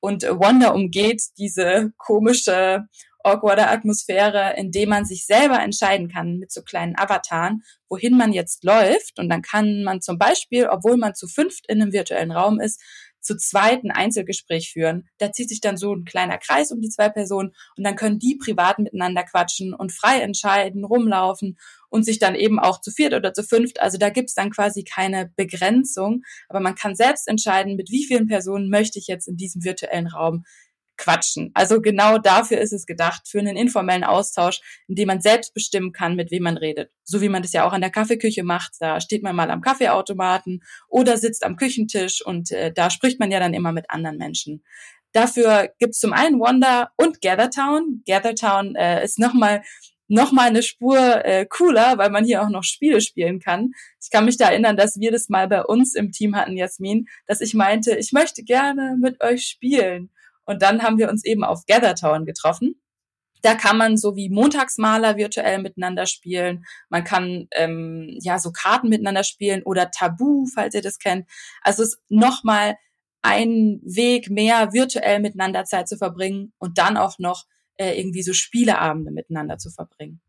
Und 0.00 0.22
Wanda 0.22 0.70
umgeht 0.70 1.22
diese 1.38 1.92
komische 1.96 2.86
awkwarde 3.28 3.68
Atmosphäre, 3.68 4.54
in 4.56 4.70
dem 4.70 4.88
man 4.88 5.04
sich 5.04 5.26
selber 5.26 5.60
entscheiden 5.60 6.08
kann 6.08 6.38
mit 6.38 6.50
so 6.50 6.62
kleinen 6.62 6.98
Avataren, 6.98 7.62
wohin 7.88 8.16
man 8.16 8.32
jetzt 8.32 8.64
läuft. 8.64 9.18
Und 9.18 9.28
dann 9.28 9.42
kann 9.42 9.82
man 9.84 10.00
zum 10.00 10.18
Beispiel, 10.18 10.66
obwohl 10.66 10.96
man 10.96 11.14
zu 11.14 11.28
fünft 11.28 11.66
in 11.68 11.80
einem 11.80 11.92
virtuellen 11.92 12.32
Raum 12.32 12.60
ist, 12.60 12.80
zu 13.20 13.36
zweit 13.36 13.84
ein 13.84 13.90
Einzelgespräch 13.90 14.70
führen. 14.72 15.08
Da 15.18 15.32
zieht 15.32 15.48
sich 15.48 15.60
dann 15.60 15.76
so 15.76 15.94
ein 15.94 16.04
kleiner 16.04 16.38
Kreis 16.38 16.72
um 16.72 16.80
die 16.80 16.88
zwei 16.88 17.08
Personen 17.08 17.52
und 17.76 17.84
dann 17.84 17.96
können 17.96 18.18
die 18.18 18.36
privat 18.36 18.78
miteinander 18.78 19.24
quatschen 19.24 19.74
und 19.74 19.92
frei 19.92 20.20
entscheiden, 20.20 20.84
rumlaufen 20.84 21.58
und 21.90 22.04
sich 22.04 22.18
dann 22.18 22.34
eben 22.34 22.58
auch 22.58 22.80
zu 22.80 22.90
viert 22.90 23.14
oder 23.14 23.32
zu 23.32 23.42
fünft. 23.42 23.80
Also 23.80 23.98
da 23.98 24.10
gibt's 24.10 24.34
dann 24.34 24.50
quasi 24.50 24.84
keine 24.84 25.30
Begrenzung, 25.36 26.22
aber 26.48 26.60
man 26.60 26.74
kann 26.74 26.94
selbst 26.94 27.28
entscheiden, 27.28 27.76
mit 27.76 27.90
wie 27.90 28.04
vielen 28.04 28.28
Personen 28.28 28.70
möchte 28.70 28.98
ich 28.98 29.06
jetzt 29.06 29.28
in 29.28 29.36
diesem 29.36 29.64
virtuellen 29.64 30.06
Raum 30.06 30.44
quatschen. 30.98 31.50
Also 31.54 31.80
genau 31.80 32.18
dafür 32.18 32.58
ist 32.58 32.72
es 32.72 32.84
gedacht, 32.84 33.26
für 33.26 33.38
einen 33.38 33.56
informellen 33.56 34.04
Austausch, 34.04 34.60
in 34.88 34.96
dem 34.96 35.06
man 35.06 35.22
selbst 35.22 35.54
bestimmen 35.54 35.92
kann, 35.92 36.16
mit 36.16 36.30
wem 36.30 36.42
man 36.42 36.58
redet. 36.58 36.90
So 37.04 37.22
wie 37.22 37.30
man 37.30 37.42
das 37.42 37.52
ja 37.52 37.66
auch 37.66 37.72
an 37.72 37.80
der 37.80 37.90
Kaffeeküche 37.90 38.42
macht. 38.42 38.72
Da 38.80 39.00
steht 39.00 39.22
man 39.22 39.34
mal 39.34 39.50
am 39.50 39.62
Kaffeeautomaten 39.62 40.62
oder 40.88 41.16
sitzt 41.16 41.44
am 41.44 41.56
Küchentisch 41.56 42.24
und 42.24 42.50
äh, 42.50 42.72
da 42.72 42.90
spricht 42.90 43.18
man 43.18 43.30
ja 43.30 43.40
dann 43.40 43.54
immer 43.54 43.72
mit 43.72 43.86
anderen 43.88 44.18
Menschen. 44.18 44.62
Dafür 45.12 45.70
gibt's 45.78 46.00
zum 46.00 46.12
einen 46.12 46.38
Wonder 46.38 46.90
und 46.96 47.22
Gathertown. 47.22 48.02
Gathertown 48.06 48.74
äh, 48.74 49.02
ist 49.02 49.18
nochmal 49.18 49.62
noch 50.08 50.32
mal 50.32 50.48
eine 50.48 50.62
Spur 50.62 51.24
äh, 51.24 51.46
cooler, 51.46 51.98
weil 51.98 52.10
man 52.10 52.24
hier 52.24 52.42
auch 52.42 52.48
noch 52.48 52.64
Spiele 52.64 53.00
spielen 53.00 53.40
kann. 53.40 53.72
Ich 54.02 54.10
kann 54.10 54.24
mich 54.24 54.38
da 54.38 54.48
erinnern, 54.48 54.76
dass 54.76 54.98
wir 54.98 55.12
das 55.12 55.28
mal 55.28 55.48
bei 55.48 55.62
uns 55.62 55.94
im 55.94 56.12
Team 56.12 56.34
hatten, 56.34 56.56
Jasmin, 56.56 57.06
dass 57.26 57.42
ich 57.42 57.54
meinte, 57.54 57.94
ich 57.96 58.12
möchte 58.12 58.42
gerne 58.42 58.96
mit 58.98 59.22
euch 59.22 59.46
spielen. 59.46 60.10
Und 60.48 60.62
dann 60.62 60.82
haben 60.82 60.96
wir 60.96 61.10
uns 61.10 61.26
eben 61.26 61.44
auf 61.44 61.66
Gathertown 61.66 62.24
getroffen. 62.24 62.80
Da 63.42 63.54
kann 63.54 63.76
man 63.76 63.98
so 63.98 64.16
wie 64.16 64.30
Montagsmaler 64.30 65.18
virtuell 65.18 65.60
miteinander 65.60 66.06
spielen. 66.06 66.64
Man 66.88 67.04
kann 67.04 67.48
ähm, 67.52 68.16
ja 68.22 68.38
so 68.38 68.50
Karten 68.50 68.88
miteinander 68.88 69.24
spielen 69.24 69.62
oder 69.62 69.90
Tabu, 69.90 70.46
falls 70.46 70.74
ihr 70.74 70.80
das 70.80 70.98
kennt. 70.98 71.28
Also 71.60 71.82
es 71.82 71.90
ist 71.90 72.00
nochmal 72.08 72.76
ein 73.20 73.82
Weg 73.84 74.30
mehr 74.30 74.72
virtuell 74.72 75.20
miteinander 75.20 75.64
Zeit 75.66 75.86
zu 75.86 75.98
verbringen 75.98 76.54
und 76.56 76.78
dann 76.78 76.96
auch 76.96 77.18
noch 77.18 77.44
äh, 77.76 78.00
irgendwie 78.00 78.22
so 78.22 78.32
Spieleabende 78.32 79.10
miteinander 79.10 79.58
zu 79.58 79.68
verbringen. 79.68 80.22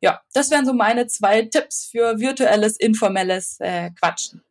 Ja, 0.00 0.20
das 0.34 0.52
wären 0.52 0.66
so 0.66 0.72
meine 0.72 1.08
zwei 1.08 1.42
Tipps 1.42 1.88
für 1.90 2.20
virtuelles, 2.20 2.78
informelles 2.78 3.56
äh, 3.58 3.90
Quatschen. 3.90 4.44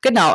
Genau, 0.00 0.34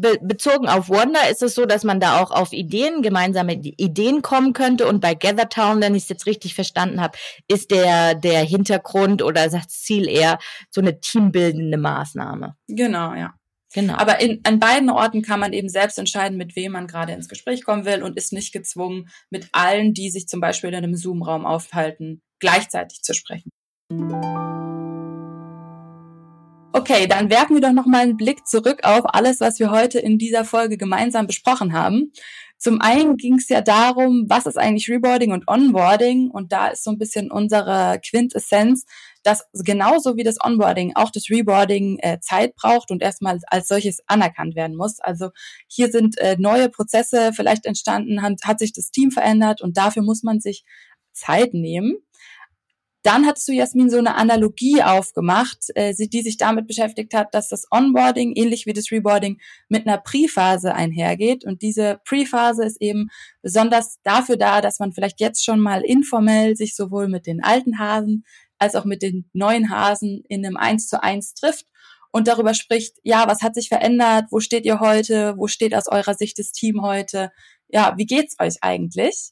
be 0.00 0.18
bezogen 0.22 0.68
auf 0.68 0.88
Wonder 0.88 1.28
ist 1.30 1.42
es 1.42 1.54
so, 1.54 1.66
dass 1.66 1.84
man 1.84 2.00
da 2.00 2.20
auch 2.20 2.30
auf 2.30 2.52
Ideen, 2.52 3.02
gemeinsame 3.02 3.54
Ideen 3.54 4.22
kommen 4.22 4.52
könnte. 4.52 4.86
Und 4.86 5.00
bei 5.00 5.14
Gathertown, 5.14 5.80
wenn 5.80 5.94
ich 5.94 6.04
es 6.04 6.08
jetzt 6.08 6.26
richtig 6.26 6.54
verstanden 6.54 7.00
habe, 7.00 7.16
ist 7.48 7.70
der, 7.70 8.14
der 8.14 8.42
Hintergrund 8.44 9.22
oder 9.22 9.48
das 9.48 9.68
Ziel 9.68 10.08
eher 10.08 10.38
so 10.70 10.80
eine 10.80 11.00
teambildende 11.00 11.78
Maßnahme. 11.78 12.56
Genau, 12.68 13.14
ja. 13.14 13.34
Genau. 13.74 13.94
Aber 13.96 14.20
in, 14.20 14.40
an 14.44 14.58
beiden 14.58 14.88
Orten 14.88 15.20
kann 15.20 15.40
man 15.40 15.52
eben 15.52 15.68
selbst 15.68 15.98
entscheiden, 15.98 16.38
mit 16.38 16.56
wem 16.56 16.72
man 16.72 16.86
gerade 16.86 17.12
ins 17.12 17.28
Gespräch 17.28 17.64
kommen 17.64 17.84
will 17.84 18.02
und 18.02 18.16
ist 18.16 18.32
nicht 18.32 18.52
gezwungen, 18.52 19.10
mit 19.28 19.48
allen, 19.52 19.92
die 19.92 20.10
sich 20.10 20.28
zum 20.28 20.40
Beispiel 20.40 20.70
in 20.70 20.76
einem 20.76 20.94
Zoom-Raum 20.94 21.44
aufhalten, 21.44 22.22
gleichzeitig 22.38 23.02
zu 23.02 23.12
sprechen. 23.12 23.50
Okay, 26.76 27.06
dann 27.06 27.30
werfen 27.30 27.54
wir 27.54 27.62
doch 27.62 27.72
noch 27.72 27.86
mal 27.86 28.02
einen 28.02 28.18
Blick 28.18 28.46
zurück 28.46 28.80
auf 28.82 29.06
alles, 29.06 29.40
was 29.40 29.58
wir 29.58 29.70
heute 29.70 29.98
in 29.98 30.18
dieser 30.18 30.44
Folge 30.44 30.76
gemeinsam 30.76 31.26
besprochen 31.26 31.72
haben. 31.72 32.12
Zum 32.58 32.82
einen 32.82 33.16
ging 33.16 33.36
es 33.36 33.48
ja 33.48 33.62
darum, 33.62 34.26
was 34.28 34.44
ist 34.44 34.58
eigentlich 34.58 34.90
Reboarding 34.90 35.32
und 35.32 35.48
Onboarding? 35.48 36.30
Und 36.30 36.52
da 36.52 36.68
ist 36.68 36.84
so 36.84 36.90
ein 36.90 36.98
bisschen 36.98 37.30
unsere 37.30 37.98
Quintessenz, 38.06 38.84
dass 39.22 39.46
genauso 39.54 40.18
wie 40.18 40.22
das 40.22 40.36
Onboarding 40.38 40.92
auch 40.96 41.10
das 41.10 41.30
Reboarding 41.30 41.98
äh, 42.00 42.20
Zeit 42.20 42.54
braucht 42.56 42.90
und 42.90 43.00
erstmal 43.02 43.38
als 43.46 43.68
solches 43.68 44.00
anerkannt 44.06 44.54
werden 44.54 44.76
muss. 44.76 45.00
Also 45.00 45.30
hier 45.68 45.90
sind 45.90 46.18
äh, 46.18 46.36
neue 46.38 46.68
Prozesse 46.68 47.32
vielleicht 47.34 47.64
entstanden, 47.64 48.20
hat, 48.20 48.34
hat 48.44 48.58
sich 48.58 48.74
das 48.74 48.90
Team 48.90 49.10
verändert 49.10 49.62
und 49.62 49.78
dafür 49.78 50.02
muss 50.02 50.22
man 50.22 50.40
sich 50.40 50.62
Zeit 51.14 51.54
nehmen. 51.54 51.96
Dann 53.06 53.24
hattest 53.24 53.46
du, 53.46 53.52
Jasmin, 53.52 53.88
so 53.88 53.98
eine 53.98 54.16
Analogie 54.16 54.82
aufgemacht, 54.82 55.66
äh, 55.76 55.94
die 55.94 56.22
sich 56.22 56.38
damit 56.38 56.66
beschäftigt 56.66 57.14
hat, 57.14 57.34
dass 57.34 57.48
das 57.48 57.68
Onboarding, 57.70 58.32
ähnlich 58.34 58.66
wie 58.66 58.72
das 58.72 58.90
Reboarding, 58.90 59.38
mit 59.68 59.86
einer 59.86 59.98
Pre-Phase 59.98 60.74
einhergeht. 60.74 61.44
Und 61.44 61.62
diese 61.62 62.00
Pre-Phase 62.04 62.64
ist 62.64 62.82
eben 62.82 63.08
besonders 63.42 64.00
dafür 64.02 64.36
da, 64.36 64.60
dass 64.60 64.80
man 64.80 64.92
vielleicht 64.92 65.20
jetzt 65.20 65.44
schon 65.44 65.60
mal 65.60 65.82
informell 65.82 66.56
sich 66.56 66.74
sowohl 66.74 67.06
mit 67.06 67.28
den 67.28 67.44
alten 67.44 67.78
Hasen 67.78 68.24
als 68.58 68.74
auch 68.74 68.84
mit 68.84 69.02
den 69.02 69.30
neuen 69.32 69.70
Hasen 69.70 70.24
in 70.28 70.44
einem 70.44 70.56
Eins 70.56 70.88
zu 70.88 71.00
eins 71.00 71.32
trifft 71.34 71.66
und 72.10 72.26
darüber 72.26 72.54
spricht, 72.54 72.96
ja, 73.04 73.28
was 73.28 73.40
hat 73.40 73.54
sich 73.54 73.68
verändert, 73.68 74.24
wo 74.32 74.40
steht 74.40 74.64
ihr 74.64 74.80
heute, 74.80 75.34
wo 75.36 75.46
steht 75.46 75.76
aus 75.76 75.86
eurer 75.86 76.14
Sicht 76.14 76.40
das 76.40 76.50
Team 76.50 76.82
heute, 76.82 77.30
ja, 77.68 77.94
wie 77.96 78.06
geht's 78.06 78.34
euch 78.40 78.56
eigentlich? 78.62 79.30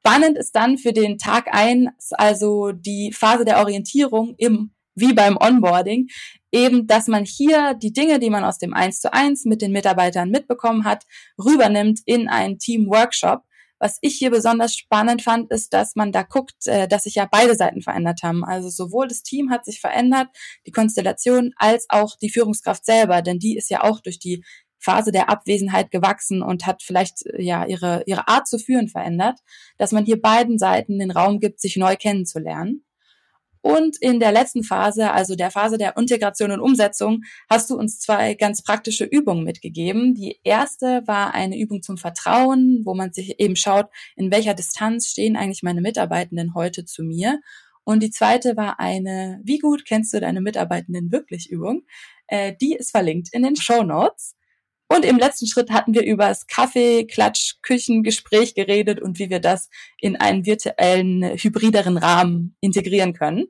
Spannend 0.00 0.38
ist 0.38 0.54
dann 0.54 0.78
für 0.78 0.92
den 0.92 1.18
Tag 1.18 1.48
eins, 1.52 2.12
also 2.12 2.72
die 2.72 3.12
Phase 3.12 3.44
der 3.44 3.58
Orientierung 3.58 4.34
im 4.38 4.72
wie 4.98 5.12
beim 5.12 5.36
Onboarding, 5.36 6.08
eben, 6.50 6.86
dass 6.86 7.06
man 7.06 7.24
hier 7.24 7.74
die 7.74 7.92
Dinge, 7.92 8.18
die 8.18 8.30
man 8.30 8.44
aus 8.44 8.58
dem 8.58 8.74
1 8.74 9.00
zu 9.00 9.12
1 9.12 9.44
mit 9.44 9.62
den 9.62 9.72
Mitarbeitern 9.72 10.30
mitbekommen 10.30 10.84
hat, 10.84 11.04
rübernimmt 11.38 12.00
in 12.04 12.28
einen 12.28 12.58
Team-Workshop. 12.58 13.42
Was 13.80 13.98
ich 14.00 14.16
hier 14.16 14.30
besonders 14.30 14.74
spannend 14.74 15.22
fand, 15.22 15.52
ist, 15.52 15.72
dass 15.72 15.94
man 15.94 16.10
da 16.10 16.24
guckt, 16.24 16.66
äh, 16.66 16.88
dass 16.88 17.04
sich 17.04 17.14
ja 17.14 17.28
beide 17.30 17.54
Seiten 17.54 17.80
verändert 17.80 18.24
haben. 18.24 18.44
Also 18.44 18.70
sowohl 18.70 19.06
das 19.06 19.22
Team 19.22 19.50
hat 19.50 19.64
sich 19.64 19.80
verändert, 19.80 20.28
die 20.66 20.72
Konstellation, 20.72 21.52
als 21.56 21.86
auch 21.88 22.16
die 22.20 22.30
Führungskraft 22.30 22.84
selber, 22.84 23.22
denn 23.22 23.38
die 23.38 23.56
ist 23.56 23.70
ja 23.70 23.84
auch 23.84 24.00
durch 24.00 24.18
die 24.18 24.42
Phase 24.78 25.12
der 25.12 25.28
Abwesenheit 25.28 25.90
gewachsen 25.90 26.42
und 26.42 26.66
hat 26.66 26.82
vielleicht 26.82 27.26
äh, 27.26 27.42
ja 27.42 27.66
ihre, 27.66 28.02
ihre 28.06 28.28
Art 28.28 28.46
zu 28.46 28.58
führen 28.58 28.88
verändert, 28.88 29.38
dass 29.76 29.92
man 29.92 30.04
hier 30.04 30.20
beiden 30.20 30.58
Seiten 30.58 30.98
den 30.98 31.10
Raum 31.10 31.40
gibt, 31.40 31.60
sich 31.60 31.76
neu 31.76 31.96
kennenzulernen. 31.96 32.84
Und 33.60 33.96
in 34.00 34.20
der 34.20 34.32
letzten 34.32 34.62
Phase, 34.62 35.10
also 35.10 35.34
der 35.34 35.50
Phase 35.50 35.78
der 35.78 35.96
Integration 35.96 36.52
und 36.52 36.60
Umsetzung, 36.60 37.22
hast 37.50 37.68
du 37.70 37.76
uns 37.76 37.98
zwei 37.98 38.34
ganz 38.34 38.62
praktische 38.62 39.04
Übungen 39.04 39.44
mitgegeben. 39.44 40.14
Die 40.14 40.38
erste 40.44 41.02
war 41.06 41.34
eine 41.34 41.58
Übung 41.58 41.82
zum 41.82 41.98
Vertrauen, 41.98 42.82
wo 42.84 42.94
man 42.94 43.12
sich 43.12 43.40
eben 43.40 43.56
schaut, 43.56 43.86
in 44.16 44.30
welcher 44.30 44.54
Distanz 44.54 45.08
stehen 45.08 45.36
eigentlich 45.36 45.62
meine 45.62 45.80
Mitarbeitenden 45.80 46.54
heute 46.54 46.84
zu 46.84 47.02
mir. 47.02 47.40
Und 47.84 48.02
die 48.02 48.10
zweite 48.10 48.56
war 48.56 48.78
eine, 48.78 49.40
wie 49.42 49.58
gut 49.58 49.84
kennst 49.84 50.12
du 50.12 50.20
deine 50.20 50.40
Mitarbeitenden 50.40 51.10
wirklich 51.10 51.50
Übung? 51.50 51.82
Äh, 52.26 52.54
die 52.60 52.74
ist 52.74 52.90
verlinkt 52.90 53.28
in 53.32 53.42
den 53.42 53.56
Show 53.56 53.82
Notes. 53.82 54.36
Und 54.88 55.04
im 55.04 55.18
letzten 55.18 55.46
Schritt 55.46 55.70
hatten 55.70 55.94
wir 55.94 56.02
über 56.02 56.28
das 56.28 56.46
Kaffee, 56.46 57.06
Klatsch, 57.06 57.56
Küchengespräch 57.62 58.54
geredet 58.54 59.00
und 59.00 59.18
wie 59.18 59.28
wir 59.28 59.40
das 59.40 59.68
in 60.00 60.16
einen 60.16 60.46
virtuellen, 60.46 61.22
hybrideren 61.22 61.98
Rahmen 61.98 62.56
integrieren 62.60 63.12
können. 63.12 63.48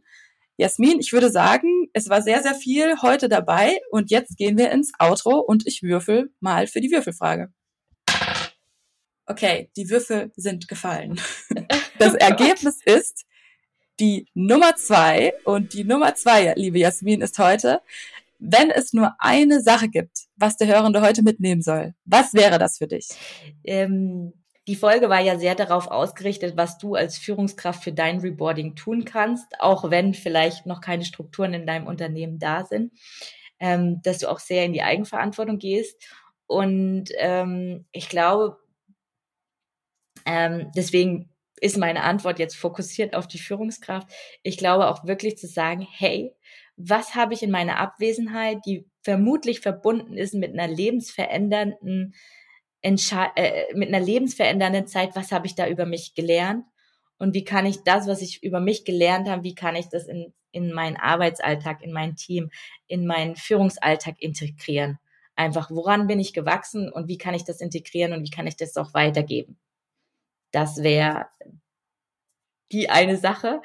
Jasmin, 0.57 0.99
ich 0.99 1.13
würde 1.13 1.31
sagen, 1.31 1.89
es 1.93 2.09
war 2.09 2.21
sehr, 2.21 2.43
sehr 2.43 2.57
viel 2.57 3.01
heute 3.01 3.29
dabei 3.29 3.79
und 3.93 4.11
jetzt 4.11 4.37
gehen 4.37 4.59
wir 4.59 4.73
ins 4.73 4.91
Outro 4.99 5.39
und 5.39 5.65
ich 5.69 5.85
würfel 5.85 6.33
mal 6.41 6.67
für 6.67 6.81
die 6.81 6.91
Würfelfrage. 6.91 7.53
Okay, 9.27 9.71
die 9.77 9.89
Würfel 9.89 10.33
sind 10.37 10.69
gefallen. 10.69 11.21
Das 11.99 12.15
Ergebnis 12.15 12.79
ist 12.85 13.27
die 13.99 14.29
Nummer 14.33 14.77
zwei 14.77 15.33
und 15.45 15.73
die 15.73 15.83
Nummer 15.83 16.15
zwei, 16.15 16.55
liebe 16.55 16.79
Jasmin, 16.79 17.23
ist 17.23 17.41
heute, 17.41 17.81
wenn 18.39 18.71
es 18.71 18.93
nur 18.93 19.15
eine 19.19 19.61
Sache 19.61 19.89
gibt, 19.89 20.27
was 20.37 20.57
der 20.57 20.69
Hörende 20.69 21.01
heute 21.01 21.23
mitnehmen 21.23 21.63
soll, 21.63 21.95
was 22.05 22.35
wäre 22.35 22.59
das 22.59 22.79
für 22.79 22.87
dich? 22.87 23.09
Ähm, 23.65 24.33
die 24.69 24.77
Folge 24.77 25.09
war 25.09 25.21
ja 25.21 25.39
sehr 25.39 25.55
darauf 25.55 25.89
ausgerichtet, 25.89 26.57
was 26.57 26.77
du 26.77 26.95
als 26.95 27.17
Führungskraft 27.17 27.83
für 27.83 27.93
dein 27.93 28.21
Reboarding 28.21 28.77
tun 28.77 29.07
kannst, 29.07 29.47
auch 29.61 29.91
wenn 29.91 30.13
vielleicht 30.13 30.67
noch 30.67 30.83
keine 30.83 31.07
Strukturen 31.07 31.55
in 31.55 31.67
deinem 31.67 31.87
Unternehmen 31.87 32.39
da 32.39 32.67
sind, 32.67 32.93
ähm, 33.61 34.03
dass 34.03 34.19
du 34.19 34.29
auch 34.29 34.39
sehr 34.39 34.67
in 34.67 34.75
die 34.75 34.83
Eigenverantwortung 34.83 35.59
gehst. 35.59 35.97
Und 36.47 37.07
ähm, 37.17 37.87
ich 37.93 38.11
glaube, 38.11 38.59
ähm, 40.27 40.71
deswegen 40.77 41.31
ist 41.61 41.79
meine 41.79 42.03
Antwort 42.03 42.39
jetzt 42.39 42.57
fokussiert 42.57 43.15
auf 43.15 43.27
die 43.27 43.39
Führungskraft. 43.39 44.09
Ich 44.43 44.59
glaube 44.59 44.89
auch 44.89 45.07
wirklich 45.07 45.39
zu 45.39 45.47
sagen, 45.47 45.87
hey, 45.91 46.35
was 46.79 47.17
habe 47.17 47.35
ich 47.35 47.43
in 47.43 47.51
meiner 47.51 47.79
Abwesenheit, 47.79 48.59
die 48.65 48.87
vermutlich 49.03 49.61
verbunden 49.61 50.17
ist 50.17 50.35
mit 50.35 50.53
einer 50.53 50.73
lebensverändernden 50.73 52.15
Entsche 52.81 53.27
äh, 53.35 53.75
mit 53.75 53.89
einer 53.89 54.05
lebensverändernden 54.05 54.87
Zeit, 54.87 55.17
was 55.17 55.33
habe 55.33 55.47
ich 55.47 55.57
da 55.57 55.67
über 55.67 55.85
mich 55.85 56.15
gelernt 56.15 56.65
und 57.19 57.35
wie 57.35 57.43
kann 57.43 57.67
ich 57.67 57.83
das, 57.83 58.07
was 58.07 58.23
ich 58.23 58.45
über 58.45 58.61
mich 58.61 58.85
gelernt 58.85 59.29
habe, 59.29 59.43
wie 59.43 59.57
kann 59.57 59.75
ich 59.75 59.89
das 59.89 60.07
in, 60.07 60.33
in 60.53 60.73
meinen 60.73 60.97
Arbeitsalltag, 60.97 61.83
in 61.83 61.93
mein 61.93 62.15
Team, 62.15 62.51
in 62.87 63.05
meinen 63.07 63.35
Führungsalltag 63.35 64.23
integrieren? 64.23 65.01
Einfach, 65.35 65.71
woran 65.71 66.07
bin 66.07 66.21
ich 66.21 66.33
gewachsen 66.33 66.93
und 66.93 67.09
wie 67.09 67.19
kann 67.19 67.35
ich 67.35 67.45
das 67.45 67.61
integrieren 67.61 68.13
und 68.13 68.23
wie 68.25 68.31
kann 68.31 68.47
ich 68.47 68.57
das 68.57 68.77
auch 68.77 68.95
weitergeben? 68.95 69.59
Das 70.53 70.83
wäre 70.83 71.27
die 72.73 72.91
eine 72.91 73.17
Sache. 73.17 73.63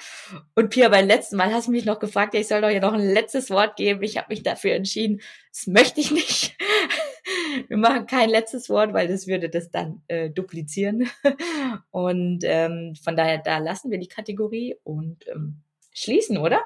Und 0.55 0.69
Pia, 0.69 0.89
beim 0.89 1.07
letzten 1.07 1.35
Mal 1.35 1.53
hast 1.53 1.67
du 1.67 1.71
mich 1.71 1.85
noch 1.85 1.99
gefragt, 1.99 2.33
ja, 2.33 2.39
ich 2.39 2.47
soll 2.47 2.61
doch 2.61 2.69
hier 2.69 2.81
noch 2.81 2.93
ein 2.93 3.01
letztes 3.01 3.49
Wort 3.49 3.75
geben. 3.75 4.01
Ich 4.03 4.17
habe 4.17 4.27
mich 4.29 4.43
dafür 4.43 4.73
entschieden, 4.73 5.21
das 5.51 5.67
möchte 5.67 5.99
ich 5.99 6.11
nicht. 6.11 6.57
Wir 7.67 7.77
machen 7.77 8.07
kein 8.07 8.29
letztes 8.29 8.69
Wort, 8.69 8.93
weil 8.93 9.07
das 9.07 9.27
würde 9.27 9.49
das 9.49 9.71
dann 9.71 10.01
äh, 10.07 10.29
duplizieren. 10.29 11.09
Und 11.91 12.43
ähm, 12.43 12.95
von 13.01 13.15
daher, 13.15 13.37
da 13.37 13.59
lassen 13.59 13.91
wir 13.91 13.99
die 13.99 14.07
Kategorie 14.07 14.75
und 14.83 15.25
ähm, 15.27 15.61
schließen, 15.93 16.37
oder? 16.37 16.61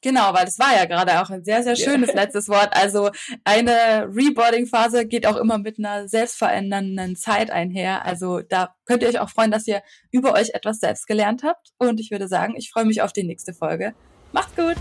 Genau, 0.00 0.32
weil 0.32 0.44
das 0.44 0.58
war 0.58 0.76
ja 0.76 0.84
gerade 0.84 1.20
auch 1.20 1.30
ein 1.30 1.44
sehr, 1.44 1.62
sehr 1.62 1.74
schönes 1.74 2.10
ja. 2.10 2.14
letztes 2.14 2.48
Wort. 2.48 2.70
Also 2.72 3.10
eine 3.44 4.08
Reboarding-Phase 4.08 5.06
geht 5.06 5.26
auch 5.26 5.36
immer 5.36 5.58
mit 5.58 5.78
einer 5.78 6.08
selbstverändernden 6.08 7.16
Zeit 7.16 7.50
einher. 7.50 8.04
Also 8.06 8.40
da 8.40 8.74
könnt 8.84 9.02
ihr 9.02 9.08
euch 9.08 9.18
auch 9.18 9.30
freuen, 9.30 9.50
dass 9.50 9.66
ihr 9.66 9.82
über 10.12 10.34
euch 10.34 10.50
etwas 10.54 10.78
selbst 10.78 11.06
gelernt 11.08 11.42
habt. 11.42 11.72
Und 11.78 11.98
ich 11.98 12.10
würde 12.12 12.28
sagen, 12.28 12.54
ich 12.56 12.70
freue 12.70 12.84
mich 12.84 13.02
auf 13.02 13.12
die 13.12 13.24
nächste 13.24 13.52
Folge. 13.52 13.94
Macht's 14.32 14.54
gut! 14.54 14.76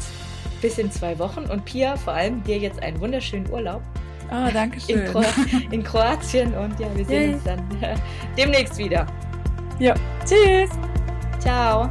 Bis 0.62 0.78
in 0.78 0.92
zwei 0.92 1.18
Wochen 1.20 1.46
und 1.46 1.66
Pia, 1.66 1.96
vor 1.98 2.14
allem 2.14 2.44
dir 2.44 2.58
jetzt 2.58 2.82
einen 2.82 3.00
wunderschönen 3.00 3.50
Urlaub. 3.52 3.82
Oh, 4.30 4.52
danke 4.52 4.80
schön. 4.80 5.06
In, 5.06 5.12
Kro 5.12 5.24
in 5.72 5.84
Kroatien 5.84 6.54
und 6.56 6.80
ja, 6.80 6.96
wir 6.96 7.06
sehen 7.06 7.24
Yay. 7.24 7.34
uns 7.36 7.44
dann 7.44 8.00
demnächst 8.38 8.78
wieder. 8.78 9.06
Ja, 9.80 9.94
tschüss! 10.26 10.70
Ciao! 11.40 11.90